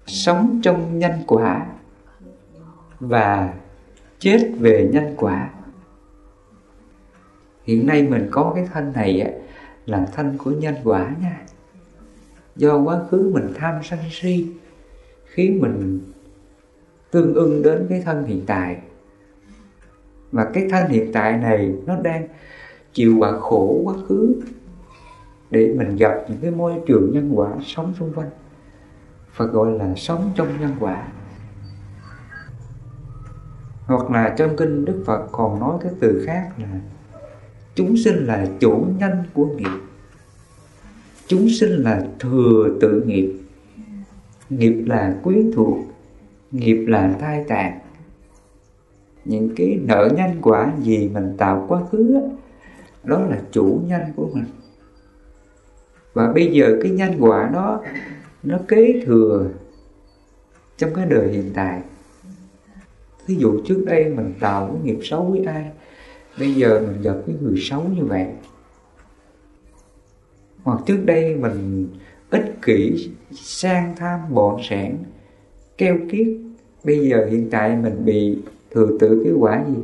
sống 0.08 0.60
trong 0.64 1.00
nhân 1.00 1.12
quả 1.28 1.66
và 3.00 3.54
chết 4.20 4.52
về 4.60 4.90
nhân 4.94 5.14
quả. 5.18 5.50
Hiện 7.64 7.88
nay 7.88 8.04
mình 8.04 8.28
có 8.32 8.52
cái 8.56 8.68
thân 8.74 8.94
này 8.94 9.34
là 9.86 10.06
thân 10.16 10.38
của 10.38 10.52
nhân 10.52 10.76
quả 10.84 11.16
nha. 11.22 11.42
Do 12.56 12.78
quá 12.78 13.00
khứ 13.12 13.32
mình 13.34 13.54
tham 13.56 13.76
sân 13.84 14.00
si, 14.12 14.48
khiến 15.26 15.60
mình 15.62 16.02
tương 17.12 17.34
ưng 17.34 17.62
đến 17.64 17.86
cái 17.90 18.02
thân 18.02 18.26
hiện 18.26 18.44
tại 18.48 18.78
và 20.36 20.46
cái 20.54 20.68
thân 20.70 20.90
hiện 20.90 21.12
tại 21.14 21.38
này 21.38 21.74
nó 21.86 21.96
đang 22.04 22.28
chịu 22.94 23.16
quả 23.20 23.40
khổ, 23.40 23.82
quá 23.84 23.94
khứ 24.08 24.42
để 25.52 25.74
mình 25.78 25.96
gặp 25.96 26.14
những 26.30 26.38
cái 26.42 26.52
môi 26.52 26.74
trường 26.88 27.12
nhân 27.14 27.32
quả 27.34 27.50
sống 27.66 27.94
xung 28.00 28.14
quanh. 28.14 28.30
Phật 29.34 29.46
gọi 29.46 29.72
là 29.72 29.96
sống 29.96 30.32
trong 30.36 30.48
nhân 30.60 30.72
quả. 30.80 31.08
Hoặc 33.86 34.12
là 34.12 34.36
trong 34.38 34.56
kinh 34.58 34.86
Đức 34.86 35.04
Phật 35.06 35.28
còn 35.32 35.60
nói 35.60 35.78
cái 35.82 35.92
từ 36.00 36.24
khác 36.28 36.50
là 36.58 36.80
chúng 37.76 37.98
sinh 37.98 38.26
là 38.26 38.48
chủ 38.60 38.86
nhân 39.00 39.12
của 39.34 39.46
nghiệp. 39.46 39.80
Chúng 41.28 41.48
sinh 41.60 41.72
là 41.72 42.06
thừa 42.20 42.78
tự 42.82 43.04
nghiệp. 43.06 43.34
Nghiệp 44.50 44.84
là 44.88 45.16
quyến 45.24 45.52
thuộc, 45.56 45.78
nghiệp 46.52 46.86
là 46.88 47.16
thai 47.20 47.46
tàn 47.48 47.80
những 49.26 49.56
cái 49.56 49.80
nợ 49.82 50.10
nhân 50.16 50.42
quả 50.42 50.74
gì 50.82 51.10
mình 51.14 51.38
tạo 51.38 51.66
quá 51.68 51.82
khứ 51.92 52.14
đó, 52.14 52.22
đó 53.04 53.20
là 53.30 53.42
chủ 53.52 53.82
nhân 53.88 54.02
của 54.16 54.30
mình. 54.34 54.46
Và 56.14 56.34
bây 56.34 56.52
giờ 56.52 56.78
cái 56.82 56.92
nhân 56.92 57.16
quả 57.20 57.50
đó 57.54 57.84
nó 58.44 58.58
kế 58.68 59.02
thừa 59.06 59.50
trong 60.78 60.94
cái 60.94 61.06
đời 61.06 61.28
hiện 61.34 61.52
tại. 61.54 61.82
Thí 63.28 63.36
dụ 63.36 63.62
trước 63.66 63.84
đây 63.86 64.10
mình 64.10 64.34
tạo 64.40 64.68
cái 64.68 64.82
nghiệp 64.84 65.00
xấu 65.04 65.24
với 65.24 65.46
ai 65.46 65.72
bây 66.40 66.54
giờ 66.54 66.82
mình 66.88 67.02
gặp 67.02 67.16
cái 67.28 67.36
người 67.42 67.60
xấu 67.62 67.84
như 67.84 68.06
vậy. 68.06 68.28
Hoặc 70.64 70.80
trước 70.86 70.98
đây 71.06 71.36
mình 71.36 71.88
ích 72.30 72.62
kỷ 72.62 73.10
sang 73.32 73.96
tham 73.98 74.20
bọn 74.30 74.62
sản 74.70 74.98
keo 75.78 75.98
kiết 76.12 76.28
bây 76.84 77.10
giờ 77.10 77.28
hiện 77.32 77.50
tại 77.52 77.76
mình 77.76 78.06
bị 78.06 78.38
thừa 78.76 78.98
tự 79.00 79.22
cái 79.24 79.34
quả 79.34 79.66
gì? 79.68 79.82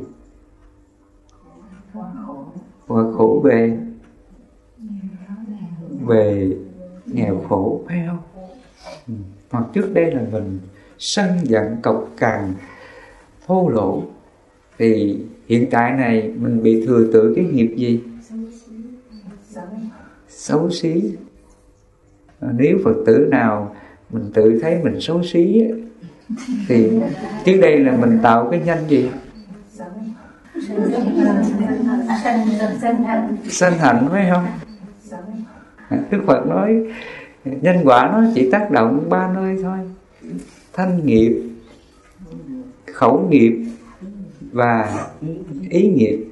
Quả 2.86 3.04
khổ 3.12 3.40
về. 3.44 3.78
Về 6.06 6.56
nghèo 7.06 7.44
khổ. 7.48 7.80
Phải 7.86 8.04
không 8.06 8.18
ừ. 9.08 9.14
hoặc 9.50 9.64
trước 9.72 9.90
đây 9.94 10.10
là 10.14 10.22
mình 10.32 10.58
sân 10.98 11.28
giận 11.42 11.76
cộc 11.82 12.08
cằn 12.16 12.54
thô 13.46 13.68
lỗ. 13.68 14.02
Thì 14.78 15.18
hiện 15.46 15.66
tại 15.70 15.92
này 15.92 16.34
mình 16.38 16.62
bị 16.62 16.86
thừa 16.86 17.12
tự 17.12 17.32
cái 17.36 17.44
nghiệp 17.44 17.74
gì? 17.76 18.02
Xấu 20.28 20.70
xí. 20.70 21.16
Nếu 22.40 22.78
phật 22.84 22.94
tử 23.06 23.28
nào 23.30 23.76
mình 24.10 24.30
tự 24.34 24.58
thấy 24.62 24.82
mình 24.84 25.00
xấu 25.00 25.22
xí 25.22 25.62
thì 26.68 26.90
trước 27.44 27.58
đây 27.62 27.78
là 27.78 27.96
mình 27.96 28.18
tạo 28.22 28.48
cái 28.50 28.60
nhân 28.64 28.78
gì? 28.88 29.10
Sanh 33.48 33.78
hạnh 33.78 34.08
phải 34.10 34.28
không? 34.30 34.46
À, 35.88 35.98
Đức 36.10 36.22
phật 36.26 36.46
nói 36.46 36.76
nhân 37.44 37.76
quả 37.84 38.10
nó 38.12 38.24
chỉ 38.34 38.50
tác 38.50 38.70
động 38.70 39.06
ba 39.08 39.32
nơi 39.34 39.56
thôi. 39.62 39.78
Thanh 40.72 41.06
nghiệp 41.06 41.42
khẩu 42.92 43.28
nghiệp 43.30 43.66
và 44.52 45.06
ý 45.70 45.88
nghiệp. 45.88 46.24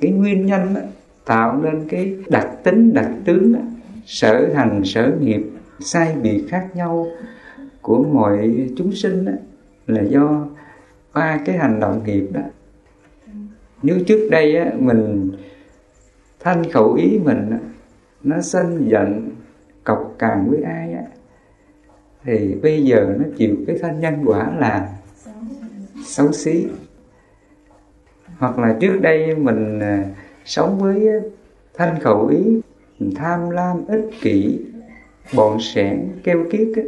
Cái 0.00 0.10
nguyên 0.10 0.46
nhân 0.46 0.74
đó, 0.74 0.80
tạo 1.24 1.60
nên 1.62 1.88
cái 1.88 2.14
đặc 2.28 2.48
tính 2.62 2.94
đặc 2.94 3.10
tướng 3.24 3.52
đó, 3.52 3.60
sở 4.06 4.48
hành 4.54 4.82
sở 4.84 5.12
nghiệp 5.20 5.42
sai 5.80 6.14
biệt 6.22 6.44
khác 6.48 6.68
nhau 6.74 7.06
của 7.82 8.02
mọi 8.02 8.68
chúng 8.76 8.92
sinh 8.92 9.24
đó, 9.24 9.32
là 9.86 10.02
do 10.02 10.46
ba 11.14 11.40
cái 11.44 11.58
hành 11.58 11.80
động 11.80 12.02
nghiệp 12.04 12.28
đó. 12.32 12.40
Nếu 13.82 13.96
trước 14.06 14.28
đây 14.30 14.56
á, 14.56 14.72
mình 14.78 15.32
thanh 16.40 16.70
khẩu 16.70 16.94
ý 16.94 17.18
mình 17.18 17.50
nó 18.22 18.40
sân 18.40 18.88
giận 18.90 19.30
cọc 19.84 20.14
càng 20.18 20.50
với 20.50 20.62
ai 20.62 20.92
á 20.92 21.02
thì 22.24 22.54
bây 22.62 22.82
giờ 22.82 23.14
nó 23.18 23.24
chịu 23.36 23.56
cái 23.66 23.78
thân 23.80 24.00
nhân 24.00 24.22
quả 24.24 24.56
là 24.58 24.96
xấu 26.04 26.32
xí. 26.32 26.66
Hoặc 28.38 28.58
là 28.58 28.76
trước 28.80 28.98
đây 29.00 29.34
mình 29.34 29.80
à, 29.80 30.04
sống 30.44 30.78
với 30.78 31.08
thanh 31.74 32.00
khẩu 32.00 32.26
ý 32.26 32.60
tham 33.14 33.50
lam 33.50 33.86
ích 33.86 34.10
kỷ 34.20 34.58
bọn 35.34 35.60
sẻn 35.60 36.08
keo 36.24 36.44
kiết 36.50 36.72
á, 36.76 36.82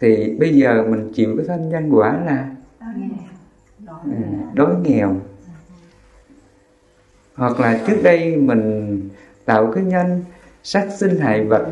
thì 0.00 0.36
bây 0.38 0.54
giờ 0.54 0.84
mình 0.88 1.12
chịu 1.14 1.36
cái 1.36 1.46
thân 1.48 1.68
nhân 1.68 1.90
quả 1.90 2.20
là 2.26 2.50
đói 4.54 4.74
nghèo. 4.82 5.16
Hoặc 7.34 7.60
là 7.60 7.80
trước 7.86 7.96
đây 8.02 8.36
mình 8.36 9.00
tạo 9.44 9.72
cái 9.74 9.84
nhân 9.84 10.24
sát 10.62 10.88
sinh 10.98 11.16
hại 11.16 11.44
vật 11.44 11.66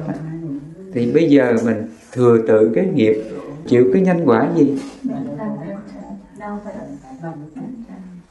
thì 0.92 1.12
bây 1.12 1.30
giờ 1.30 1.56
mình 1.64 1.88
thừa 2.12 2.38
tự 2.48 2.72
cái 2.74 2.86
nghiệp 2.86 3.24
chịu 3.66 3.90
cái 3.92 4.02
nhân 4.02 4.22
quả 4.24 4.50
gì? 4.56 4.78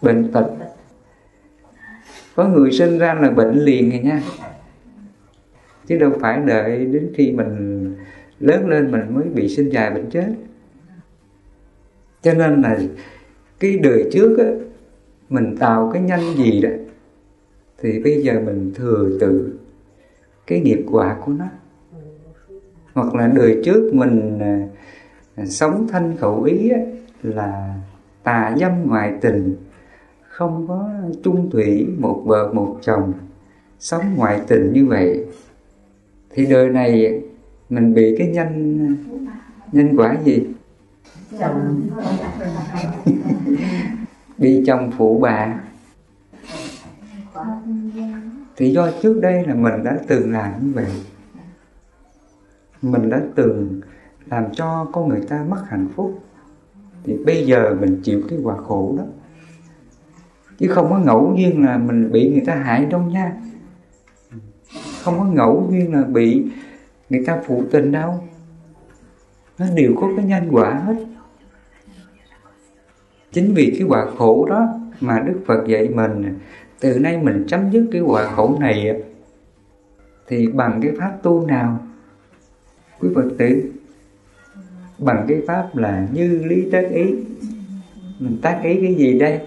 Bệnh 0.02 0.32
tật. 0.32 0.52
Có 2.36 2.48
người 2.48 2.72
sinh 2.72 2.98
ra 2.98 3.14
là 3.14 3.30
bệnh 3.30 3.60
liền 3.60 3.89
rồi 3.89 4.00
nha. 4.00 4.22
Chứ 5.88 5.98
đâu 5.98 6.12
phải 6.22 6.39
đợi 6.46 6.86
đến 6.86 7.12
khi 7.16 7.32
mình 7.32 7.81
lớn 8.42 8.68
lên 8.68 8.92
mình 8.92 9.16
mới 9.16 9.24
bị 9.24 9.50
sinh 9.50 9.70
già 9.70 9.89
bệnh 9.89 10.10
chết. 10.10 10.34
Cho 12.22 12.34
nên 12.34 12.62
là 12.62 12.80
cái 13.60 13.78
đời 13.78 14.10
trước 14.12 14.38
á, 14.39 14.52
mình 15.30 15.56
tạo 15.60 15.89
cái 15.94 16.02
nhân 16.02 16.20
gì 16.38 16.62
đó 16.62 16.70
thì 17.78 18.00
bây 18.04 18.24
giờ 18.24 18.42
mình 18.46 18.72
thừa 18.76 19.18
tự 19.20 19.54
cái 20.48 20.60
nghiệp 20.60 20.86
quả 20.92 21.18
của 21.26 21.32
nó. 21.32 21.46
Hoặc 22.94 23.16
là 23.16 23.28
đời 23.28 23.62
trước 23.66 23.94
mình 23.94 24.39
à, 24.39 24.68
à, 25.36 25.46
sống 25.46 25.88
thanh 25.92 26.18
khẩu 26.18 26.44
ý 26.44 26.70
á, 26.70 26.80
là 27.24 27.76
tà 28.24 28.56
dâm 28.60 28.88
ngoại 28.88 29.14
tình 29.22 29.56
không 30.30 30.68
có 30.68 30.89
chung 31.24 31.50
thủy 31.50 31.88
một 31.98 32.24
vợ 32.26 32.54
một 32.54 32.78
chồng 32.82 33.14
sống 33.80 34.02
ngoại 34.16 34.42
tình 34.48 34.74
như 34.74 34.86
vậy. 34.86 35.26
Thì 36.30 36.46
đời 36.46 36.70
này 36.70 37.22
mình 37.72 37.94
bị 37.94 38.16
cái 38.18 38.28
nhân 38.28 38.98
nhân 39.72 39.96
quả 39.98 40.18
gì? 40.24 40.48
Bị 44.38 44.64
chồng 44.68 44.92
phụ 44.98 45.20
bạc 45.20 45.60
thì 48.56 48.72
do 48.72 48.92
trước 49.02 49.20
đây 49.22 49.48
là 49.48 49.54
mình 49.56 49.84
đã 49.84 49.98
từng 50.08 50.32
làm 50.32 50.52
như 50.66 50.72
vậy. 50.74 50.86
Mình 52.82 53.10
đã 53.10 53.22
từng 53.36 53.82
làm 54.26 54.54
cho 54.54 54.88
con 54.94 55.10
người 55.10 55.22
ta 55.30 55.46
mất 55.50 55.64
hạnh 55.68 55.88
phúc. 55.96 56.24
Thì 57.04 57.18
bây 57.26 57.46
giờ 57.46 57.76
mình 57.80 58.02
chịu 58.04 58.22
cái 58.30 58.40
quả 58.44 58.58
khổ 58.58 58.96
đó. 58.98 59.04
Chứ 60.60 60.68
không 60.68 60.90
có 60.90 61.00
ngẫu 61.00 61.34
nhiên 61.36 61.66
là 61.66 61.78
mình 61.78 62.12
bị 62.12 62.30
người 62.30 62.44
ta 62.46 62.56
hại 62.56 62.86
đâu 62.86 63.02
nha. 63.02 63.34
Không 65.04 65.20
có 65.20 65.26
ngẫu 65.26 65.68
nhiên 65.72 65.94
là 65.94 66.04
bị 66.04 66.44
người 67.12 67.24
ta 67.26 67.41
phụ 67.45 67.64
tình 67.72 67.91
đâu. 67.91 68.24
Nó 69.57 69.66
đều 69.76 69.93
có 70.01 70.09
cái 70.16 70.26
nhân 70.26 70.49
quả 70.51 70.74
hết. 70.74 71.05
Chính 73.32 73.53
vì 73.53 73.76
cái 73.80 73.88
quả 73.88 74.05
khổ 74.18 74.47
đó 74.49 74.80
mà 75.01 75.20
đức 75.20 75.43
phật 75.45 75.68
dạy 75.68 75.89
mình, 75.89 76.39
từ 76.80 76.99
nay 76.99 77.18
mình 77.18 77.45
chấm 77.47 77.72
dứt 77.72 77.89
cái 77.91 78.01
quả 78.01 78.36
khổ 78.36 78.57
này 78.59 79.03
thì 80.28 80.47
bằng 80.47 80.80
cái 80.84 80.91
pháp 80.99 81.18
tu 81.24 81.47
nào? 81.47 81.80
Quý 82.99 83.09
phật 83.16 83.30
tử, 83.38 83.72
bằng 84.97 85.26
cái 85.28 85.41
pháp 85.47 85.70
là 85.74 86.07
như 86.14 86.43
lý 86.45 86.70
tác 86.72 86.89
ý. 86.91 87.16
Mình 88.20 88.39
tác 88.41 88.62
ý 88.64 88.76
cái 88.82 88.95
gì 88.95 89.20
đây? 89.20 89.41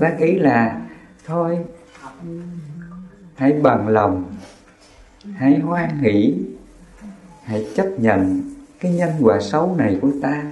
Tác 0.00 0.16
ý 0.18 0.38
là, 0.38 0.86
thôi 1.26 1.64
hãy 3.34 3.52
bằng 3.52 3.88
lòng, 3.88 4.24
hãy 5.32 5.58
hoan 5.58 5.98
hỷ, 5.98 6.34
hãy 7.44 7.66
chấp 7.74 7.86
nhận 7.98 8.42
cái 8.80 8.92
nhân 8.92 9.10
quả 9.20 9.40
xấu 9.40 9.74
này 9.76 9.98
của 10.02 10.10
ta. 10.22 10.50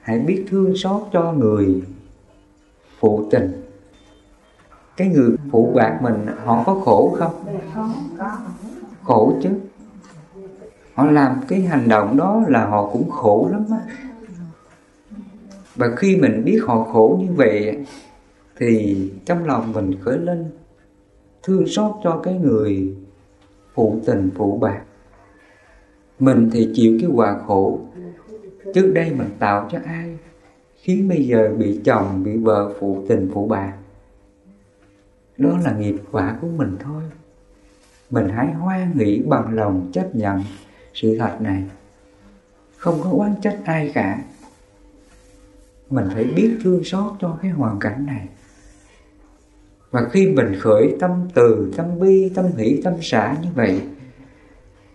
Hãy 0.00 0.18
biết 0.18 0.44
thương 0.48 0.76
xót 0.76 1.02
cho 1.12 1.32
người 1.32 1.82
phụ 2.98 3.28
tình. 3.30 3.62
Cái 4.96 5.08
người 5.08 5.36
phụ 5.50 5.72
bạc 5.74 5.98
mình, 6.02 6.26
họ 6.44 6.62
có 6.66 6.80
khổ 6.84 7.16
không? 7.18 7.44
Khổ 9.02 9.34
chứ. 9.42 9.50
Họ 10.94 11.04
làm 11.04 11.40
cái 11.48 11.60
hành 11.60 11.88
động 11.88 12.16
đó 12.16 12.42
là 12.48 12.66
họ 12.66 12.90
cũng 12.92 13.10
khổ 13.10 13.48
lắm 13.52 13.64
á. 13.70 13.78
Và 15.74 15.86
khi 15.96 16.16
mình 16.16 16.44
biết 16.44 16.60
họ 16.66 16.84
khổ 16.84 17.18
như 17.20 17.34
vậy 17.36 17.86
thì 18.56 18.96
trong 19.24 19.44
lòng 19.44 19.72
mình 19.72 20.00
khởi 20.00 20.18
lên 20.18 20.50
thương 21.42 21.66
xót 21.66 21.92
cho 22.04 22.20
cái 22.22 22.34
người 22.34 22.96
phụ 23.74 24.00
tình 24.06 24.30
phụ 24.34 24.58
bạc. 24.58 24.82
Mình 26.18 26.50
thì 26.52 26.70
chịu 26.74 26.98
cái 27.00 27.10
quả 27.14 27.38
khổ 27.46 27.80
trước 28.74 28.92
đây 28.94 29.12
mình 29.12 29.30
tạo 29.38 29.68
cho 29.72 29.78
ai, 29.84 30.18
khiến 30.74 31.08
bây 31.08 31.24
giờ 31.24 31.54
bị 31.58 31.80
chồng, 31.84 32.24
bị 32.24 32.36
vợ 32.36 32.72
phụ 32.80 33.04
tình 33.08 33.30
phụ 33.34 33.46
bạc. 33.46 33.72
Đó 35.36 35.58
là 35.64 35.72
nghiệp 35.72 35.96
quả 36.12 36.38
của 36.40 36.48
mình 36.48 36.76
thôi. 36.80 37.02
Mình 38.10 38.28
hãy 38.28 38.52
hoan 38.52 38.98
nghĩ 38.98 39.22
bằng 39.22 39.54
lòng 39.54 39.90
chấp 39.92 40.14
nhận 40.14 40.42
sự 40.94 41.18
thật 41.18 41.36
này. 41.40 41.64
Không 42.76 43.00
có 43.02 43.10
oán 43.10 43.34
trách 43.42 43.58
ai 43.64 43.90
cả. 43.94 44.24
Mình 45.90 46.04
phải 46.14 46.24
biết 46.24 46.58
thương 46.62 46.84
xót 46.84 47.12
cho 47.20 47.38
cái 47.42 47.50
hoàn 47.50 47.78
cảnh 47.78 48.06
này 48.06 48.28
mà 49.94 50.08
khi 50.12 50.28
mình 50.28 50.54
khởi 50.60 50.96
tâm 51.00 51.10
từ, 51.34 51.72
tâm 51.76 51.86
bi, 52.00 52.32
tâm 52.34 52.46
hỷ, 52.56 52.80
tâm 52.84 52.94
xả 53.02 53.36
như 53.42 53.48
vậy, 53.54 53.80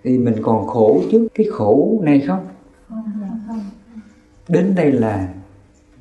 thì 0.03 0.17
mình 0.17 0.35
còn 0.41 0.67
khổ 0.67 1.01
trước 1.11 1.27
cái 1.33 1.47
khổ 1.51 1.99
này 2.03 2.21
không? 2.27 2.47
Đến 4.47 4.75
đây 4.75 4.91
là 4.91 5.33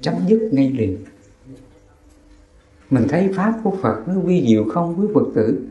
chấm 0.01 0.14
dứt 0.26 0.49
ngay 0.53 0.70
liền. 0.70 0.99
Mình 2.90 3.05
thấy 3.09 3.30
pháp 3.34 3.61
của 3.64 3.76
Phật 3.82 4.09
nó 4.09 4.20
vi 4.20 4.46
diệu 4.49 4.64
không 4.64 4.94
quý 5.01 5.07
Phật 5.14 5.26
tử? 5.34 5.68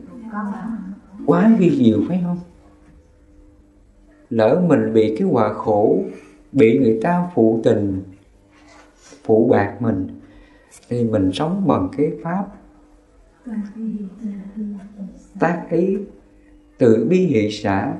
Quá 1.26 1.56
vi 1.58 1.84
diệu 1.84 1.98
phải 2.08 2.20
không? 2.24 2.38
Lỡ 4.30 4.62
mình 4.68 4.92
bị 4.92 5.16
cái 5.18 5.28
quả 5.28 5.52
khổ 5.52 6.02
bị 6.52 6.78
người 6.78 7.00
ta 7.02 7.26
phụ 7.34 7.60
tình, 7.64 8.02
phụ 9.24 9.48
bạc 9.50 9.76
mình, 9.80 10.20
thì 10.88 11.04
mình 11.04 11.30
sống 11.32 11.64
bằng 11.66 11.88
cái 11.96 12.10
pháp 12.22 12.46
tác 15.38 15.66
ý, 15.70 15.96
tự 16.78 17.06
bi 17.10 17.26
hỷ 17.26 17.50
xã, 17.50 17.94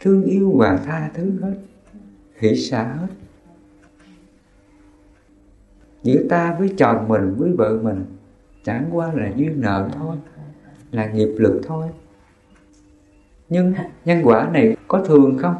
thương 0.00 0.22
yêu 0.24 0.52
và 0.56 0.76
tha 0.76 1.10
thứ 1.14 1.40
hết, 1.42 1.54
hỷ 2.38 2.56
xã 2.56 2.84
hết. 2.84 3.08
Giữa 6.02 6.28
ta 6.28 6.56
với 6.58 6.74
chồng 6.78 7.08
mình, 7.08 7.34
với 7.38 7.52
vợ 7.52 7.78
mình, 7.82 8.04
chẳng 8.64 8.88
qua 8.92 9.12
là 9.12 9.32
duyên 9.36 9.60
nợ 9.60 9.90
thôi, 9.92 10.16
là 10.90 11.12
nghiệp 11.12 11.34
lực 11.38 11.60
thôi. 11.64 11.88
Nhưng 13.48 13.74
nhân 14.04 14.20
quả 14.24 14.50
này 14.52 14.76
có 14.88 15.04
thường 15.04 15.38
không? 15.38 15.54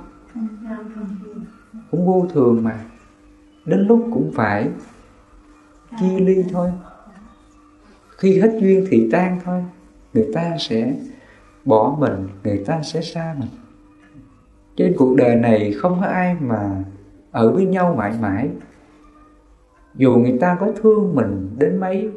Cũng 1.91 2.07
vô 2.07 2.27
thường 2.33 2.65
mà, 2.65 2.85
đến 3.67 3.87
lúc 3.87 4.09
cũng 4.13 4.31
phải 4.35 4.69
chia 6.01 6.21
ly 6.21 6.45
thôi 6.51 6.73
khi 8.25 8.41
hết 8.41 8.59
duyên 8.61 8.87
thì 8.91 9.09
tan 9.13 9.41
thôi. 9.45 9.63
Người 10.15 10.29
ta 10.35 10.57
sẽ 10.59 10.95
bỏ 11.65 11.97
mình 11.99 12.29
người 12.45 12.65
ta 12.67 12.83
sẽ 12.83 13.01
xa 13.01 13.35
mình. 13.39 13.49
Trên 14.77 14.95
cuộc 14.99 15.17
đời 15.17 15.37
này 15.37 15.73
không 15.73 15.99
có 16.01 16.07
ai 16.07 16.37
mà 16.41 16.85
ở 17.31 17.53
với 17.53 17.67
nhau 17.67 17.95
mãi 17.99 18.13
mãi. 18.21 18.49
Dù 19.95 20.15
người 20.15 20.39
ta 20.41 20.57
có 20.61 20.73
thương 20.83 21.15
mình 21.15 21.51
đến 21.59 21.77
mấy 21.81 22.11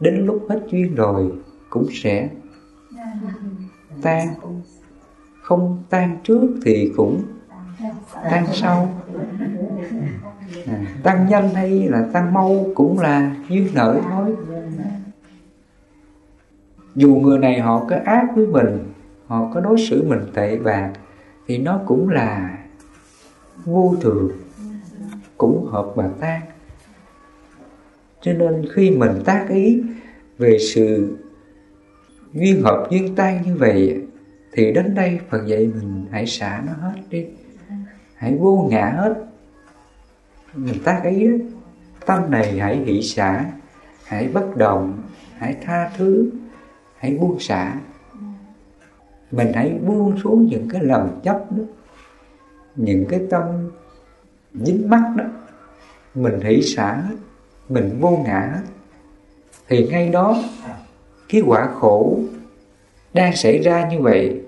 đến 0.00 0.26
lúc 0.26 0.46
hết 0.48 0.60
duyên 0.70 0.94
rồi 0.94 1.32
cũng 1.70 1.86
sẽ 1.92 2.28
tan. 4.02 4.28
Không 5.42 5.82
tan 5.90 6.16
trước 6.24 6.48
thì 6.64 6.92
cũng 6.96 7.22
tan 8.30 8.46
sau. 8.52 8.94
À, 10.66 10.86
tăng 11.02 11.28
nhanh 11.28 11.54
hay 11.54 11.88
là 11.88 12.08
tăng 12.12 12.32
mau 12.34 12.66
cũng 12.74 12.98
là 12.98 13.36
duyên 13.48 13.68
nợ 13.74 14.00
thôi 14.10 14.36
dù 16.94 17.14
người 17.14 17.38
này 17.38 17.60
họ 17.60 17.84
có 17.90 17.96
ác 18.04 18.26
với 18.36 18.46
mình, 18.46 18.78
họ 19.26 19.50
có 19.54 19.60
đối 19.60 19.78
xử 19.78 20.04
mình 20.08 20.20
tệ 20.34 20.56
bạc, 20.56 20.92
thì 21.46 21.58
nó 21.58 21.80
cũng 21.86 22.08
là 22.08 22.58
vô 23.64 23.94
thường, 24.00 24.30
cũng 25.38 25.66
hợp 25.70 25.92
và 25.94 26.10
tan 26.20 26.40
cho 28.22 28.32
nên 28.32 28.66
khi 28.74 28.90
mình 28.90 29.22
tác 29.24 29.46
ý 29.48 29.82
về 30.38 30.58
sự 30.74 31.16
duyên 32.32 32.62
hợp 32.62 32.88
duyên 32.90 33.14
tan 33.14 33.42
như 33.42 33.56
vậy, 33.56 34.02
thì 34.52 34.72
đến 34.72 34.94
đây 34.94 35.20
Phật 35.30 35.46
dạy 35.46 35.70
mình 35.74 36.06
hãy 36.10 36.26
xả 36.26 36.62
nó 36.66 36.72
hết 36.72 37.00
đi, 37.10 37.26
hãy 38.14 38.36
vô 38.40 38.68
ngã 38.70 38.94
hết. 38.96 39.14
Mình 40.54 40.76
tác 40.84 41.02
ý 41.04 41.26
đó, 41.26 41.36
tâm 42.06 42.30
này 42.30 42.58
hãy 42.58 42.76
hỷ 42.76 43.02
xả, 43.02 43.44
hãy 44.04 44.28
bất 44.28 44.56
động, 44.56 45.02
hãy 45.36 45.56
tha 45.64 45.90
thứ 45.96 46.30
hãy 47.00 47.14
buông 47.20 47.40
xả. 47.40 47.80
Mình 49.30 49.52
hãy 49.54 49.78
buông 49.86 50.18
xuống 50.22 50.46
những 50.46 50.68
cái 50.68 50.84
lầm 50.84 51.20
chấp 51.22 51.52
đó, 51.52 51.64
những 52.76 53.06
cái 53.08 53.20
tâm 53.30 53.70
dính 54.54 54.90
mắc 54.90 55.12
đó. 55.16 55.24
Mình 56.14 56.40
hỷ 56.40 56.62
xả 56.62 56.94
hết, 56.94 57.16
mình 57.68 57.98
vô 58.00 58.22
ngã 58.24 58.52
hết. 58.54 58.62
Thì 59.68 59.88
ngay 59.88 60.08
đó, 60.08 60.42
cái 61.28 61.42
quả 61.46 61.68
khổ 61.74 62.20
đang 63.14 63.36
xảy 63.36 63.58
ra 63.58 63.88
như 63.88 64.00
vậy 64.00 64.40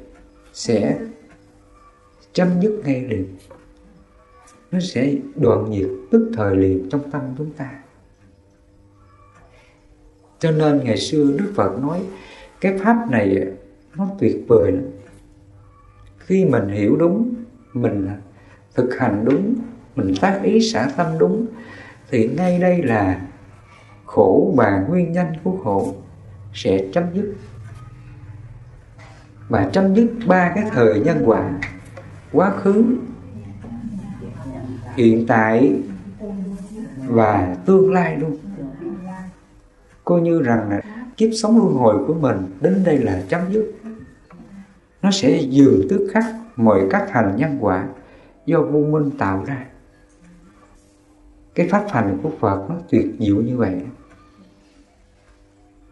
sẽ 0.53 0.98
chấm 2.32 2.48
dứt 2.61 2.82
ngay 2.84 3.00
liền. 3.00 3.36
Nó 4.70 4.80
sẽ 4.80 5.14
đoạn 5.36 5.72
diệt 5.74 5.88
tức 6.11 6.30
thời 6.36 6.57
liền 6.57 6.88
trong 6.90 7.11
tâm 7.11 7.22
chúng 7.38 7.50
ta. 7.53 7.70
Cho 10.38 10.50
nên 10.50 10.80
ngày 10.84 10.98
xưa 10.98 11.32
Đức 11.38 11.53
Phật 11.57 11.78
nói 11.82 12.03
cái 12.62 12.78
pháp 12.78 13.10
này 13.10 13.46
nó 13.96 14.08
tuyệt 14.18 14.44
vời 14.48 14.72
lắm. 14.72 14.84
Khi 16.18 16.44
mình 16.44 16.68
hiểu 16.68 16.96
đúng, 16.96 17.34
mình 17.72 18.08
thực 18.74 18.98
hành 18.98 19.24
đúng, 19.24 19.54
mình 19.96 20.14
tác 20.20 20.40
ý 20.42 20.60
xả 20.60 20.88
tâm 20.96 21.06
đúng, 21.18 21.46
thì 22.10 22.28
ngay 22.28 22.58
đây 22.58 22.82
là 22.82 23.20
khổ 24.04 24.54
và 24.56 24.86
nguyên 24.88 25.12
nhân 25.12 25.26
của 25.44 25.56
khổ 25.64 25.94
sẽ 26.54 26.88
chấm 26.92 27.04
dứt. 27.14 27.34
Và 29.48 29.70
chấm 29.72 29.94
dứt 29.94 30.08
ba 30.26 30.52
cái 30.54 30.64
thời 30.70 31.00
nhân 31.00 31.22
quả, 31.26 31.50
quá 32.32 32.50
khứ, 32.50 32.84
hiện 34.96 35.26
tại 35.26 35.72
và 36.96 37.56
tương 37.66 37.92
lai 37.92 38.16
luôn. 38.16 38.36
Coi 40.04 40.20
như 40.20 40.42
rằng 40.42 40.70
là 40.70 40.80
kiếp 41.16 41.30
sống 41.34 41.58
luân 41.58 41.74
hồi 41.74 42.04
của 42.06 42.14
mình, 42.14 42.36
đến 42.60 42.82
đây 42.84 42.98
là 42.98 43.22
chấm 43.28 43.40
dứt. 43.52 43.74
Nó 45.02 45.10
sẽ 45.10 45.40
dừng 45.50 45.80
tức 45.90 46.10
khắc 46.12 46.24
mọi 46.56 46.86
các 46.90 47.10
hành 47.10 47.36
nhân 47.36 47.58
quả 47.60 47.88
do 48.46 48.60
vô 48.60 48.80
minh 48.80 49.10
tạo 49.18 49.44
ra. 49.46 49.66
Cái 51.54 51.68
pháp 51.68 51.86
hành 51.88 52.18
của 52.22 52.30
Phật 52.40 52.70
nó 52.70 52.76
tuyệt 52.90 53.06
diệu 53.18 53.36
như 53.36 53.56
vậy. 53.56 53.80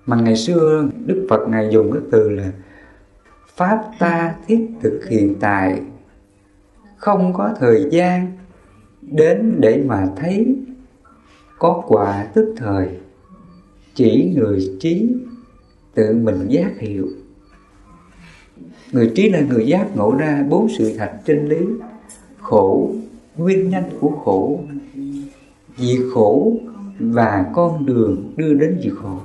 Mà 0.07 0.17
ngày 0.17 0.37
xưa, 0.37 0.89
Đức 1.07 1.27
Phật 1.31 1.49
ngài 1.49 1.69
dùng 1.73 1.93
cái 1.93 2.03
từ 2.13 2.31
là 2.31 2.53
pháp 3.57 3.91
ta 3.99 4.35
thiết 4.47 4.69
thực 4.83 5.01
hiện 5.09 5.35
tại. 5.41 5.83
Không 6.97 7.33
có 7.33 7.55
thời 7.59 7.89
gian 7.91 8.33
đến 9.01 9.57
để 9.59 9.85
mà 9.87 10.09
thấy 10.17 10.57
có 11.59 11.83
quả 11.87 12.27
tức 12.35 12.55
thời 12.57 13.00
chỉ 13.95 14.33
người 14.37 14.77
trí 14.81 15.09
tự 15.95 16.15
mình 16.15 16.49
giác 16.49 16.79
hiệu. 16.79 17.09
Người 18.93 19.13
trí 19.15 19.31
là 19.31 19.41
người 19.41 19.67
giác 19.67 19.97
ngộ 19.97 20.15
ra 20.19 20.45
bốn 20.49 20.69
sự 20.79 20.97
thật 20.99 21.13
chân 21.25 21.49
lý. 21.49 21.67
Khổ, 22.39 22.95
nguyên 23.37 23.71
nhân 23.71 23.85
của 24.01 24.11
khổ. 24.11 24.61
Diệt 25.77 26.01
khổ 26.15 26.57
và 26.99 27.51
con 27.55 27.87
đường 27.87 28.33
đưa 28.37 28.55
đến 28.55 28.81
diệt 28.85 28.93
khổ. 28.97 29.19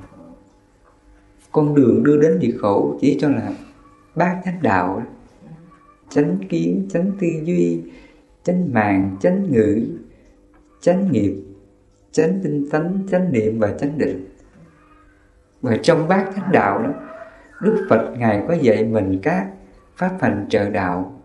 Con 1.51 1.75
đường 1.75 2.03
đưa 2.03 2.21
đến 2.21 2.39
diệt 2.41 2.55
khổ 2.59 2.97
chỉ 3.01 3.17
cho 3.19 3.29
là 3.29 3.53
ba 4.15 4.41
chánh 4.45 4.59
đạo. 4.61 5.03
Chánh 6.09 6.37
kiến, 6.49 6.87
chánh 6.93 7.11
tư 7.19 7.27
duy, 7.43 7.81
chánh 8.43 8.73
mạng, 8.73 9.17
chánh 9.21 9.51
ngữ, 9.51 9.81
chánh 10.81 11.11
nghiệp, 11.11 11.35
chánh 12.11 12.39
tinh 12.43 12.69
tấn, 12.69 13.07
chánh 13.11 13.33
niệm 13.33 13.59
và 13.59 13.75
chánh 13.79 13.97
định 13.97 14.25
và 15.65 15.77
trong 15.77 16.07
bát 16.07 16.31
chánh 16.35 16.51
đạo 16.51 16.83
đó, 16.83 16.89
đức 17.61 17.85
phật 17.89 18.13
ngài 18.17 18.45
có 18.47 18.53
dạy 18.53 18.85
mình 18.85 19.19
các 19.23 19.51
pháp 19.95 20.17
hành 20.21 20.45
trợ 20.49 20.69
đạo, 20.69 21.21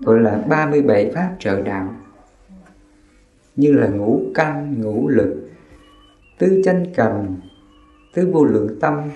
gọi 0.00 0.20
là 0.20 0.44
37 0.48 1.10
pháp 1.14 1.36
trợ 1.38 1.62
đạo, 1.62 1.94
như 3.56 3.72
là 3.72 3.88
ngũ 3.88 4.20
căn, 4.34 4.80
ngũ 4.80 5.08
lực, 5.08 5.48
tứ 6.38 6.62
chánh 6.64 6.84
cần 6.96 7.36
tứ 8.14 8.30
vô 8.32 8.44
lượng 8.44 8.80
tâm, 8.80 9.10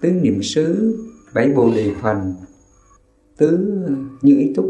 tứ 0.00 0.10
niệm 0.10 0.42
xứ, 0.42 0.98
bảy 1.34 1.52
bồ 1.52 1.70
đề 1.74 1.94
phần, 2.00 2.34
tứ 3.36 3.78
như 4.22 4.36
ý 4.36 4.52
túc. 4.56 4.66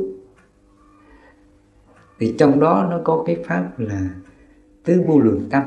Thì 2.19 2.35
trong 2.39 2.61
đó 2.61 2.87
nó 2.91 3.01
có 3.05 3.25
cái 3.27 3.37
pháp 3.47 3.71
là 3.79 4.09
tứ 4.85 5.03
vô 5.07 5.21
lượng 5.21 5.49
tâm, 5.51 5.63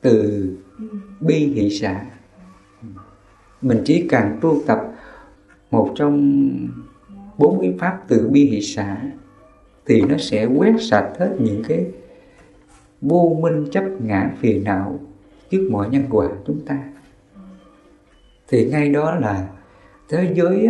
từ 0.00 0.48
bi 1.20 1.34
hỷ 1.34 1.70
xã 1.70 2.04
mình 3.62 3.82
chỉ 3.84 4.06
cần 4.08 4.38
tu 4.40 4.62
tập 4.66 4.80
một 5.70 5.92
trong 5.96 6.50
bốn 7.38 7.60
cái 7.60 7.74
pháp 7.78 8.00
từ 8.08 8.28
bi 8.28 8.44
hỷ 8.44 8.60
xã 8.60 8.96
thì 9.86 10.00
nó 10.00 10.16
sẽ 10.18 10.44
quét 10.44 10.74
sạch 10.80 11.12
hết 11.18 11.36
những 11.38 11.62
cái 11.68 11.86
vô 13.00 13.38
minh 13.42 13.66
chấp 13.70 13.84
ngã 14.00 14.30
phiền 14.40 14.64
não 14.64 15.00
trước 15.50 15.68
mọi 15.70 15.88
nhân 15.88 16.04
quả 16.10 16.28
chúng 16.46 16.60
ta. 16.66 16.78
Thì 18.48 18.70
ngay 18.70 18.90
đó 18.90 19.14
là 19.14 19.48
thế 20.08 20.32
giới 20.34 20.68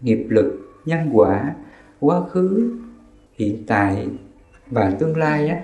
nghiệp 0.00 0.26
lực, 0.28 0.80
nhân 0.84 1.08
quả, 1.12 1.54
quá 2.00 2.28
khứ, 2.28 2.76
hiện 3.32 3.64
tại 3.66 4.08
và 4.66 4.90
tương 4.90 5.16
lai 5.16 5.48
á, 5.48 5.60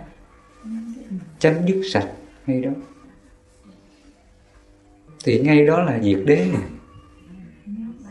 chấm 1.39 1.55
dứt 1.67 1.83
sạch 1.93 2.09
ngay 2.47 2.61
đó 2.61 2.71
thì 5.27 5.41
ngay 5.41 5.67
đó 5.67 5.83
là 5.83 6.01
diệt 6.03 6.19
đế 6.27 6.37
này. 6.53 6.63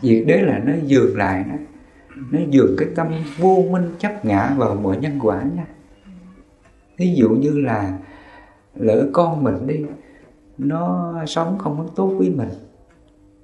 Diệt 0.02 0.24
đế 0.28 0.42
là 0.42 0.60
nó 0.66 0.74
dường 0.86 1.18
lại 1.18 1.46
nó 1.48 1.56
nó 2.32 2.40
dường 2.50 2.76
cái 2.78 2.88
tâm 2.96 3.08
vô 3.38 3.66
minh 3.72 3.92
chấp 4.00 4.26
ngã 4.26 4.56
vào 4.58 4.76
mọi 4.76 4.98
nhân 4.98 5.20
quả 5.22 5.44
nha. 5.44 5.66
Thí 6.98 7.16
dụ 7.16 7.30
như 7.30 7.60
là 7.60 7.98
lỡ 8.76 9.10
con 9.14 9.44
mình 9.44 9.68
đi, 9.68 9.86
nó 10.58 11.14
sống 11.28 11.58
không 11.60 11.78
có 11.78 11.86
tốt 11.96 12.16
với 12.18 12.30
mình, 12.30 12.50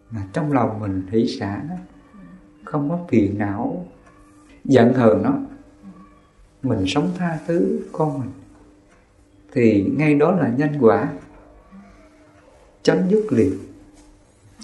mà 0.09 0.21
trong 0.33 0.51
lòng 0.51 0.79
mình 0.79 1.03
hỷ 1.11 1.27
xả 1.27 1.63
nó 1.69 1.75
không 2.63 2.89
có 2.89 2.99
phiền 3.09 3.37
não, 3.37 3.85
giận 4.65 4.93
hờn 4.93 5.23
nó, 5.23 5.33
mình 6.63 6.83
sống 6.87 7.09
tha 7.17 7.39
thứ 7.47 7.79
con 7.91 8.19
mình, 8.19 8.29
thì 9.51 9.85
ngay 9.97 10.15
đó 10.15 10.31
là 10.31 10.51
nhân 10.57 10.69
quả 10.79 11.09
chấm 12.83 12.97
dứt 13.09 13.25
liền. 13.29 13.57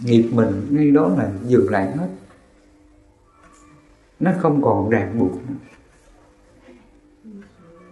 Nghiệp 0.04 0.30
mình 0.34 0.68
ngay 0.70 0.92
đó 0.92 1.16
là 1.18 1.32
dừng 1.48 1.70
lại 1.70 1.92
hết. 1.98 2.10
Nó 4.20 4.32
không 4.40 4.62
còn 4.62 4.90
ràng 4.90 5.20
buộc 5.20 5.32
nữa. 5.32 5.56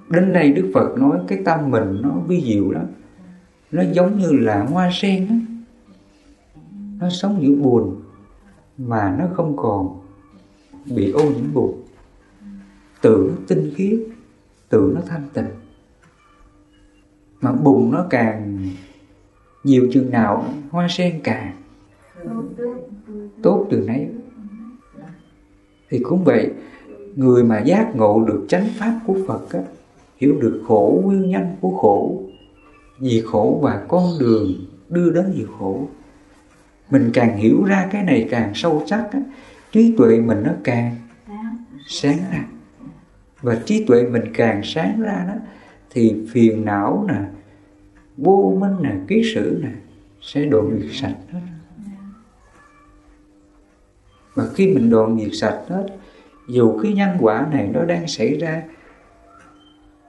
Đến 0.09 0.33
đây 0.33 0.51
đức 0.51 0.71
phật 0.73 0.97
nói 0.97 1.19
cái 1.27 1.39
tâm 1.45 1.71
mình 1.71 2.01
nó 2.01 2.09
vi 2.27 2.43
diệu 2.45 2.71
lắm. 2.71 2.85
Nó 3.71 3.83
giống 3.93 4.17
như 4.17 4.31
là 4.31 4.63
hoa 4.63 4.89
sen 4.93 5.27
á. 5.27 5.39
Nó 6.99 7.09
sống 7.09 7.39
giữa 7.41 7.55
buồn 7.55 8.01
mà 8.77 9.15
nó 9.19 9.27
không 9.35 9.57
còn 9.57 9.99
bị 10.85 11.11
ô 11.11 11.23
nhiễm 11.23 11.53
buồn. 11.53 11.81
Tự 13.01 13.29
nó 13.29 13.35
tinh 13.47 13.73
khiết, 13.75 13.99
tự 14.69 14.91
nó 14.95 15.01
thanh 15.07 15.29
tịnh. 15.33 15.49
Mà 17.41 17.51
bùn 17.51 17.91
nó 17.91 18.05
càng 18.09 18.69
nhiều 19.65 19.87
chừng 19.91 20.11
nào 20.11 20.45
hoa 20.69 20.87
sen 20.89 21.19
càng 21.23 21.51
tốt 23.43 23.67
từ 23.71 23.77
nấy. 23.87 24.07
Thì 25.89 25.99
cũng 25.99 26.23
vậy 26.23 26.51
người 27.15 27.43
mà 27.43 27.59
giác 27.59 27.95
ngộ 27.95 28.25
được 28.27 28.45
chánh 28.47 28.67
pháp 28.75 28.99
của 29.07 29.17
Phật 29.27 29.49
á, 29.53 29.59
hiểu 30.17 30.35
được 30.41 30.63
khổ 30.67 31.01
nguyên 31.03 31.29
nhân 31.29 31.55
của 31.61 31.77
khổ 31.77 32.23
vì 32.99 33.23
khổ 33.25 33.59
và 33.61 33.85
con 33.87 34.03
đường 34.19 34.53
đưa 34.89 35.11
đến 35.11 35.33
diệt 35.35 35.47
khổ. 35.59 35.87
Mình 36.91 37.09
càng 37.13 37.37
hiểu 37.37 37.63
ra 37.63 37.87
cái 37.91 38.03
này 38.03 38.27
càng 38.31 38.51
sâu 38.55 38.83
sắc 38.87 39.09
á, 39.11 39.19
trí 39.71 39.95
tuệ 39.97 40.19
mình 40.19 40.43
nó 40.43 40.51
càng 40.63 40.95
sáng 41.87 42.17
ra. 42.31 42.45
Và 43.41 43.55
trí 43.65 43.85
tuệ 43.85 44.03
mình 44.03 44.23
càng 44.33 44.61
sáng 44.63 45.01
ra 45.01 45.25
đó 45.27 45.33
thì 45.89 46.15
phiền 46.31 46.65
não 46.65 47.05
nè 47.07 47.21
vô 48.17 48.57
minh 48.59 48.75
nè 48.81 48.95
ký 49.07 49.33
sử 49.33 49.59
nè 49.63 49.71
sẽ 50.21 50.45
độ 50.45 50.71
diệt 50.77 50.91
sạch 50.93 51.15
hết. 51.31 51.39
Và 54.33 54.47
khi 54.53 54.73
mình 54.73 54.89
đoạn 54.89 55.19
diệt 55.19 55.31
sạch 55.33 55.63
hết, 55.67 55.87
dù 56.47 56.79
cái 56.83 56.93
nhân 56.93 57.17
quả 57.19 57.47
này 57.51 57.69
nó 57.73 57.85
đang 57.85 58.07
xảy 58.07 58.37
ra, 58.37 58.63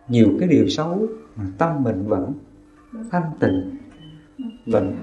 nhiều 0.08 0.28
cái 0.40 0.48
điều 0.48 0.68
xấu, 0.68 1.06
mà 1.36 1.44
tâm 1.58 1.82
mình 1.82 2.06
vẫn 2.06 2.32
thanh 3.10 3.30
tịnh, 3.40 3.76
vẫn 4.66 4.96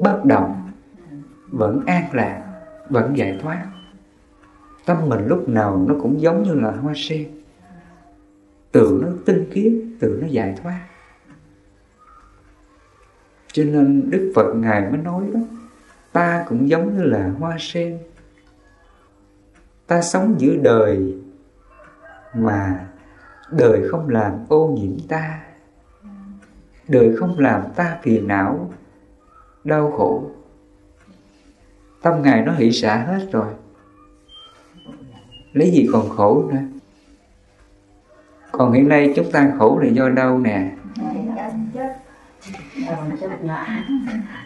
bất 0.00 0.24
động, 0.24 0.70
vẫn 1.50 1.80
an 1.86 2.04
lạc, 2.12 2.62
vẫn 2.90 3.16
giải 3.16 3.38
thoát. 3.42 3.66
Tâm 4.86 5.08
mình 5.08 5.26
lúc 5.26 5.48
nào 5.48 5.84
nó 5.88 5.94
cũng 6.02 6.20
giống 6.20 6.42
như 6.42 6.54
là 6.54 6.70
hoa 6.70 6.92
sen. 6.96 7.28
Tự 8.72 9.00
nó 9.02 9.08
tinh 9.26 9.44
khiết, 9.50 9.72
tự 10.00 10.18
nó 10.22 10.26
giải 10.26 10.54
thoát 10.62 10.86
cho 13.52 13.64
nên 13.64 14.10
đức 14.10 14.32
phật 14.34 14.52
ngài 14.54 14.80
mới 14.80 15.00
nói 15.00 15.24
đó, 15.34 15.40
ta 16.12 16.44
cũng 16.48 16.68
giống 16.68 16.96
như 16.96 17.04
là 17.04 17.30
hoa 17.38 17.56
sen. 17.60 17.98
Ta 19.86 20.02
sống 20.02 20.34
giữa 20.38 20.56
đời 20.62 21.14
mà 22.34 22.86
đời 23.50 23.88
không 23.90 24.08
làm 24.08 24.32
ô 24.48 24.76
nhiễm 24.78 25.08
ta. 25.08 25.40
Đời 26.88 27.16
không 27.16 27.38
làm 27.38 27.62
ta 27.76 27.98
phiền 28.02 28.28
não, 28.28 28.72
đau 29.64 29.90
khổ. 29.90 30.30
Tâm 32.02 32.22
ngài 32.22 32.42
nó 32.42 32.52
hỷ 32.52 32.72
xả 32.72 32.96
hết 32.96 33.28
rồi. 33.32 33.52
Lấy 35.52 35.70
gì 35.70 35.88
còn 35.92 36.08
khổ 36.08 36.48
nữa? 36.52 36.58
Còn 38.52 38.72
hiện 38.72 38.88
nay 38.88 39.12
chúng 39.16 39.30
ta 39.32 39.52
khổ 39.58 39.78
là 39.82 39.88
do 39.88 40.08
đâu 40.08 40.38
nè 40.38 40.72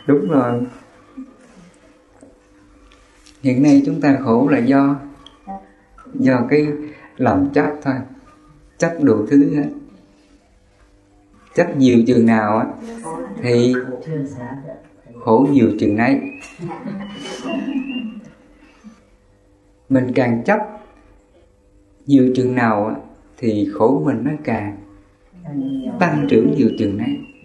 đúng 0.06 0.28
rồi. 0.28 0.66
Hiện 3.42 3.62
nay 3.62 3.82
chúng 3.86 4.00
ta 4.00 4.18
khổ 4.24 4.48
là 4.48 4.58
do 4.58 4.96
do 6.14 6.46
cái 6.48 6.66
lòng 7.16 7.50
chấp 7.54 7.70
thôi. 7.82 7.94
Chấp 8.78 8.92
đủ 9.02 9.26
thứ 9.26 9.54
hết. 9.54 9.70
Chấp 11.54 11.76
nhiều 11.76 12.02
chừng 12.06 12.26
nào 12.26 12.58
á, 12.58 12.66
thì 13.42 13.74
khổ 15.20 15.46
nhiều 15.50 15.70
chừng 15.80 15.96
ấy 15.96 16.20
mình 19.88 20.12
càng 20.14 20.42
chấp 20.44 20.60
nhiều 22.06 22.32
chừng 22.36 22.54
nào 22.54 23.02
thì 23.36 23.68
khổ 23.72 24.02
mình 24.04 24.24
nó 24.24 24.30
càng 24.44 24.76
tăng 26.00 26.26
trưởng 26.30 26.54
nhiều 26.56 26.70
chừng 26.78 26.96
này 26.96 27.35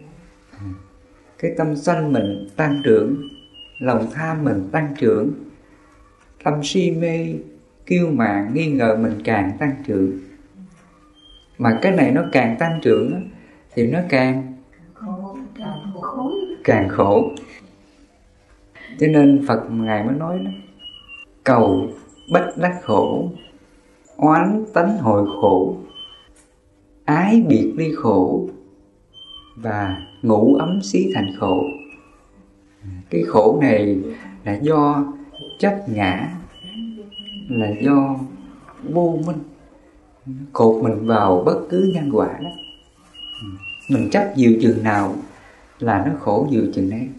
cái 1.41 1.51
tâm 1.57 1.75
sân 1.75 2.13
mình 2.13 2.47
tăng 2.55 2.81
trưởng, 2.83 3.27
lòng 3.79 4.07
tham 4.13 4.43
mình 4.43 4.69
tăng 4.71 4.93
trưởng. 4.99 5.31
Tâm 6.43 6.53
si 6.63 6.91
mê, 6.91 7.33
kiêu 7.85 8.11
mạn, 8.11 8.51
nghi 8.53 8.71
ngờ 8.71 8.97
mình 9.01 9.21
càng 9.23 9.51
tăng 9.59 9.75
trưởng. 9.87 10.19
Mà 11.57 11.79
cái 11.81 11.91
này 11.91 12.11
nó 12.11 12.23
càng 12.31 12.55
tăng 12.59 12.79
trưởng 12.81 13.29
thì 13.73 13.91
nó 13.91 13.99
càng 14.09 14.53
càng 16.63 16.89
khổ. 16.89 17.31
Cho 18.99 19.07
nên 19.07 19.45
phật 19.47 19.71
ngài 19.71 20.03
mới 20.03 20.15
nói 20.15 20.39
đó, 20.45 20.51
cầu 21.43 21.89
bất 22.31 22.51
đắc 22.57 22.79
khổ, 22.83 23.31
oán 24.17 24.65
tánh 24.73 24.97
hồi 24.97 25.25
khổ, 25.41 25.77
ái 27.05 27.43
biệt 27.47 27.73
ly 27.77 27.91
khổ 27.95 28.49
và 29.55 29.95
ngủ 30.21 30.55
ấm 30.55 30.81
xí 30.83 31.11
thành 31.13 31.31
khổ. 31.39 31.63
Cái 33.09 33.23
khổ 33.27 33.59
này 33.61 33.97
là 34.43 34.53
do 34.53 35.13
chấp 35.59 35.89
ngã, 35.89 36.37
là 37.49 37.73
do 37.81 38.15
vô 38.83 39.19
minh, 39.25 39.39
cột 40.53 40.83
mình 40.83 41.05
vào 41.05 41.43
bất 41.45 41.59
cứ 41.69 41.91
nhân 41.93 42.09
quả 42.13 42.39
đó. 42.43 42.49
Mình 43.89 44.09
chấp 44.09 44.33
nhiều 44.35 44.57
chừng 44.61 44.83
nào 44.83 45.15
là 45.79 46.05
nó 46.05 46.11
khổ 46.19 46.47
nhiều 46.51 46.63
chừng 46.73 46.89
đấy. 46.89 47.09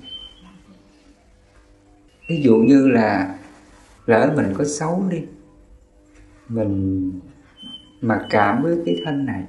Ví 2.28 2.42
dụ 2.42 2.56
như 2.56 2.88
là 2.88 3.38
lỡ 4.06 4.32
mình 4.36 4.54
có 4.58 4.64
xấu 4.64 5.04
đi, 5.10 5.18
mình 6.48 7.12
mặc 8.00 8.26
cảm 8.30 8.62
với 8.62 8.76
cái 8.86 8.96
thân 9.04 9.26
này 9.26 9.44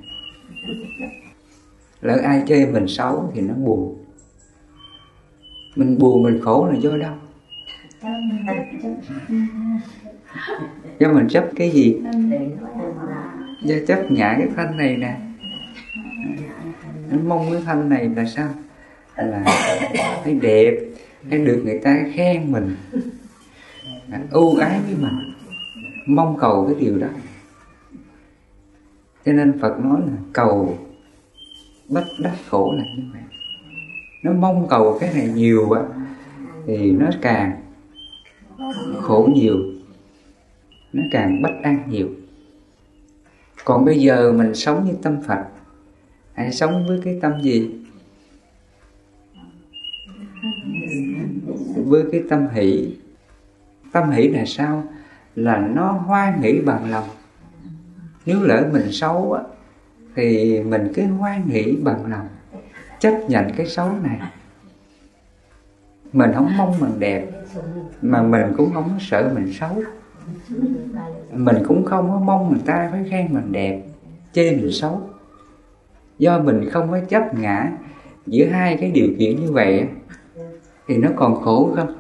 lỡ 2.04 2.20
ai 2.24 2.43
chê 2.47 2.66
mình 2.66 2.88
xấu 2.88 3.32
thì 3.34 3.41
nó 3.41 3.54
buồn. 3.54 4.06
Mình 5.76 5.97
buồn 5.97 6.24
mình 6.24 6.39
khổ 6.41 6.68
là 6.72 6.76
do 6.80 6.97
đâu? 6.97 7.14
Do 10.99 11.14
mình 11.14 11.28
chấp 11.30 11.45
cái 11.56 11.70
gì? 11.70 12.01
Do 13.64 13.76
chấp 13.88 14.12
ngã 14.12 14.36
cái 14.38 14.47
thân 14.56 14.78
này 14.78 14.97
nè. 14.97 15.18
Nó 17.10 17.18
mong 17.28 17.51
cái 17.51 17.62
thân 17.66 17.89
này 17.89 18.10
là 18.16 18.26
sao? 18.26 18.49
Là 19.16 19.43
thấy 20.24 20.34
đẹp 20.34 20.78
hay 21.30 21.39
được 21.39 21.62
người 21.66 21.80
ta 21.80 21.97
khen 22.14 22.51
mình. 22.51 22.76
Ưu 24.32 24.58
ái 24.58 24.80
với 24.86 24.95
mình. 25.01 25.34
Mong 26.08 26.38
cầu 26.39 26.66
cái 26.68 26.86
điều 26.86 26.97
đó. 26.97 27.08
Cho 29.26 29.32
nên 29.32 29.60
phật 29.60 29.80
nói 29.80 30.01
là 30.01 30.14
cầu 30.34 30.78
bất 31.90 32.06
đắc 32.20 32.36
khổ 32.50 32.74
là 32.78 32.84
như 32.98 33.04
vậy 33.14 33.22
nó 34.24 34.34
mong 34.34 34.68
cầu 34.70 34.98
cái 35.00 35.14
này 35.14 35.28
nhiều 35.28 35.72
á 35.72 35.82
thì 36.66 36.92
nó 36.92 37.10
càng 37.22 37.62
khổ 39.02 39.30
nhiều, 39.36 39.58
nó 40.94 41.04
càng 41.12 41.42
bất 41.42 41.52
an 41.64 41.84
nhiều. 41.88 42.10
Còn 43.66 43.86
bây 43.86 44.00
giờ 44.00 44.32
mình 44.32 44.56
sống 44.56 44.86
như 44.86 44.94
tâm 45.02 45.22
phật, 45.28 45.44
hãy 46.34 46.54
sống 46.54 46.88
với 46.88 47.02
cái 47.04 47.20
tâm 47.22 47.42
gì? 47.42 47.70
Với 51.76 52.04
cái 52.12 52.24
tâm 52.30 52.48
hỷ. 52.54 52.96
Tâm 53.92 54.12
hỷ 54.12 54.28
là 54.28 54.44
sao? 54.46 54.84
Là 55.36 55.58
nó 55.58 55.92
hoan 55.92 56.42
hỷ 56.42 56.60
bằng 56.66 56.92
lòng. 56.92 57.08
Nếu 58.26 58.42
lỡ 58.42 58.70
mình 58.74 58.92
xấu 58.92 59.34
á 59.34 59.44
thì 60.16 60.59
mình 60.64 60.91
cứ 60.95 61.05
hoan 61.05 61.41
hỷ 61.41 61.78
bằng 61.84 62.11
lòng, 62.11 62.28
chấp 62.99 63.20
nhận 63.28 63.47
cái 63.57 63.66
xấu 63.66 63.89
này. 64.03 64.20
Mình 66.14 66.32
không 66.36 66.57
mong 66.57 66.80
mình 66.80 66.99
đẹp, 66.99 67.28
mà 68.01 68.22
mình 68.22 68.53
cũng 68.57 68.74
không 68.74 68.97
sợ 68.99 69.32
mình 69.36 69.53
xấu. 69.53 69.84
Mình 71.32 71.55
cũng 71.68 71.86
không 71.86 72.09
có 72.11 72.20
mong 72.20 72.49
người 72.49 72.61
ta 72.66 72.89
phải 72.91 73.05
khen 73.09 73.34
mình 73.34 73.51
đẹp, 73.51 73.82
chê 74.34 74.51
mình 74.51 74.72
xấu. 74.72 75.01
Do 76.20 76.39
mình 76.39 76.70
không 76.70 76.91
có 76.91 76.99
chấp 77.09 77.39
ngã 77.39 77.72
giữa 78.28 78.45
hai 78.45 78.78
cái 78.78 78.91
điều 78.91 79.07
kiện 79.20 79.41
như 79.41 79.51
vậy 79.51 79.88
thì 80.88 80.97
nó 80.97 81.09
còn 81.16 81.41
khổ 81.41 81.76
không? 81.76 81.95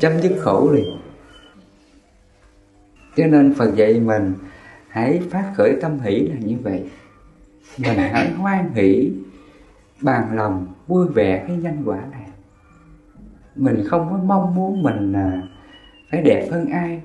Chấm 0.00 0.20
dứt 0.22 0.32
khổ 0.38 0.70
liền. 0.72 0.96
Cho 3.16 3.26
nên 3.26 3.54
phật 3.54 3.76
dạy 3.76 4.00
mình 4.00 4.34
hãy 4.98 5.20
phát 5.30 5.52
khởi 5.56 5.76
tâm 5.80 6.00
hỷ 6.00 6.20
là 6.20 6.36
như 6.40 6.56
vậy. 6.62 6.90
Mình 7.78 7.98
hãy 8.12 8.32
hoan 8.32 8.72
hỷ 8.74 9.12
bàn 10.00 10.36
lòng 10.36 10.66
vui 10.86 11.08
vẻ 11.08 11.44
cái 11.48 11.56
nhân 11.56 11.82
quả 11.84 12.00
này. 12.10 12.26
Mình 13.56 13.84
không 13.86 14.08
có 14.10 14.16
mong 14.16 14.54
muốn 14.54 14.82
mình 14.82 15.12
à, 15.12 15.42
phải 16.10 16.22
đẹp 16.22 16.48
hơn 16.50 16.66
ai. 16.66 17.02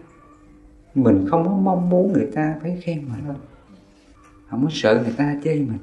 Mình 0.95 1.25
không 1.29 1.43
có 1.45 1.51
mong 1.51 1.89
muốn 1.89 2.13
người 2.13 2.29
ta 2.35 2.55
phải 2.61 2.77
khen 2.81 3.01
mình. 3.01 3.35
Không 4.49 4.63
có 4.63 4.69
sợ 4.71 5.01
người 5.03 5.13
ta 5.17 5.35
chê 5.43 5.55
mình. 5.55 5.79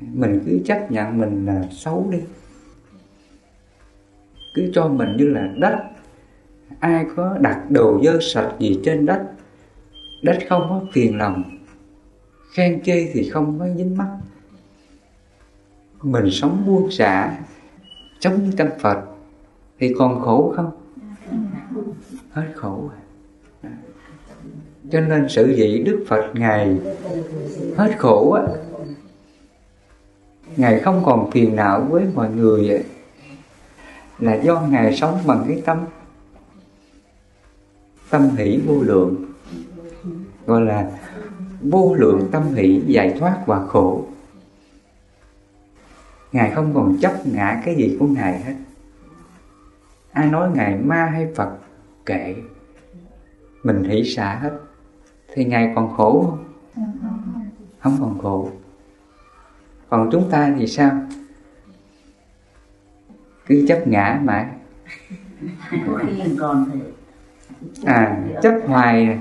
Mình 0.00 0.40
cứ 0.46 0.60
chấp 0.64 0.90
nhận 0.90 1.18
mình 1.18 1.46
là 1.46 1.64
xấu 1.70 2.08
đi. 2.10 2.18
Cứ 4.54 4.70
cho 4.74 4.88
mình 4.88 5.16
như 5.16 5.26
là 5.26 5.52
đất. 5.56 5.78
Ai 6.80 7.06
có 7.16 7.38
đặt 7.40 7.70
đồ 7.70 8.00
dơ 8.04 8.18
sạch 8.20 8.52
gì 8.58 8.80
trên 8.84 9.06
đất 9.06 9.31
đất 10.22 10.38
không 10.48 10.66
có 10.68 10.80
phiền 10.92 11.18
lòng, 11.18 11.58
khen 12.52 12.82
chê 12.82 13.10
thì 13.12 13.30
không 13.30 13.58
có 13.58 13.68
dính 13.76 13.96
mắt. 13.96 14.18
Mình 16.02 16.30
sống 16.30 16.62
buông 16.66 16.90
xả 16.90 17.38
sống 18.20 18.44
như 18.44 18.50
tâm 18.56 18.68
phật 18.80 19.04
thì 19.78 19.94
còn 19.98 20.20
khổ 20.20 20.52
không? 20.56 20.70
Hết 22.30 22.52
khổ 22.54 22.90
cho 24.90 25.00
nên 25.00 25.28
sự 25.28 25.54
vị 25.56 25.82
đức 25.86 26.04
phật 26.08 26.30
ngài 26.34 26.76
hết 27.76 27.98
khổ 27.98 28.30
á. 28.30 28.42
Ngài 30.56 30.80
không 30.80 31.02
còn 31.04 31.30
phiền 31.30 31.56
não 31.56 31.80
với 31.90 32.04
mọi 32.14 32.30
người 32.30 32.68
ấy. 32.68 32.84
là 34.18 34.34
do 34.34 34.60
ngài 34.60 34.96
sống 34.96 35.18
bằng 35.26 35.44
cái 35.48 35.62
tâm 35.64 35.78
tâm 38.10 38.30
hỷ 38.36 38.60
vô 38.66 38.82
lượng 38.82 39.31
gọi 40.52 40.62
là 40.62 40.90
vô 41.60 41.94
lượng 41.94 42.28
tâm 42.32 42.54
hỷ 42.54 42.82
giải 42.86 43.16
thoát 43.18 43.38
và 43.46 43.66
khổ. 43.66 44.04
Ngài 46.32 46.50
không 46.50 46.74
còn 46.74 46.96
chấp 47.00 47.26
ngã 47.26 47.62
cái 47.64 47.74
gì 47.74 47.96
của 48.00 48.06
ngài 48.06 48.42
hết. 48.42 48.54
Ai 50.12 50.30
nói 50.30 50.50
ngài 50.54 50.76
ma 50.76 51.04
hay 51.04 51.28
phật 51.36 51.50
kệ 52.06 52.34
mình 53.62 53.84
hỷ 53.84 54.04
xả 54.04 54.34
hết. 54.34 54.60
Thì 55.34 55.44
ngài 55.44 55.72
còn 55.74 55.96
khổ 55.96 56.26
không? 56.30 56.44
Không 57.78 57.96
còn 58.00 58.18
khổ. 58.22 58.50
Còn 59.88 60.08
chúng 60.12 60.30
ta 60.30 60.54
thì 60.58 60.66
sao? 60.66 60.90
Cứ 63.46 63.64
chấp 63.68 63.88
ngã 63.88 64.20
mãi. 64.24 64.46
À 67.84 68.24
chấp 68.42 68.54
hoài 68.66 69.18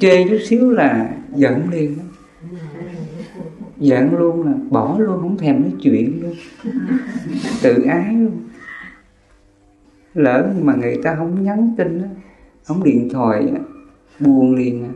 chê 0.00 0.24
chút 0.28 0.38
xíu 0.44 0.70
là 0.70 1.08
giận 1.34 1.70
liền 1.70 1.98
đó. 1.98 2.04
Giận 3.78 4.16
luôn 4.16 4.46
là 4.46 4.52
bỏ 4.70 4.96
luôn, 4.98 5.20
không 5.20 5.38
thèm 5.38 5.62
nói 5.62 5.72
chuyện 5.82 6.22
luôn. 6.22 6.34
Tự 7.62 7.82
ái 7.82 8.14
luôn. 8.14 8.48
Lỡ 10.14 10.52
mà 10.62 10.74
người 10.74 10.96
ta 11.02 11.14
không 11.14 11.44
nhắn 11.44 11.74
tin 11.78 12.02
không 12.64 12.84
điện 12.84 13.08
thoại 13.12 13.52
buồn 14.20 14.54
liền 14.54 14.84
à. 14.84 14.92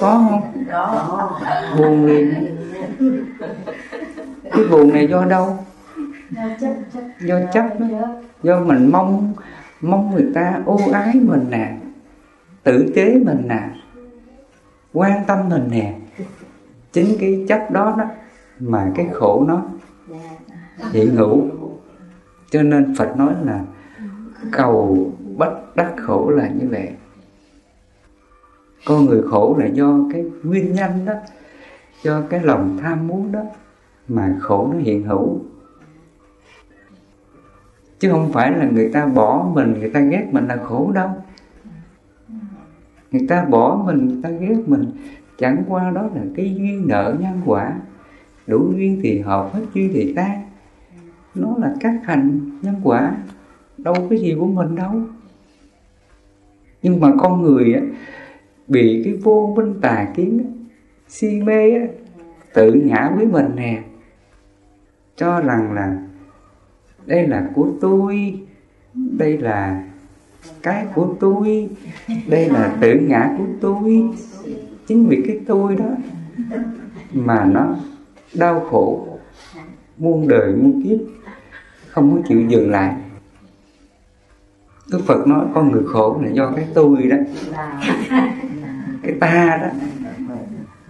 Có 0.00 0.26
không? 0.30 0.64
Buồn 1.78 2.06
liền. 2.06 2.34
Cái 4.52 4.64
buồn 4.70 4.92
này 4.92 5.08
do 5.08 5.24
đâu? 5.24 5.58
Do 7.20 7.40
chấp 7.52 7.80
đó. 7.80 7.86
Do 8.42 8.60
mình 8.60 8.90
mong 8.92 9.34
mong 9.80 10.10
người 10.10 10.30
ta 10.34 10.62
ưu 10.66 10.78
ái 10.92 11.14
mình 11.14 11.46
nè, 11.50 11.76
tử 12.62 12.92
tế 12.96 13.18
mình 13.18 13.42
nè, 13.48 13.70
quan 14.92 15.24
tâm 15.26 15.48
mình 15.48 15.68
nè. 15.70 15.94
Chính 16.92 17.16
cái 17.20 17.44
chấp 17.48 17.70
đó 17.70 17.94
đó 17.98 18.04
mà 18.58 18.92
cái 18.94 19.08
khổ 19.12 19.44
nó 19.48 19.62
hiện 20.92 21.14
hữu. 21.16 21.42
Cho 22.50 22.62
nên 22.62 22.94
phật 22.98 23.16
nói 23.16 23.34
là 23.44 23.64
cầu 24.52 25.10
bất 25.36 25.76
đắc 25.76 25.92
khổ 25.96 26.30
là 26.30 26.48
như 26.48 26.68
vậy. 26.70 26.92
Con 28.86 29.04
người 29.04 29.22
khổ 29.30 29.56
là 29.58 29.66
do 29.66 29.98
cái 30.12 30.24
nguyên 30.42 30.74
nhân 30.74 31.04
đó, 31.04 31.12
do 32.02 32.22
cái 32.30 32.40
lòng 32.40 32.78
tham 32.82 33.06
muốn 33.06 33.32
đó 33.32 33.40
mà 34.08 34.36
khổ 34.40 34.68
nó 34.72 34.78
hiện 34.78 35.02
hữu 35.02 35.40
chứ 37.98 38.10
không 38.10 38.32
phải 38.32 38.52
là 38.52 38.64
người 38.64 38.90
ta 38.92 39.06
bỏ 39.06 39.50
mình 39.54 39.74
người 39.78 39.90
ta 39.90 40.00
ghét 40.00 40.26
mình 40.32 40.46
là 40.46 40.56
khổ 40.56 40.92
đâu. 40.94 41.10
Người 43.10 43.26
ta 43.28 43.44
bỏ 43.44 43.82
mình 43.86 44.08
người 44.08 44.20
ta 44.22 44.30
ghét 44.30 44.58
mình. 44.66 44.90
Chẳng 45.38 45.62
qua 45.68 45.90
đó 45.90 46.02
là 46.14 46.22
cái 46.36 46.54
duyên 46.54 46.88
nợ 46.88 47.16
nhân 47.20 47.40
quả. 47.44 47.76
Đủ 48.46 48.72
duyên 48.76 49.00
thì 49.02 49.20
hợp 49.20 49.50
hết 49.54 49.62
duyên 49.74 49.90
thì 49.94 50.12
tan. 50.16 50.42
Nó 51.34 51.54
là 51.58 51.74
các 51.80 52.00
hành 52.04 52.50
nhân 52.62 52.80
quả. 52.82 53.16
Đâu 53.78 53.94
cái 54.10 54.18
gì 54.18 54.36
của 54.38 54.46
mình 54.46 54.76
đâu. 54.76 54.92
Nhưng 56.82 57.00
mà 57.00 57.12
con 57.18 57.42
người 57.42 57.74
á, 57.74 57.80
bị 58.68 59.02
cái 59.04 59.14
vô 59.14 59.52
minh 59.56 59.74
tà 59.80 60.08
kiến 60.14 60.52
si 61.08 61.42
mê 61.42 61.70
á, 61.70 61.86
tự 62.54 62.72
ngã 62.72 63.12
với 63.16 63.26
mình 63.26 63.46
nè. 63.56 63.82
Cho 65.16 65.40
rằng 65.40 65.72
là 65.72 66.05
đây 67.06 67.26
là 67.28 67.50
của 67.54 67.68
tôi. 67.80 68.40
Đây 68.94 69.38
là 69.38 69.84
cái 70.62 70.86
của 70.94 71.14
tôi. 71.20 71.68
Đây 72.28 72.48
là 72.48 72.76
tự 72.80 72.94
ngã 72.94 73.34
của 73.38 73.44
tôi. 73.60 74.04
Chính 74.86 75.06
vì 75.06 75.22
cái 75.26 75.40
tôi 75.46 75.76
đó 75.76 75.90
mà 77.12 77.44
nó 77.44 77.76
đau 78.34 78.60
khổ, 78.70 79.06
muôn 79.98 80.28
đời 80.28 80.52
muôn 80.52 80.82
kiếp, 80.84 80.98
không 81.88 82.16
có 82.16 82.22
chịu 82.28 82.40
dừng 82.48 82.70
lại. 82.70 82.94
Đức 84.90 85.00
Phật 85.06 85.26
nói 85.26 85.46
con 85.54 85.72
người 85.72 85.82
khổ 85.86 86.20
là 86.22 86.30
do 86.30 86.52
cái 86.56 86.66
tôi 86.74 87.02
đó. 87.02 87.16
Cái 89.02 89.14
ta 89.20 89.58
đó. 89.62 89.68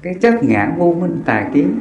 Cái 0.03 0.15
chấp 0.15 0.45
ngã 0.45 0.75
vô 0.79 0.95
minh 1.01 1.19
tà 1.25 1.51
kiến 1.55 1.79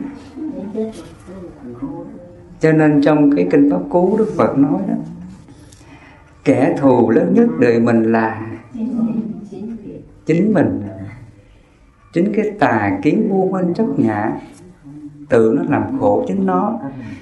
cho 2.60 2.72
nên 2.72 3.02
trong 3.02 3.36
cái 3.36 3.48
kinh 3.52 3.72
pháp 3.72 3.82
cú 3.90 4.18
Đức 4.18 4.34
Phật 4.38 4.58
nói 4.58 4.82
đó, 4.88 4.96
kẻ 6.44 6.76
thù 6.80 7.10
lớn 7.10 7.34
nhất 7.34 7.50
đời 7.60 7.80
mình 7.80 8.12
là 8.12 8.48
chính 10.26 10.54
mình. 10.54 10.82
Chính 12.14 12.34
cái 12.34 12.52
tà 12.60 13.00
kiến 13.04 13.28
vô 13.30 13.50
minh 13.52 13.74
chấp 13.74 13.86
ngã 13.98 14.32
tự 15.30 15.56
nó 15.58 15.64
làm 15.70 16.00
khổ 16.00 16.26
chính 16.28 16.46
nó 16.46 16.80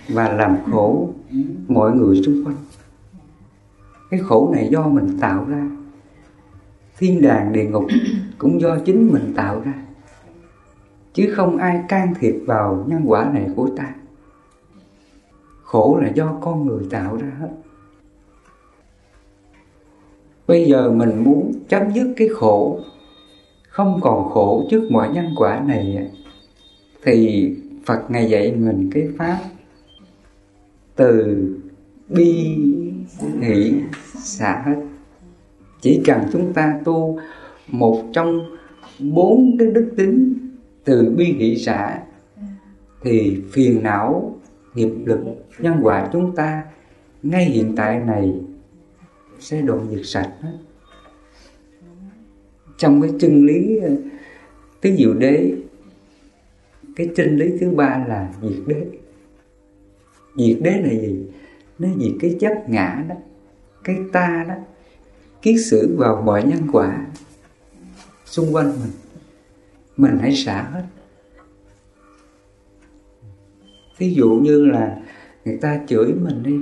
và 0.10 0.30
làm 0.30 0.58
khổ 0.72 1.10
mọi 1.68 1.92
người 1.92 2.22
xung 2.26 2.46
quanh. 2.46 2.56
Cái 4.10 4.20
khổ 4.20 4.52
này 4.54 4.68
do 4.72 4.88
mình 4.88 5.18
tạo 5.20 5.46
ra. 5.48 5.70
Thiên 6.98 7.22
đàng 7.22 7.54
địa 7.54 7.66
ngục 7.66 7.86
cũng 8.38 8.62
do 8.62 8.78
chính 8.86 9.12
mình 9.14 9.34
tạo 9.36 9.62
ra. 9.66 9.74
Chứ 11.14 11.34
không 11.36 11.58
ai 11.58 11.84
can 11.88 12.14
thiệp 12.20 12.36
vào 12.46 12.86
nhân 12.88 13.02
quả 13.06 13.30
này 13.34 13.48
của 13.56 13.70
ta 13.78 13.94
khổ 15.74 16.00
là 16.02 16.10
do 16.16 16.38
con 16.42 16.66
người 16.66 16.84
tạo 16.90 17.18
ra 17.18 17.32
hết. 17.40 17.50
Bây 20.48 20.66
giờ 20.66 20.92
mình 20.92 21.24
muốn 21.24 21.54
chấm 21.68 21.94
dứt 21.94 22.14
cái 22.18 22.28
khổ, 22.28 22.80
không 23.68 24.00
còn 24.02 24.30
khổ 24.30 24.68
trước 24.72 24.92
mọi 24.92 25.10
nhân 25.14 25.26
quả 25.38 25.64
này 25.68 26.12
thì 27.04 27.50
Phật 27.86 28.12
ngày 28.12 28.30
dạy 28.30 28.52
mình 28.52 28.90
cái 28.94 29.08
pháp 29.18 29.40
từ 30.96 31.38
bi 32.10 32.58
hỷ 33.42 33.74
xả 34.16 34.64
hết. 34.66 34.76
Chỉ 35.82 36.02
cần 36.06 36.22
chúng 36.32 36.54
ta 36.54 36.80
tu 36.86 37.20
một 37.68 38.04
trong 38.14 38.58
bốn 39.00 39.56
cái 39.60 39.68
đức 39.72 39.94
tính 39.98 40.34
từ 40.84 41.14
bi 41.18 41.26
hỷ 41.26 41.58
xả, 41.58 42.00
thì 43.02 43.42
phiền 43.52 43.84
não 43.84 44.36
nghiệp 44.76 44.90
lực 45.06 45.20
nhân 45.60 45.80
quả 45.82 46.10
chúng 46.14 46.36
ta, 46.36 46.64
ngay 47.24 47.46
hiện 47.46 47.74
tại 47.76 48.00
này, 48.00 48.34
sẽ 49.40 49.62
độ 49.62 49.80
diệt 49.92 50.02
sạch 50.04 50.32
hết. 50.42 50.58
Trong 52.78 53.02
cái 53.02 53.12
chân 53.20 53.46
lý 53.46 53.78
ờ, 53.78 53.96
tứ 54.82 54.96
diệu 54.98 55.14
đế, 55.14 55.54
cái 56.96 57.10
chân 57.16 57.38
lý 57.38 57.58
thứ 57.60 57.72
ba 57.72 58.06
là 58.08 58.34
diệt 58.42 58.60
đế. 58.68 58.86
Diệt 60.38 60.58
đế 60.62 60.72
là 60.72 60.90
gì? 60.90 61.26
Nó 61.80 61.88
diệt 62.00 62.12
cái 62.20 62.38
chấp 62.40 62.70
ngã 62.70 63.04
đó, 63.10 63.16
cái 63.84 63.98
ta 64.12 64.46
đó, 64.48 64.56
kiết 65.42 65.56
xử 65.66 65.96
vào 65.98 66.22
mọi 66.26 66.44
nhân 66.44 66.68
quả 66.72 67.06
xung 68.26 68.56
quanh 68.56 68.72
mình. 68.82 68.92
Mình 69.98 70.18
hãy 70.22 70.36
xả 70.36 70.62
hết. 70.62 70.84
Ví 74.04 74.14
dụ 74.14 74.30
như 74.30 74.66
là 74.66 74.98
người 75.46 75.58
ta 75.62 75.80
chửi 75.88 76.14
mình 76.14 76.44
đi, 76.44 76.60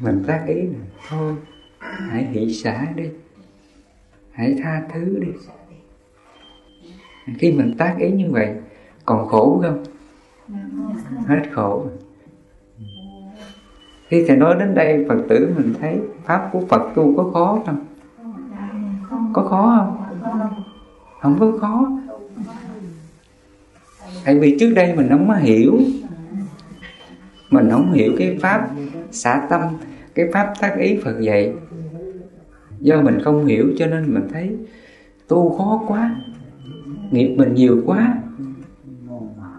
mình 0.00 0.24
tác 0.26 0.44
ý 0.46 0.54
là, 0.54 0.84
thôi, 1.08 1.34
hãy 1.78 2.24
hỷ 2.24 2.54
xả 2.54 2.86
đi, 2.96 3.04
hãy 4.32 4.56
tha 4.62 4.82
thứ 4.94 5.18
đi. 5.20 5.28
Khi 7.38 7.52
mình 7.52 7.74
tác 7.78 7.96
ý 7.98 8.10
như 8.10 8.30
vậy, 8.30 8.54
còn 9.04 9.28
khổ 9.28 9.62
không? 9.62 9.84
Hết 11.26 11.42
khổ 11.52 11.86
khi 14.08 14.24
thầy 14.28 14.36
nói 14.36 14.56
đến 14.58 14.74
đây, 14.74 15.04
phật 15.08 15.18
tử 15.28 15.54
mình 15.56 15.74
thấy 15.80 16.00
pháp 16.24 16.48
của 16.52 16.60
phật 16.68 16.92
tu 16.94 17.16
có 17.16 17.30
khó 17.32 17.62
không? 17.66 17.86
Có 19.32 19.42
khó 19.42 19.76
không? 19.78 20.18
Không 21.20 21.36
có 21.38 21.58
khó. 21.60 21.90
Tại 24.24 24.38
vì 24.38 24.56
trước 24.60 24.72
đây 24.74 24.96
mình 24.96 25.08
không 25.10 25.28
có 25.28 25.34
hiểu 25.34 25.78
mình 27.56 27.70
không 27.70 27.92
hiểu 27.92 28.12
cái 28.18 28.38
pháp 28.40 28.70
xả 29.10 29.46
tâm, 29.50 29.62
cái 30.14 30.26
pháp 30.32 30.52
tác 30.60 30.76
ý 30.78 30.98
phật 31.04 31.20
dạy. 31.20 31.52
Do 32.80 33.02
mình 33.02 33.18
không 33.24 33.46
hiểu 33.46 33.72
cho 33.78 33.86
nên 33.86 34.14
mình 34.14 34.28
thấy 34.32 34.56
tu 35.28 35.58
khó 35.58 35.84
quá, 35.88 36.16
nghiệp 37.10 37.34
mình 37.36 37.54
nhiều 37.54 37.82
quá. 37.86 38.14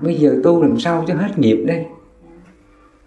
Bây 0.02 0.16
giờ 0.16 0.42
tu 0.44 0.64
làm 0.64 0.80
sao 0.80 1.06
cho 1.08 1.16
hết 1.16 1.40
nghiệp 1.40 1.64
đây? 1.68 1.86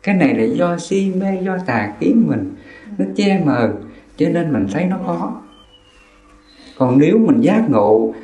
Cái 0.02 0.14
này 0.14 0.34
là 0.34 0.44
do 0.54 0.78
si 0.78 1.12
mê, 1.20 1.42
do 1.42 1.58
tà 1.66 1.94
kiến 2.00 2.24
mình, 2.26 2.54
nó 2.98 3.04
che 3.16 3.42
mờ, 3.44 3.72
cho 4.16 4.28
nên 4.28 4.52
mình 4.52 4.66
thấy 4.72 4.84
nó 4.84 4.98
khó. 5.06 5.42
Còn 6.78 6.98
nếu 6.98 7.18
mình 7.18 7.40
giác 7.40 7.64
ngộ 7.70 8.14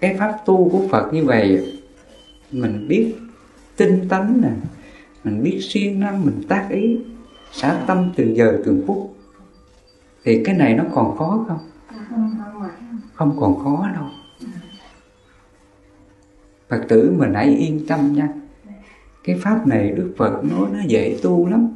cái 0.00 0.16
pháp 0.18 0.34
tu 0.46 0.68
của 0.68 0.88
phật 0.90 1.12
như 1.12 1.24
vậy, 1.24 1.72
mình 2.52 2.88
biết 2.88 3.14
tinh 3.76 4.08
tấn 4.08 4.40
nè 4.42 4.48
mình 5.24 5.42
biết 5.42 5.60
siêng 5.62 6.00
năng 6.00 6.24
mình 6.26 6.42
tác 6.48 6.68
ý 6.70 6.98
xả 7.52 7.84
tâm 7.86 8.12
từng 8.16 8.36
giờ 8.36 8.62
từng 8.64 8.82
phút. 8.86 9.16
Thì 10.24 10.42
cái 10.44 10.54
này 10.54 10.74
nó 10.74 10.84
còn 10.94 11.16
khó 11.16 11.44
không? 11.48 11.58
Không 13.14 13.36
còn 13.40 13.58
khó 13.64 13.88
đâu. 13.94 14.04
Phật 16.68 16.84
tử 16.88 17.14
mình 17.18 17.34
hãy 17.34 17.56
yên 17.56 17.86
tâm 17.86 18.12
nha. 18.12 18.28
Cái 19.24 19.38
pháp 19.42 19.66
này 19.66 19.90
đức 19.90 20.14
phật 20.18 20.44
nói 20.44 20.68
nó 20.72 20.78
dễ 20.86 21.18
tu 21.22 21.46
lắm. 21.46 21.68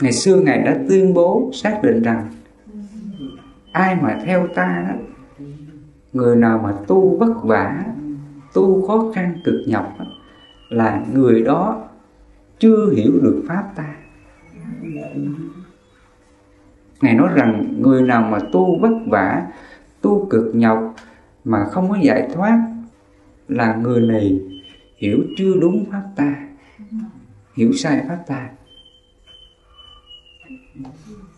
Ngày 0.00 0.12
xưa 0.12 0.40
ngài 0.40 0.58
đã 0.58 0.78
tuyên 0.88 1.14
bố 1.14 1.50
xác 1.54 1.80
định 1.82 2.02
rằng 2.02 2.32
ai 3.72 3.96
mà 4.02 4.20
theo 4.24 4.48
ta 4.54 4.86
đó 4.88 4.94
người 6.12 6.36
nào 6.36 6.60
mà 6.64 6.72
tu 6.86 7.18
vất 7.18 7.34
vả 7.42 7.84
tu 8.54 8.86
khó 8.86 9.12
khăn 9.14 9.40
cực 9.44 9.60
nhọc 9.66 9.96
đó, 9.98 10.04
là 10.68 11.04
người 11.14 11.42
đó 11.42 11.88
chưa 12.58 12.90
hiểu 12.90 13.12
được 13.22 13.44
pháp 13.48 13.72
ta. 13.76 13.94
Ngài 17.00 17.14
nói 17.14 17.28
rằng 17.34 17.74
người 17.78 18.02
nào 18.02 18.22
mà 18.22 18.38
tu 18.52 18.78
vất 18.80 18.94
vả 19.06 19.46
tu 20.00 20.26
cực 20.30 20.54
nhọc 20.54 20.94
mà 21.44 21.64
không 21.64 21.90
có 21.90 21.96
giải 22.02 22.28
thoát 22.34 22.58
là 23.48 23.74
người 23.74 24.00
này 24.00 24.40
hiểu 24.96 25.18
chưa 25.36 25.54
đúng 25.60 25.84
pháp 25.90 26.02
ta 26.16 26.48
hiểu 27.56 27.72
sai 27.72 28.04
pháp 28.08 28.18
ta. 28.26 28.50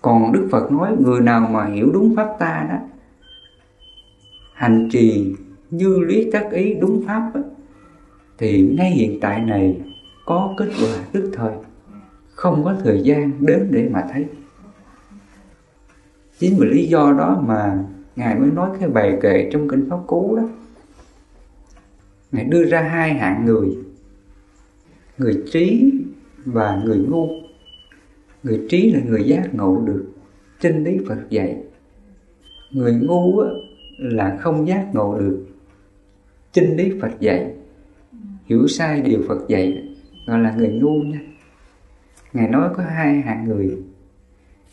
Còn 0.02 0.32
đức 0.32 0.48
phật 0.52 0.72
nói 0.72 0.96
người 1.00 1.20
nào 1.20 1.48
mà 1.52 1.66
hiểu 1.66 1.90
đúng 1.92 2.16
pháp 2.16 2.36
ta 2.38 2.66
đó 2.70 2.78
hành 4.54 4.88
trì 4.92 5.34
như 5.70 5.98
lý 5.98 6.30
tác 6.30 6.50
ý 6.50 6.74
đúng 6.74 7.02
pháp 7.06 7.30
đó, 7.34 7.40
thì 8.40 8.74
ngay 8.78 8.90
hiện 8.90 9.20
tại 9.20 9.40
này 9.40 9.80
có 10.26 10.54
kết 10.56 10.68
quả 10.82 11.04
tức 11.12 11.30
thời. 11.34 11.52
Không 12.30 12.64
có 12.64 12.76
thời 12.84 13.02
gian 13.02 13.32
đến 13.46 13.68
để 13.70 13.88
mà 13.92 14.04
thấy. 14.12 14.26
Chính 16.38 16.56
vì 16.58 16.68
lý 16.68 16.86
do 16.86 17.14
đó 17.18 17.42
mà 17.46 17.84
ngài 18.16 18.38
mới 18.38 18.50
nói 18.50 18.70
cái 18.80 18.88
bài 18.88 19.18
kệ 19.22 19.50
trong 19.52 19.68
kinh 19.68 19.90
pháp 19.90 19.98
cú 20.06 20.36
đó. 20.36 20.42
Ngài 22.32 22.44
đưa 22.44 22.64
ra 22.64 22.82
hai 22.82 23.14
hạng 23.14 23.44
người 23.44 23.76
người 25.18 25.42
trí 25.52 25.92
và 26.44 26.82
người 26.84 26.98
ngu. 26.98 27.28
Người 28.42 28.66
trí 28.68 28.92
là 28.92 29.00
người 29.06 29.24
giác 29.24 29.54
ngộ 29.54 29.80
được, 29.84 30.12
chân 30.60 30.84
lý 30.84 30.98
phật 31.08 31.30
dạy. 31.30 31.56
Người 32.70 32.94
ngu 32.94 33.42
là 33.98 34.38
không 34.40 34.68
giác 34.68 34.88
ngộ 34.92 35.18
được, 35.18 35.46
chân 36.52 36.76
lý 36.76 36.92
phật 37.00 37.20
dạy 37.20 37.54
hiểu 38.50 38.68
sai 38.68 39.00
điều 39.00 39.22
phật 39.28 39.48
dạy, 39.48 39.82
gọi 40.26 40.38
là 40.38 40.52
người 40.52 40.68
ngu 40.68 41.02
nha. 41.02 41.20
Ngài 42.32 42.48
nói 42.48 42.70
có 42.76 42.82
hai 42.82 43.20
hạng 43.20 43.44
người. 43.44 43.78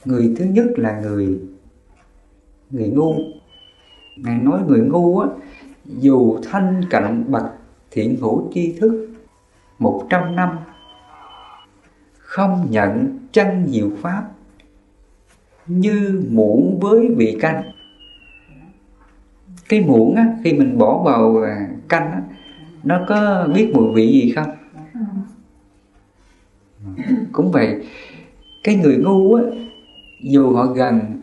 Người 0.06 0.34
thứ 0.38 0.46
nhất 0.46 0.66
là 0.76 1.00
người 1.00 1.40
người 2.70 2.90
ngu. 2.90 3.16
Ngài 4.18 4.40
nói 4.40 4.62
người 4.68 4.80
ngu 4.80 5.20
á, 5.20 5.30
dù 5.86 6.40
thanh 6.44 6.82
cạnh 6.90 7.24
bậc 7.28 7.44
thiện 7.92 8.18
hữu 8.22 8.52
tri 8.54 8.72
thức 8.80 9.10
một 9.80 10.08
trăm 10.10 10.36
năm, 10.36 10.50
không 12.18 12.68
nhận 12.70 13.20
chân 13.32 13.68
diệu 13.68 13.90
pháp, 14.02 14.24
như 15.68 16.24
muỗng 16.32 16.80
với 16.80 17.10
vị 17.18 17.38
canh. 17.42 17.72
Cái 19.70 19.82
muỗng 19.82 20.16
á, 20.16 20.38
khi 20.44 20.54
mình 20.54 20.78
bỏ 20.78 21.04
vào 21.04 21.46
canh 21.90 22.12
á 22.12 22.22
nó 22.88 23.06
có 23.08 23.48
biết 23.54 23.72
mùi 23.74 23.94
vị 23.94 24.08
gì 24.08 24.34
không? 24.36 24.50
Cũng 27.32 27.52
vậy 27.52 27.88
cái 28.64 28.76
người 28.76 28.98
ngu 28.98 29.34
á 29.34 29.44
dù 30.22 30.54
họ 30.56 30.66
gần 30.66 31.22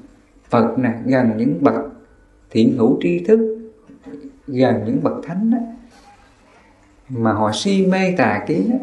Phật 0.50 0.78
nè 0.78 0.94
gần 1.04 1.36
những 1.36 1.62
bậc 1.62 1.74
thiện 2.50 2.76
hữu 2.76 2.98
tri 3.02 3.18
thức 3.18 3.70
gần 4.46 4.84
những 4.86 5.02
bậc 5.02 5.12
thánh 5.22 5.50
á 5.50 5.58
mà 7.08 7.32
họ 7.32 7.50
si 7.54 7.86
mê 7.86 8.14
tà 8.16 8.44
kiến 8.46 8.70
á 8.72 8.78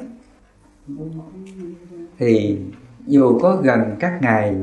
thì 2.18 2.58
dù 3.08 3.40
có 3.40 3.56
gần 3.56 3.96
các 4.00 4.20
ngài 4.22 4.56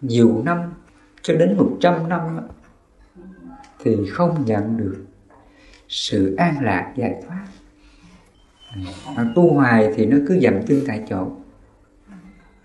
nhiều 0.00 0.42
năm 0.44 0.58
cho 1.22 1.34
đến 1.36 1.56
một 1.56 1.76
trăm 1.80 2.08
năm 2.08 2.20
á, 2.20 2.42
thì 3.84 3.96
không 4.10 4.44
nhận 4.44 4.76
được 4.76 5.04
sự 5.90 6.34
an 6.34 6.54
lạc 6.62 6.92
giải 6.96 7.22
thoát. 7.26 7.46
À, 9.16 9.32
tu 9.34 9.54
hoài 9.54 9.92
thì 9.94 10.06
nó 10.06 10.16
cứ 10.28 10.40
dậm 10.40 10.54
chân 10.66 10.80
tại 10.86 11.04
chỗ. 11.08 11.30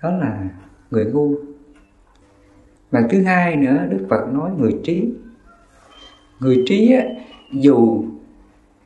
Đó 0.02 0.12
là 0.12 0.50
người 0.92 1.06
ngu. 1.06 1.36
Và 2.92 3.08
thứ 3.10 3.24
hai 3.24 3.56
nữa 3.56 3.88
đức 3.90 4.08
phật 4.10 4.34
nói 4.34 4.52
người 4.58 4.76
trí. 4.84 5.14
Người 6.40 6.64
trí 6.66 6.92
á, 6.92 7.04
dù 7.52 8.06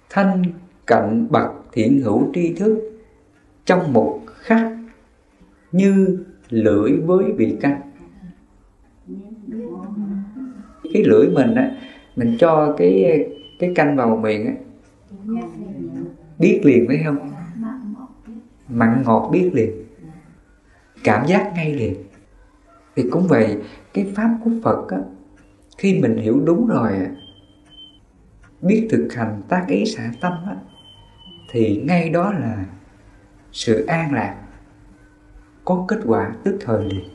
thanh 0.09 0.43
cận 0.85 1.27
bậc 1.29 1.51
thiện 1.71 2.01
hữu 2.01 2.31
tri 2.33 2.53
thức 2.53 3.01
trong 3.65 3.93
một 3.93 4.21
khắc 4.27 4.71
như 5.71 6.23
lưỡi 6.49 6.91
với 6.91 7.25
vị 7.37 7.57
canh. 7.61 7.81
Cái 10.93 11.03
lưỡi 11.03 11.29
mình 11.29 11.55
á 11.55 11.71
mình 12.15 12.37
cho 12.39 12.75
cái 12.77 13.25
cái 13.59 13.71
canh 13.75 13.95
vào 13.95 14.17
miệng 14.17 14.45
á. 14.45 14.53
Biết 16.37 16.61
liền 16.63 16.85
phải 16.87 17.01
không? 17.05 17.31
Mặn 18.69 19.03
ngọt 19.05 19.29
biết. 19.31 19.49
Liền. 19.53 19.71
Cảm 21.03 21.27
giác 21.27 21.51
ngay 21.55 21.73
liền. 21.73 21.95
Thì 22.95 23.03
cũng 23.11 23.27
vậy 23.27 23.57
cái 23.93 24.11
pháp 24.15 24.37
của 24.43 24.51
Phật 24.63 24.87
á 24.89 24.97
khi 25.77 25.99
mình 25.99 26.17
hiểu 26.17 26.41
đúng 26.45 26.67
rồi 26.67 26.91
biết 28.61 28.87
thực 28.91 29.07
hành 29.15 29.41
tác 29.49 29.65
ý 29.67 29.85
xả 29.85 30.11
tâm 30.21 30.33
á 30.45 30.55
thì 31.51 31.81
ngay 31.85 32.09
đó 32.09 32.33
là 32.33 32.65
sự 33.51 33.85
an 33.85 34.13
lạc 34.13 34.35
có 35.65 35.85
kết 35.87 35.99
quả 36.05 36.31
tức 36.43 36.57
thời 36.61 36.85
liền. 36.85 37.09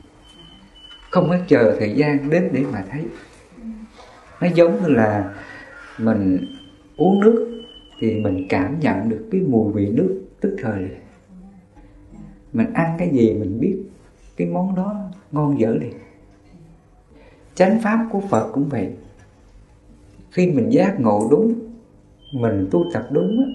Không 1.11 1.29
phải 1.29 1.41
chờ 1.47 1.75
thời 1.79 1.91
gian 1.91 2.29
đến 2.29 2.49
để 2.51 2.63
mà 2.71 2.83
thấy. 2.91 3.05
Nó 4.41 4.47
giống 4.53 4.83
như 4.83 4.87
là 4.89 5.33
mình 5.97 6.45
uống 6.97 7.19
nước 7.19 7.63
thì 7.99 8.19
mình 8.19 8.45
cảm 8.49 8.79
nhận 8.79 9.09
được 9.09 9.29
cái 9.31 9.41
mùi 9.41 9.73
vị 9.73 9.89
nước 9.89 10.21
tức 10.41 10.55
thời. 10.61 10.81
Liền 10.81 10.97
mình 12.53 12.73
ăn 12.73 12.95
cái 12.99 13.09
gì 13.09 13.33
mình 13.33 13.59
biết 13.59 13.77
cái 14.37 14.47
món 14.47 14.75
đó 14.75 15.09
ngon 15.31 15.59
dở 15.59 15.77
liền. 15.81 15.93
Chánh 17.55 17.79
pháp 17.81 18.07
của 18.11 18.19
phật 18.19 18.51
cũng 18.53 18.69
vậy. 18.69 18.89
Khi 20.31 20.51
mình 20.51 20.69
giác 20.69 20.99
ngộ 20.99 21.27
đúng, 21.31 21.53
mình 22.33 22.67
tu 22.71 22.85
tập 22.93 23.07
đúng 23.11 23.53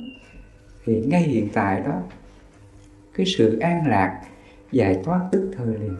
thì 0.84 1.02
ngay 1.06 1.22
hiện 1.22 1.48
tại 1.52 1.80
đó, 1.80 2.02
cái 3.14 3.26
sự 3.26 3.58
an 3.58 3.86
lạc 3.86 4.22
giải 4.72 5.00
thoát 5.04 5.28
tức 5.32 5.50
thời 5.56 5.66
liền. 5.66 5.96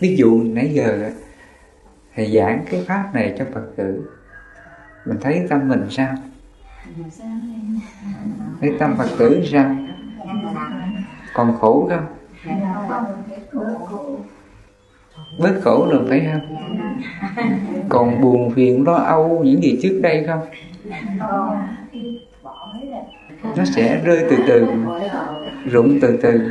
Ví 0.00 0.16
dụ 0.16 0.42
nãy 0.42 0.70
giờ 0.74 1.10
thì 2.14 2.36
giảng 2.36 2.64
cái 2.70 2.84
pháp 2.88 3.10
này 3.14 3.34
cho 3.38 3.44
phật 3.54 3.64
tử. 3.76 4.10
Mình 5.06 5.18
thấy 5.20 5.46
tâm 5.50 5.68
mình 5.68 5.86
sao? 5.90 6.14
Thấy 8.60 8.72
tâm 8.78 8.94
phật 8.98 9.08
tử 9.18 9.42
sao? 9.52 9.76
Còn 11.34 11.56
khổ 11.60 11.90
không? 11.90 12.06
Bớt 15.38 15.60
khổ 15.62 15.88
được 15.90 16.06
phải 16.08 16.28
không? 16.32 16.56
Còn 17.88 18.20
buồn 18.20 18.50
phiền 18.50 18.84
lo 18.86 18.94
âu 18.94 19.44
những 19.44 19.62
gì 19.62 19.78
trước 19.82 20.00
đây 20.02 20.26
không? 20.26 20.46
Nó 23.56 23.64
sẽ 23.64 24.00
rơi 24.04 24.26
từ 24.30 24.36
từ, 24.46 24.66
rụng 25.70 25.98
từ 26.02 26.18
từ. 26.22 26.50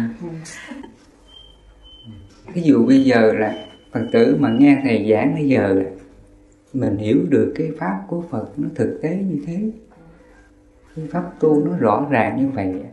Ví 2.54 2.62
dụ 2.62 2.86
bây 2.86 3.04
giờ 3.04 3.34
là 3.34 3.54
phật 3.92 4.06
tử 4.12 4.38
mà 4.40 4.50
nghe 4.50 4.78
thầy 4.84 5.12
giảng 5.12 5.34
bây 5.34 5.48
giờ 5.48 5.84
mình 6.74 6.98
hiểu 6.98 7.18
được 7.30 7.54
cái 7.56 7.72
pháp 7.80 8.02
của 8.08 8.24
phật 8.30 8.50
nó 8.58 8.68
thực 8.76 9.00
tế 9.02 9.16
như 9.30 9.44
thế. 9.48 9.72
Cái 10.96 11.08
pháp 11.12 11.24
tu 11.40 11.66
nó 11.66 11.78
rõ 11.78 12.08
ràng 12.10 12.38
như 12.38 12.48
vậy. 12.48 12.84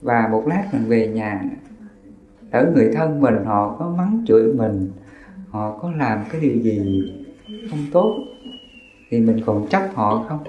Và 0.00 0.28
một 0.30 0.46
lát 0.46 0.68
mình 0.72 0.84
về 0.84 1.08
nhà 1.08 1.44
ở 2.50 2.72
người 2.74 2.90
thân 2.94 3.20
mình 3.20 3.44
họ 3.44 3.76
có 3.78 3.94
mắng 3.98 4.24
chửi 4.28 4.52
mình 4.52 4.90
họ 5.50 5.78
có 5.82 5.92
làm 5.96 6.24
cái 6.30 6.40
điều 6.40 6.56
gì 6.62 7.12
không 7.70 7.86
tốt 7.92 8.18
thì 9.10 9.20
mình 9.20 9.40
còn 9.46 9.66
chấp 9.68 9.82
họ 9.94 10.24
không? 10.28 10.44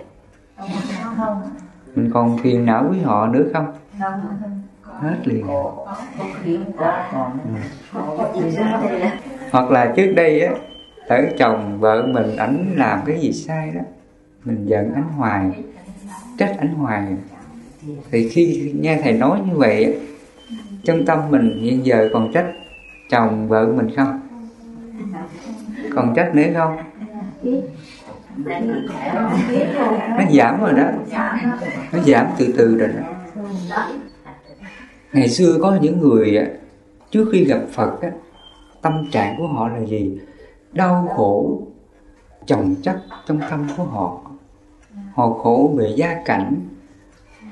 Mình 1.95 2.09
còn 2.13 2.37
phiền 2.37 2.65
não 2.65 2.85
với 2.89 2.99
họ 2.99 3.27
nữa 3.27 3.45
không? 3.53 3.73
Hết 4.83 5.27
liền 5.27 5.45
hoặc 9.51 9.71
là 9.71 9.93
trước 9.95 10.13
đây 10.15 10.41
á 10.41 10.53
ở 11.07 11.25
chồng 11.37 11.79
vợ 11.79 12.07
mình 12.07 12.35
ảnh 12.35 12.73
làm 12.77 12.99
cái 13.05 13.19
gì 13.19 13.31
sai 13.31 13.71
đó 13.75 13.81
mình 14.45 14.65
giận 14.65 14.93
ảnh 14.93 15.03
hoài 15.17 15.51
trách 16.37 16.55
ảnh 16.59 16.73
hoài. 16.73 17.05
Thì 18.11 18.29
khi 18.29 18.73
nghe 18.79 18.99
thầy 19.03 19.13
nói 19.13 19.39
như 19.47 19.57
vậy 19.57 19.99
trong 20.83 21.05
tâm 21.05 21.19
mình 21.29 21.59
hiện 21.61 21.85
giờ 21.85 22.09
còn 22.13 22.31
trách 22.33 22.45
chồng 23.09 23.47
vợ 23.47 23.67
mình 23.75 23.95
không? 23.95 24.19
Còn 25.95 26.13
trách 26.15 26.35
nữa 26.35 26.43
không? 26.53 26.77
Nó 30.09 30.23
giảm 30.31 30.61
rồi 30.61 30.73
đó. 30.73 30.85
Nó 31.91 31.99
giảm 32.05 32.27
từ 32.37 32.53
từ 32.57 32.77
rồi 32.77 32.89
đó. 32.97 33.03
Ngày 35.13 35.29
xưa 35.29 35.57
có 35.61 35.77
những 35.81 35.99
người 35.99 36.47
trước 37.11 37.29
khi 37.31 37.45
gặp 37.45 37.59
phật 37.71 38.01
á, 38.01 38.09
tâm 38.81 39.05
trạng 39.11 39.37
của 39.37 39.47
họ 39.47 39.67
là 39.67 39.79
gì? 39.79 40.17
Đau 40.73 41.07
khổ, 41.15 41.61
chồng 42.45 42.75
chất 42.83 43.01
trong 43.27 43.39
tâm 43.49 43.67
của 43.77 43.83
họ. 43.83 44.21
Họ 45.13 45.33
khổ 45.33 45.73
về 45.77 45.93
gia 45.95 46.21
cảnh, 46.25 46.55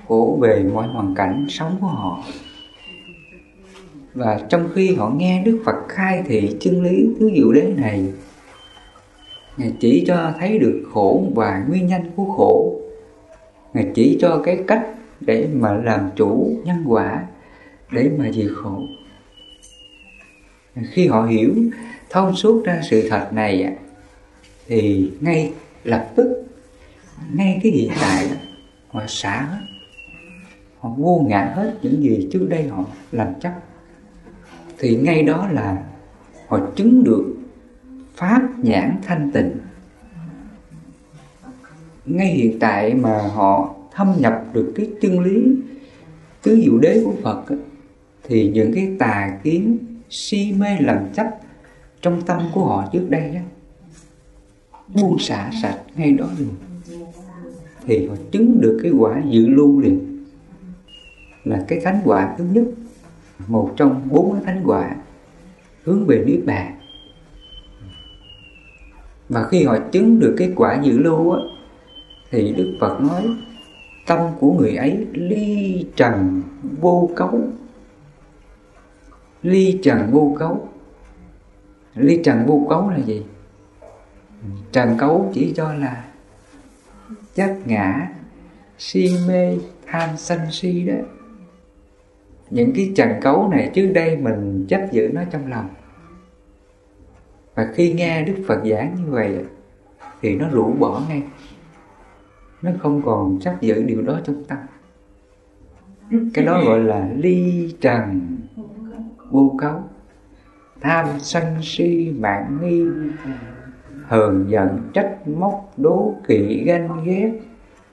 khổ 0.07 0.37
về 0.41 0.63
mọi 0.73 0.87
hoàn 0.87 1.15
cảnh 1.15 1.45
sống 1.49 1.77
của 1.81 1.87
họ. 1.87 2.23
Và 4.13 4.39
trong 4.49 4.67
khi 4.73 4.95
họ 4.95 5.09
nghe 5.09 5.43
Đức 5.43 5.61
Phật 5.65 5.75
khai 5.87 6.23
thị 6.25 6.57
chân 6.59 6.83
lý 6.83 7.07
thứ 7.19 7.31
diệu 7.35 7.51
đế 7.51 7.73
này, 7.77 8.13
Ngài 9.57 9.73
chỉ 9.79 10.03
cho 10.07 10.33
thấy 10.39 10.59
được 10.59 10.83
khổ 10.93 11.23
và 11.35 11.65
nguyên 11.69 11.87
nhân 11.87 12.01
của 12.15 12.25
khổ. 12.25 12.75
Ngài 13.73 13.91
chỉ 13.95 14.17
cho 14.21 14.41
cái 14.43 14.63
cách 14.67 14.87
để 15.19 15.49
mà 15.53 15.73
làm 15.73 16.09
chủ 16.15 16.51
nhân 16.65 16.83
quả, 16.87 17.23
Để 17.91 18.11
mà 18.17 18.31
diệt 18.31 18.51
khổ. 18.55 18.81
Khi 20.91 21.07
họ 21.07 21.25
hiểu, 21.25 21.55
thông 22.09 22.35
suốt 22.35 22.65
ra 22.65 22.81
sự 22.89 23.09
thật 23.09 23.27
này 23.31 23.77
Thì 24.67 25.11
ngay 25.19 25.53
lập 25.83 26.11
tức, 26.15 26.43
Ngay 27.33 27.59
cái 27.63 27.71
hiện 27.71 27.91
tại, 28.01 28.29
Họ 28.87 29.03
xả 29.07 29.41
hết. 29.41 29.65
Họ 30.79 30.89
vô 30.97 31.25
ngã 31.27 31.53
hết 31.55 31.73
những 31.81 32.01
gì 32.01 32.27
trước 32.31 32.47
đây 32.49 32.67
họ 32.67 32.85
làm 33.11 33.27
chấp. 33.39 33.53
Thì 34.77 34.95
ngay 34.95 35.23
đó 35.23 35.47
là 35.51 35.83
họ 36.47 36.59
chứng 36.75 37.03
được 37.03 37.35
pháp 38.15 38.41
nhãn 38.61 38.95
thanh 39.05 39.31
tịnh. 39.31 39.51
Ngay 42.05 42.27
hiện 42.27 42.59
tại 42.59 42.93
mà 42.93 43.21
họ 43.21 43.75
thâm 43.93 44.13
nhập 44.17 44.43
được 44.53 44.73
cái 44.75 44.89
chân 45.01 45.19
lý, 45.19 45.41
tứ 46.43 46.61
diệu 46.63 46.77
đế 46.77 47.01
của 47.05 47.13
Phật 47.23 47.43
thì 48.23 48.51
những 48.53 48.73
cái 48.73 48.95
tà 48.99 49.39
kiến 49.43 49.77
si 50.09 50.53
mê 50.57 50.79
lầm 50.79 51.13
chấp 51.13 51.27
trong 52.01 52.21
tâm 52.21 52.41
của 52.53 52.65
họ 52.65 52.89
trước 52.93 53.07
đây 53.09 53.35
á, 53.35 53.41
buông 54.95 55.19
xả 55.19 55.51
sạch 55.61 55.79
ngay 55.95 56.11
đó 56.11 56.25
liền 56.37 56.53
thì 57.85 58.07
họ 58.07 58.15
chứng 58.31 58.61
được 58.61 58.79
cái 58.83 58.91
quả 58.99 59.21
dự 59.29 59.47
lưu 59.47 59.79
liền 59.79 60.25
là 61.43 61.65
cái 61.67 61.79
thánh 61.83 62.01
quả 62.05 62.35
thứ 62.37 62.45
nhất 62.51 62.63
một 63.47 63.73
trong 63.75 64.07
bốn 64.11 64.43
thánh 64.43 64.61
quả 64.65 64.95
hướng 65.83 66.05
về 66.05 66.23
niết 66.27 66.45
bàn. 66.45 66.73
Và 69.29 69.43
khi 69.43 69.63
họ 69.63 69.77
chứng 69.91 70.19
được 70.19 70.35
cái 70.37 70.53
quả 70.55 70.81
dự 70.83 70.97
lưu 70.97 71.31
á 71.31 71.41
thì 72.31 72.53
đức 72.57 72.77
phật 72.79 73.01
nói 73.01 73.23
tâm 74.07 74.19
của 74.39 74.53
người 74.53 74.75
ấy 74.75 75.07
ly 75.13 75.85
trần 75.95 76.41
vô 76.81 77.09
cấu 77.15 77.41
ly 79.47 79.79
trần 79.83 80.11
vô 80.11 80.35
cấu. 80.39 80.67
Ly 81.95 82.21
trần 82.23 82.45
vô 82.45 82.67
cấu 82.69 82.89
là 82.89 82.97
gì? 82.97 83.25
Trần 84.71 84.97
cấu 84.97 85.31
chỉ 85.33 85.53
cho 85.55 85.73
là 85.73 86.05
chất 87.35 87.57
ngã, 87.65 88.09
si 88.77 89.09
mê, 89.27 89.57
tham 89.85 90.09
sân 90.17 90.39
si 90.51 90.83
đó. 90.83 90.93
Những 92.49 92.73
cái 92.75 92.93
trần 92.95 93.09
cấu 93.21 93.49
này 93.49 93.71
trước 93.73 93.91
đây 93.93 94.17
mình 94.17 94.65
chấp 94.69 94.81
giữ 94.91 95.09
nó 95.13 95.21
trong 95.31 95.49
lòng. 95.49 95.69
Và 97.55 97.71
khi 97.75 97.93
nghe 97.93 98.23
đức 98.23 98.43
phật 98.47 98.59
giảng 98.65 98.95
như 98.95 99.11
vậy 99.11 99.45
thì 100.21 100.35
nó 100.35 100.49
rũ 100.49 100.73
bỏ 100.79 101.01
ngay. 101.09 101.23
Nó 102.61 102.71
không 102.79 103.01
còn 103.05 103.39
chấp 103.39 103.61
giữ 103.61 103.83
điều 103.83 104.01
đó 104.01 104.19
trong 104.23 104.43
tâm. 104.43 104.57
Cái 106.33 106.45
đó 106.45 106.63
gọi 106.65 106.79
là 106.79 107.09
ly 107.15 107.73
trần 107.81 108.37
vô 109.29 109.55
cấu. 109.57 109.83
Tham 110.81 111.05
sân 111.19 111.43
si 111.61 112.13
mạng 112.19 112.57
nghi, 112.61 112.85
hờn 114.05 114.45
giận 114.49 114.79
trách 114.93 115.27
móc 115.27 115.73
đố 115.77 116.15
kỵ 116.27 116.63
ganh 116.63 117.03
ghét, 117.05 117.31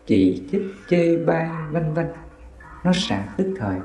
chỉ 0.07 0.43
trích 0.53 0.63
chê 0.91 1.17
bai, 1.17 1.49
vân 1.71 1.95
vân. 1.95 2.07
Nó 2.85 2.93
xả 2.95 3.25
tức 3.37 3.55
thời. 3.59 3.79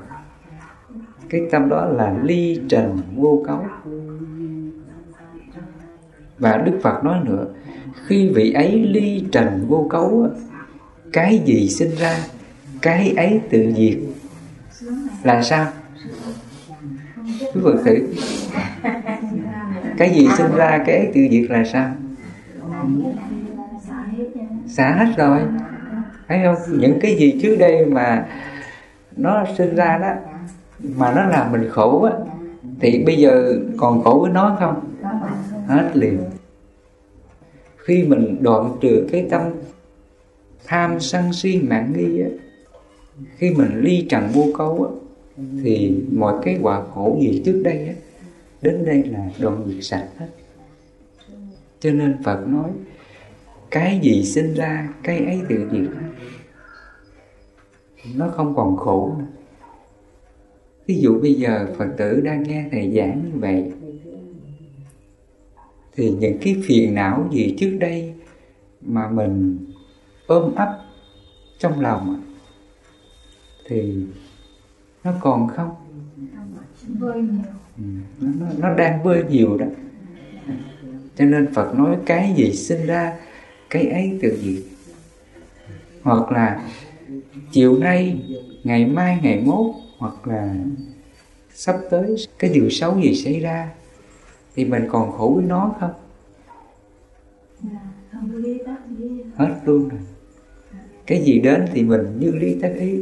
Cái 1.28 1.40
tâm 1.50 1.68
đó 1.68 1.84
là 1.84 2.18
ly 2.22 2.60
trần 2.68 2.98
vô 3.16 3.42
cấu. 3.46 3.64
Và 6.38 6.56
đức 6.56 6.78
phật 6.82 7.04
nói 7.04 7.20
nữa, 7.24 7.46
khi 8.06 8.28
vị 8.34 8.52
ấy 8.52 8.84
ly 8.90 9.24
trần 9.32 9.66
vô 9.68 9.86
cấu 9.90 10.28
cái 11.12 11.42
gì 11.44 11.68
sinh 11.68 11.90
ra, 11.98 12.16
cái 12.82 13.14
ấy 13.16 13.40
tự 13.50 13.72
diệt. 13.76 13.98
Là 15.22 15.42
sao? 15.42 15.66
Cứ 17.54 17.60
phật 17.64 17.82
thử 17.84 17.94
cái 19.98 20.14
gì 20.14 20.28
sinh 20.36 20.54
ra, 20.56 20.82
cái 20.86 20.96
ấy 20.96 21.10
tiêu 21.12 21.28
diệt 21.30 21.50
là 21.50 21.64
sao? 21.64 21.90
Xả 24.66 24.90
hết 24.90 25.14
rồi. 25.16 25.40
Thấy 26.28 26.40
không? 26.44 26.78
Những 26.80 26.98
cái 27.00 27.16
gì 27.16 27.38
trước 27.42 27.56
đây 27.58 27.86
mà 27.86 28.26
nó 29.16 29.44
sinh 29.58 29.74
ra 29.74 29.98
đó, 29.98 30.12
mà 30.96 31.12
nó 31.14 31.24
làm 31.24 31.52
mình 31.52 31.68
khổ 31.70 32.02
á, 32.02 32.12
thì 32.80 33.02
bây 33.06 33.16
giờ 33.16 33.58
còn 33.76 34.02
khổ 34.02 34.18
với 34.22 34.30
nó 34.32 34.56
không? 34.60 34.80
Hết 35.66 35.90
liền. 35.94 36.18
Khi 37.76 38.04
mình 38.04 38.36
đoạn 38.40 38.72
trừ 38.80 39.08
cái 39.12 39.26
tâm 39.30 39.42
tham 40.66 41.00
sân 41.00 41.32
si 41.32 41.60
mạng 41.62 41.92
nghi 41.96 42.22
á, 42.22 42.28
khi 43.36 43.50
mình 43.50 43.80
ly 43.80 44.06
trần 44.10 44.28
vô 44.32 44.44
cấu 44.58 44.84
á 44.84 44.99
thì 45.62 45.92
mọi 46.12 46.34
cái 46.42 46.58
quả 46.62 46.84
khổ 46.94 47.18
gì 47.20 47.42
trước 47.44 47.60
đây 47.64 47.88
á, 47.88 47.94
đến 48.62 48.84
đây 48.84 49.02
là 49.04 49.30
đoạn 49.40 49.64
diệt 49.66 49.84
sạch 49.84 50.08
hết. 50.16 50.28
Cho 51.80 51.90
nên 51.90 52.16
phật 52.24 52.48
nói, 52.48 52.70
cái 53.70 54.00
gì 54.02 54.24
sinh 54.24 54.54
ra, 54.54 54.94
cái 55.02 55.18
ấy 55.18 55.40
tự 55.48 55.68
diệt 55.72 55.90
nó 58.14 58.28
không 58.28 58.54
còn 58.56 58.76
khổ 58.76 59.16
nữa. 59.18 59.26
Ví 60.86 61.00
dụ 61.00 61.20
bây 61.20 61.34
giờ 61.34 61.66
phật 61.78 61.88
tử 61.96 62.20
đang 62.20 62.42
nghe 62.42 62.64
thầy 62.72 62.92
giảng 62.96 63.22
như 63.24 63.40
vậy, 63.40 63.72
thì 65.94 66.10
những 66.10 66.38
cái 66.40 66.56
phiền 66.64 66.94
não 66.94 67.28
gì 67.32 67.56
trước 67.58 67.76
đây 67.80 68.14
mà 68.80 69.10
mình 69.10 69.58
ôm 70.26 70.54
ấp 70.54 70.78
trong 71.58 71.80
lòng 71.80 72.22
thì 73.68 73.94
nó 75.04 75.12
còn 75.20 75.48
không? 75.48 75.74
Ừ, 77.78 77.84
nó, 78.20 78.46
nó 78.58 78.74
đang 78.74 79.02
vơi 79.02 79.24
nhiều 79.30 79.56
đó. 79.56 79.66
Cho 81.16 81.24
nên 81.24 81.54
phật 81.54 81.74
nói 81.74 81.96
cái 82.06 82.34
gì 82.36 82.52
sinh 82.52 82.86
ra 82.86 83.18
cái 83.70 83.86
ấy 83.86 84.18
tự 84.22 84.38
diệt 84.42 84.62
hoặc 86.02 86.32
là 86.32 86.70
chiều 87.52 87.78
nay 87.78 88.22
ngày 88.64 88.86
mai 88.86 89.18
ngày 89.22 89.42
mốt 89.46 89.74
hoặc 89.98 90.28
là 90.28 90.54
sắp 91.54 91.76
tới 91.90 92.16
cái 92.38 92.50
điều 92.54 92.70
xấu 92.70 93.00
gì 93.00 93.14
xảy 93.14 93.40
ra 93.40 93.70
thì 94.54 94.64
mình 94.64 94.84
còn 94.90 95.12
khổ 95.12 95.32
với 95.36 95.44
nó 95.44 95.74
không? 95.80 95.90
Hết. 99.36 99.54
Luôn 99.64 99.88
rồi. 99.88 100.00
Cái 101.06 101.24
gì 101.24 101.40
đến 101.40 101.66
thì 101.72 101.82
mình 101.82 102.16
như 102.20 102.30
lý 102.32 102.60
tác 102.62 102.72
ý. 102.78 103.00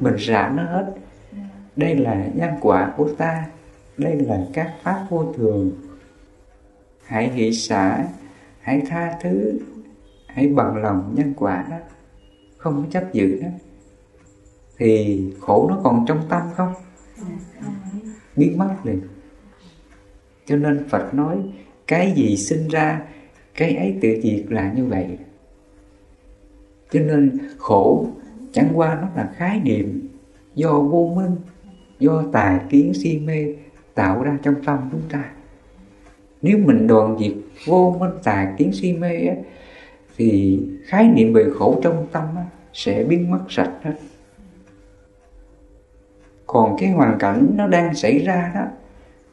Mình 0.00 0.14
xả 0.18 0.52
nó 0.56 0.62
hết 0.62 0.94
đây 1.80 1.96
là 1.96 2.26
nhân 2.34 2.50
quả 2.60 2.94
của 2.96 3.08
ta. 3.18 3.46
Đây 3.96 4.16
là 4.16 4.46
các 4.52 4.74
pháp 4.82 5.06
vô 5.10 5.32
thường. 5.36 5.72
Hãy 7.04 7.28
hỷ 7.30 7.52
xả, 7.52 8.04
hãy 8.60 8.82
tha 8.88 9.18
thứ, 9.22 9.60
hãy 10.26 10.48
bằng 10.48 10.76
lòng 10.76 11.14
nhân 11.16 11.34
quả 11.36 11.66
đó. 11.70 11.76
Không 12.56 12.82
có 12.82 12.90
chấp 12.90 13.12
giữ 13.12 13.40
đó. 13.42 13.48
Thì 14.78 15.22
khổ 15.40 15.66
nó 15.70 15.80
còn 15.84 16.04
trong 16.08 16.22
tâm 16.28 16.42
không? 16.56 16.74
Biến 18.36 18.58
mất 18.58 18.74
liền. 18.84 19.00
Cho 20.46 20.56
nên 20.56 20.88
phật 20.88 21.14
nói, 21.14 21.38
cái 21.86 22.12
gì 22.16 22.36
sinh 22.36 22.68
ra, 22.68 23.02
cái 23.54 23.76
ấy 23.76 23.98
tự 24.02 24.20
diệt 24.22 24.44
là 24.48 24.72
như 24.72 24.86
vậy. 24.86 25.18
Cho 26.90 27.00
nên 27.00 27.38
khổ 27.58 28.06
chẳng 28.52 28.70
qua 28.74 28.98
nó 29.02 29.08
là 29.16 29.32
khái 29.36 29.60
niệm 29.60 30.08
do 30.54 30.72
vô 30.72 31.12
minh 31.16 31.36
do 32.00 32.24
tà 32.32 32.60
kiến 32.70 32.94
si 32.94 33.18
mê 33.18 33.54
tạo 33.94 34.22
ra 34.22 34.38
trong 34.42 34.54
tâm 34.64 34.78
chúng 34.92 35.02
ta. 35.10 35.24
Nếu 36.42 36.58
mình 36.58 36.86
đoàn 36.86 37.16
diệt 37.20 37.32
vô 37.66 37.96
minh 38.00 38.10
tà 38.24 38.54
kiến 38.58 38.72
si 38.72 38.92
mê 38.92 39.16
á, 39.26 39.34
thì 40.16 40.60
khái 40.84 41.08
niệm 41.08 41.32
về 41.32 41.44
khổ 41.54 41.80
trong 41.82 42.06
tâm 42.12 42.24
á, 42.36 42.44
sẽ 42.72 43.04
biến 43.04 43.30
mất 43.30 43.40
sạch 43.48 43.72
hết. 43.82 43.94
Còn 46.46 46.76
cái 46.78 46.90
hoàn 46.90 47.18
cảnh 47.18 47.50
nó 47.56 47.66
đang 47.66 47.94
xảy 47.94 48.18
ra 48.18 48.52
đó 48.54 48.66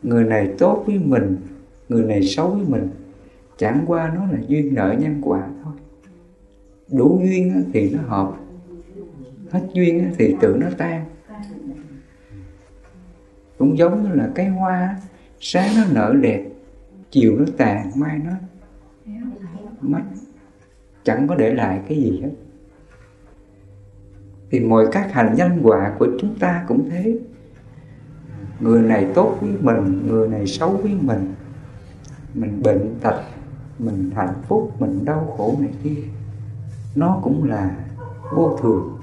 người 0.03 0.23
này 0.23 0.49
tốt 0.57 0.83
với 0.87 0.99
mình 0.99 1.37
người 1.89 2.03
này 2.03 2.23
xấu 2.23 2.47
với 2.49 2.65
mình 2.67 2.89
chẳng 3.57 3.83
qua 3.87 4.11
nó 4.15 4.21
là 4.31 4.37
duyên 4.47 4.75
nợ 4.75 4.95
nhân 4.99 5.21
quả 5.21 5.47
thôi. 5.63 5.73
Đủ 6.91 7.21
duyên 7.23 7.63
thì 7.73 7.89
nó 7.89 7.99
hợp 8.01 8.33
hết 9.51 9.61
duyên 9.73 10.11
thì 10.17 10.35
tự 10.41 10.57
nó 10.59 10.67
tan 10.77 11.05
cũng 13.57 13.77
giống 13.77 14.03
như 14.03 14.09
là 14.15 14.29
cái 14.35 14.47
hoa 14.47 14.95
sáng 15.39 15.69
nó 15.77 15.83
nở 15.91 16.15
đẹp, 16.21 16.45
chiều 17.11 17.35
nó 17.39 17.45
tàn, 17.57 17.91
mai 17.95 18.19
nó 18.25 18.31
mất. 19.81 20.01
Chẳng 21.03 21.27
có 21.27 21.35
để 21.35 21.53
lại 21.53 21.81
cái 21.87 21.97
gì 21.97 22.21
hết. 22.23 22.31
Thì 24.51 24.59
mọi 24.59 24.87
các 24.91 25.13
hành 25.13 25.35
nhân 25.35 25.59
quả 25.63 25.95
của 25.99 26.07
chúng 26.19 26.39
ta 26.39 26.65
cũng 26.67 26.89
thế. 26.89 27.19
Người 28.59 28.81
này 28.81 29.07
tốt 29.15 29.37
với 29.41 29.51
mình, 29.61 30.07
người 30.07 30.27
này 30.27 30.47
xấu 30.47 30.69
với 30.69 30.95
mình. 31.01 31.33
Mình 32.33 32.61
bệnh 32.63 32.95
tật, 33.01 33.21
mình 33.79 34.11
hạnh 34.15 34.33
phúc, 34.47 34.71
mình 34.79 35.05
đau 35.05 35.33
khổ 35.37 35.55
này 35.59 35.71
kia. 35.83 36.01
Nó 36.95 37.19
cũng 37.23 37.43
là 37.43 37.75
vô 38.35 38.57
thường. 38.61 38.99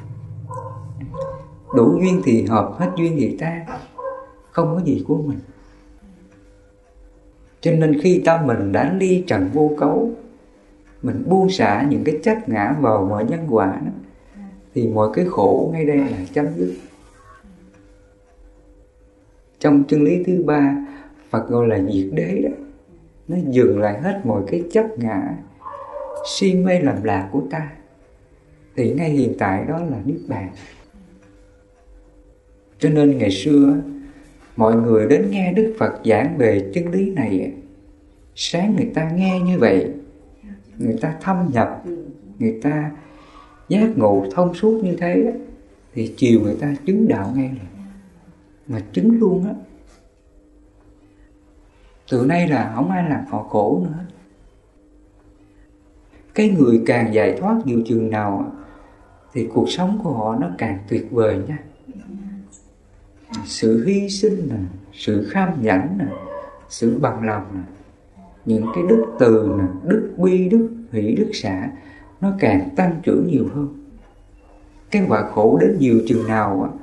Đủ 1.77 1.99
duyên 2.01 2.21
thì 2.25 2.47
hợp 2.47 2.75
hết 2.79 2.91
duyên 2.97 3.17
thì 3.19 3.37
tan 3.41 3.67
không 4.55 4.77
có 4.77 4.85
gì 4.85 5.05
của 5.09 5.23
mình. 5.23 5.39
Cho 7.61 7.73
nên 7.73 8.01
khi 8.01 8.23
tâm 8.25 8.47
mình 8.47 8.73
đã 8.73 8.95
ly 9.01 9.25
trần 9.27 9.51
vô 9.53 9.71
cấu, 9.79 10.11
mình 11.03 11.25
buông 11.29 11.51
xả 11.51 11.87
những 11.91 12.05
cái 12.05 12.21
chất 12.23 12.49
ngã 12.49 12.77
vào 12.81 13.07
mọi 13.11 13.25
nhân 13.25 13.47
quả 13.51 13.81
đó, 13.85 13.93
thì 14.75 14.89
mọi 14.89 15.09
cái 15.15 15.25
khổ 15.29 15.71
ngay 15.73 15.85
đây 15.85 15.97
là 15.97 16.19
chấm 16.33 16.47
dứt. 16.57 16.75
Trong 19.59 19.85
chân 19.85 20.03
lý 20.03 20.25
thứ 20.25 20.43
ba, 20.47 20.87
Phật 21.31 21.49
gọi 21.49 21.69
là 21.69 21.79
diệt 21.93 22.07
đế 22.13 22.43
đó, 22.43 22.51
nó 23.29 23.37
dừng 23.51 23.79
lại 23.81 24.01
hết 24.01 24.21
mọi 24.25 24.43
cái 24.47 24.65
chấp 24.73 24.87
ngã, 24.99 25.37
si 26.39 26.55
mê 26.55 26.81
làm 26.81 27.03
lạc 27.03 27.29
của 27.33 27.43
ta. 27.51 27.73
Thì 28.77 28.95
ngay 28.95 29.11
hiện 29.11 29.35
tại 29.39 29.65
đó 29.69 29.79
là 29.79 29.97
niết 30.05 30.21
bàn. 30.29 30.51
Cho 32.79 32.89
nên 32.89 33.19
ngày 33.19 33.31
xưa 33.31 33.77
mọi 34.57 34.77
người 34.77 35.07
đến 35.09 35.31
nghe 35.31 35.53
đức 35.53 35.75
phật 35.79 36.01
giảng 36.05 36.39
về 36.39 36.71
chân 36.75 36.91
lý 36.91 37.11
này. 37.11 37.53
Sáng 38.35 38.77
người 38.77 38.91
ta 38.95 39.11
nghe 39.11 39.41
như 39.41 39.59
vậy, 39.59 39.93
người 40.79 40.97
ta 41.01 41.15
thâm 41.21 41.51
nhập, 41.53 41.83
người 42.39 42.61
ta 42.63 42.91
giác 43.69 43.89
ngộ 43.97 44.27
thông 44.33 44.55
suốt 44.55 44.85
như 44.85 44.97
thế, 44.97 45.33
thì 45.95 46.15
chiều 46.17 46.41
người 46.41 46.57
ta 46.61 46.75
chứng 46.87 47.09
đạo 47.09 47.33
ngay 47.37 47.49
này 47.49 47.67
mà 48.67 48.81
chứng 48.93 49.19
luôn 49.19 49.45
á. 49.47 49.55
Từ 52.11 52.27
nay 52.27 52.49
là 52.49 52.73
không 52.75 52.91
ai 52.91 53.11
làm 53.11 53.25
họ 53.29 53.43
khổ 53.43 53.83
nữa. 53.85 53.99
Cái 56.35 56.49
người 56.49 56.83
càng 56.87 57.15
giải 57.15 57.37
thoát 57.39 57.61
nhiều 57.65 57.83
chừng 57.87 58.11
nào, 58.11 58.53
thì 59.33 59.49
cuộc 59.55 59.71
sống 59.71 60.01
của 60.05 60.13
họ 60.13 60.37
nó 60.41 60.51
càng 60.59 60.79
tuyệt 60.89 61.07
vời 61.11 61.39
nha 61.49 61.59
sự 63.45 63.85
hy 63.87 64.09
sinh 64.09 64.49
nè, 64.51 64.57
sự 64.93 65.29
kham 65.31 65.63
nhẫn 65.63 65.99
nè, 65.99 66.07
sự 66.69 66.99
bằng 66.99 67.27
lòng 67.27 67.45
nè, 67.55 67.61
những 68.45 68.67
cái 68.75 68.85
đức 68.89 69.05
từ 69.19 69.55
nè, 69.59 69.65
đức 69.85 70.15
bi, 70.17 70.49
đức 70.49 70.69
hỷ, 70.93 71.15
đức 71.15 71.31
xả 71.33 71.71
nó 72.21 72.33
càng 72.41 72.69
tăng 72.77 73.01
trưởng 73.03 73.27
nhiều 73.27 73.49
hơn. 73.55 73.69
Cái 74.91 75.05
quả 75.09 75.31
khổ 75.31 75.59
đến 75.61 75.77
nhiều 75.79 76.01
chừng 76.07 76.27
nào 76.27 76.79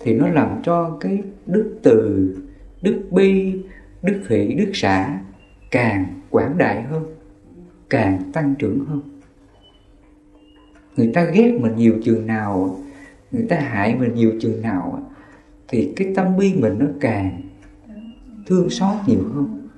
thì 0.00 0.14
nó 0.14 0.28
làm 0.28 0.62
cho 0.62 0.96
cái 1.00 1.22
đức 1.46 1.78
từ, 1.82 2.28
đức 2.82 3.02
bi, 3.10 3.54
đức 4.02 4.20
hỷ, 4.28 4.54
đức 4.54 4.70
xả 4.74 5.18
càng 5.70 6.20
quảng 6.30 6.58
đại 6.58 6.82
hơn, 6.82 7.02
càng 7.90 8.22
tăng 8.32 8.54
trưởng 8.58 8.84
hơn. 8.84 9.00
Người 10.96 11.10
ta 11.14 11.24
ghét 11.24 11.58
mình 11.60 11.76
nhiều 11.76 11.94
chừng 12.04 12.26
nào, 12.26 12.78
người 13.30 13.46
ta 13.48 13.56
hại 13.56 13.94
mình 13.94 14.14
nhiều 14.14 14.32
chừng 14.40 14.62
nào 14.62 15.10
thì 15.68 15.92
cái 15.96 16.12
tâm 16.16 16.36
bi 16.36 16.54
mình 16.54 16.78
nó 16.78 16.86
càng 17.00 17.40
thương 18.46 18.70
xót 18.70 18.96
nhiều 19.06 19.28
hơn. 19.34 19.68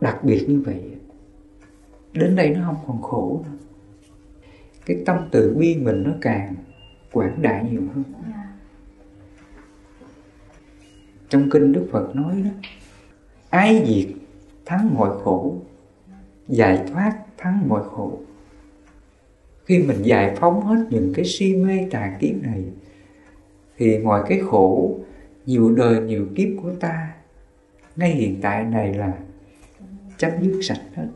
Đặc 0.00 0.18
biệt 0.24 0.46
như 0.48 0.62
vậy, 0.66 0.82
đến 2.12 2.36
đây 2.36 2.50
nó 2.50 2.64
không 2.64 2.76
còn 2.86 3.02
khổ 3.02 3.42
nữa. 3.44 3.58
Cái 4.86 5.02
tâm 5.06 5.16
từ 5.30 5.54
bi 5.58 5.76
mình 5.76 6.02
nó 6.02 6.10
càng 6.20 6.54
quảng 7.12 7.42
đại 7.42 7.66
nhiều 7.70 7.82
hơn. 7.94 8.04
Trong 11.28 11.50
kinh 11.50 11.72
đức 11.72 11.88
phật 11.92 12.16
nói 12.16 12.42
đó 12.44 12.50
ái 13.50 13.84
diệt 13.86 14.16
thắng 14.64 14.94
mọi 14.94 15.10
khổ, 15.24 15.56
giải 16.48 16.84
thoát 16.92 17.16
thắng 17.36 17.68
mọi 17.68 17.82
khổ. 17.84 18.18
Khi 19.64 19.78
mình 19.78 20.02
giải 20.02 20.36
phóng 20.36 20.60
hết 20.60 20.86
những 20.90 21.12
cái 21.14 21.24
si 21.24 21.56
mê 21.56 21.88
tà 21.90 22.16
kiến 22.20 22.40
này 22.42 22.64
thì 23.76 23.98
mọi 23.98 24.22
cái 24.28 24.40
khổ, 24.50 24.96
nhiều 25.46 25.74
đời 25.74 26.00
nhiều 26.00 26.26
kiếp 26.34 26.48
của 26.62 26.70
ta, 26.80 27.14
ngay 27.96 28.10
hiện 28.10 28.38
tại 28.42 28.64
này 28.64 28.94
là 28.94 29.12
chấm 30.18 30.30
dứt 30.40 30.60
sạch 30.62 30.80
hết. 30.94 31.08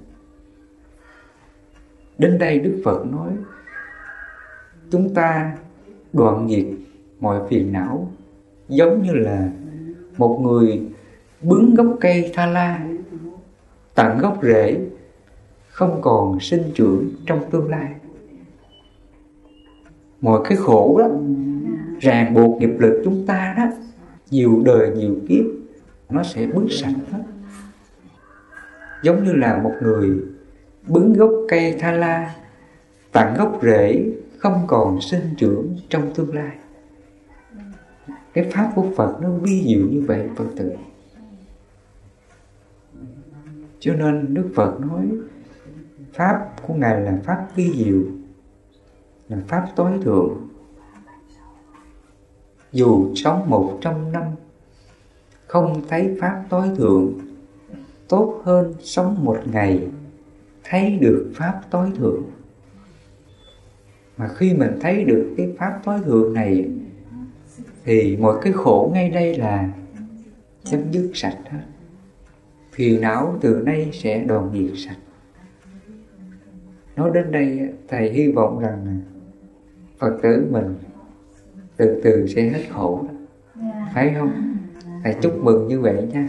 Đến 2.18 2.38
đây 2.38 2.58
đức 2.58 2.82
phật 2.84 3.06
nói, 3.06 3.30
chúng 4.90 5.14
ta 5.14 5.56
đoạn 6.12 6.48
diệt 6.48 6.66
mọi 7.20 7.48
phiền 7.48 7.72
não, 7.72 8.10
giống 8.68 9.02
như 9.02 9.12
là 9.12 9.50
một 10.16 10.38
người 10.42 10.82
bứng 11.42 11.74
gốc 11.74 11.96
cây 12.00 12.30
tha 12.34 12.46
la, 12.46 12.86
tận 13.94 14.18
gốc 14.18 14.38
rễ, 14.42 14.80
không 15.68 16.00
còn 16.02 16.40
sinh 16.40 16.62
trưởng 16.74 17.10
trong 17.26 17.50
tương 17.50 17.68
lai. 17.68 17.94
Mọi 20.20 20.40
cái 20.44 20.56
khổ 20.56 20.96
đó 20.98 21.08
ràng 22.00 22.34
buộc 22.34 22.60
nghiệp 22.60 22.78
lực 22.78 23.02
chúng 23.04 23.26
ta 23.26 23.54
đó, 23.56 23.64
nhiều 24.30 24.62
đời 24.64 24.90
nhiều 24.96 25.16
kiếp, 25.28 25.44
nó 26.10 26.22
sẽ 26.22 26.46
bứt 26.46 26.66
sạch 26.70 26.94
hết. 27.12 27.22
Giống 29.02 29.24
như 29.24 29.32
là 29.32 29.58
một 29.62 29.72
người 29.82 30.10
bứng 30.86 31.12
gốc 31.12 31.30
cây 31.48 31.76
tha 31.80 31.92
la 31.92 32.34
tận 33.12 33.34
gốc 33.34 33.58
rễ 33.62 34.12
không 34.38 34.64
còn 34.66 35.00
sinh 35.00 35.34
trưởng 35.36 35.76
trong 35.88 36.14
tương 36.14 36.34
lai. 36.34 36.56
Cái 38.32 38.44
pháp 38.52 38.72
của 38.74 38.86
Phật 38.96 39.16
nó 39.20 39.30
vi 39.30 39.62
diệu 39.66 39.86
như 39.90 40.04
vậy, 40.06 40.28
Phật 40.36 40.46
tử. 40.56 40.72
Cho 43.80 43.94
nên 43.94 44.34
Đức 44.34 44.50
Phật 44.54 44.80
nói, 44.80 45.08
Pháp 46.12 46.46
của 46.66 46.74
Ngài 46.74 47.00
là 47.00 47.18
Pháp 47.24 47.46
vi 47.56 47.72
diệu, 47.72 48.02
Là 49.28 49.38
Pháp 49.48 49.66
tối 49.76 49.92
thượng. 50.02 50.49
Dù 52.72 53.14
sống 53.14 53.50
một 53.50 53.78
trăm 53.80 54.12
năm, 54.12 54.24
Không 55.46 55.82
thấy 55.88 56.16
Pháp 56.20 56.44
tối 56.48 56.68
thượng. 56.76 57.12
Tốt 58.08 58.42
hơn 58.44 58.74
sống 58.80 59.24
một 59.24 59.38
ngày, 59.52 59.88
Thấy 60.64 60.98
được 61.00 61.32
Pháp 61.34 61.60
tối 61.70 61.90
thượng. 61.96 62.22
Mà 64.16 64.28
khi 64.28 64.54
mình 64.54 64.78
thấy 64.80 65.04
được 65.04 65.34
cái 65.36 65.54
Pháp 65.58 65.80
tối 65.84 65.98
thượng 66.04 66.34
này, 66.34 66.68
Thì 67.84 68.16
mọi 68.16 68.38
cái 68.42 68.52
khổ 68.52 68.90
ngay 68.94 69.10
đây 69.10 69.36
là 69.36 69.72
chấm 70.64 70.80
dứt 70.90 71.10
sạch 71.14 71.38
hết. 71.50 71.62
Phiền 72.72 73.00
não 73.00 73.38
từ 73.40 73.62
nay 73.64 73.90
sẽ 73.92 74.24
đoàn 74.24 74.50
diệt 74.54 74.78
sạch. 74.86 74.98
Nói 76.96 77.10
đến 77.14 77.32
đây, 77.32 77.60
thầy 77.88 78.10
hy 78.12 78.32
vọng 78.32 78.58
rằng 78.58 79.00
phật 79.98 80.18
tử 80.22 80.46
mình 80.50 80.74
từ 81.80 82.00
từ 82.04 82.26
sẽ 82.26 82.42
hết 82.42 82.62
khổ. 82.70 83.04
Đó. 83.54 83.62
phải 83.94 84.14
không? 84.18 84.56
Thầy 85.04 85.14
chúc 85.22 85.44
mừng 85.44 85.68
như 85.68 85.80
vậy 85.80 86.08
nha 86.12 86.26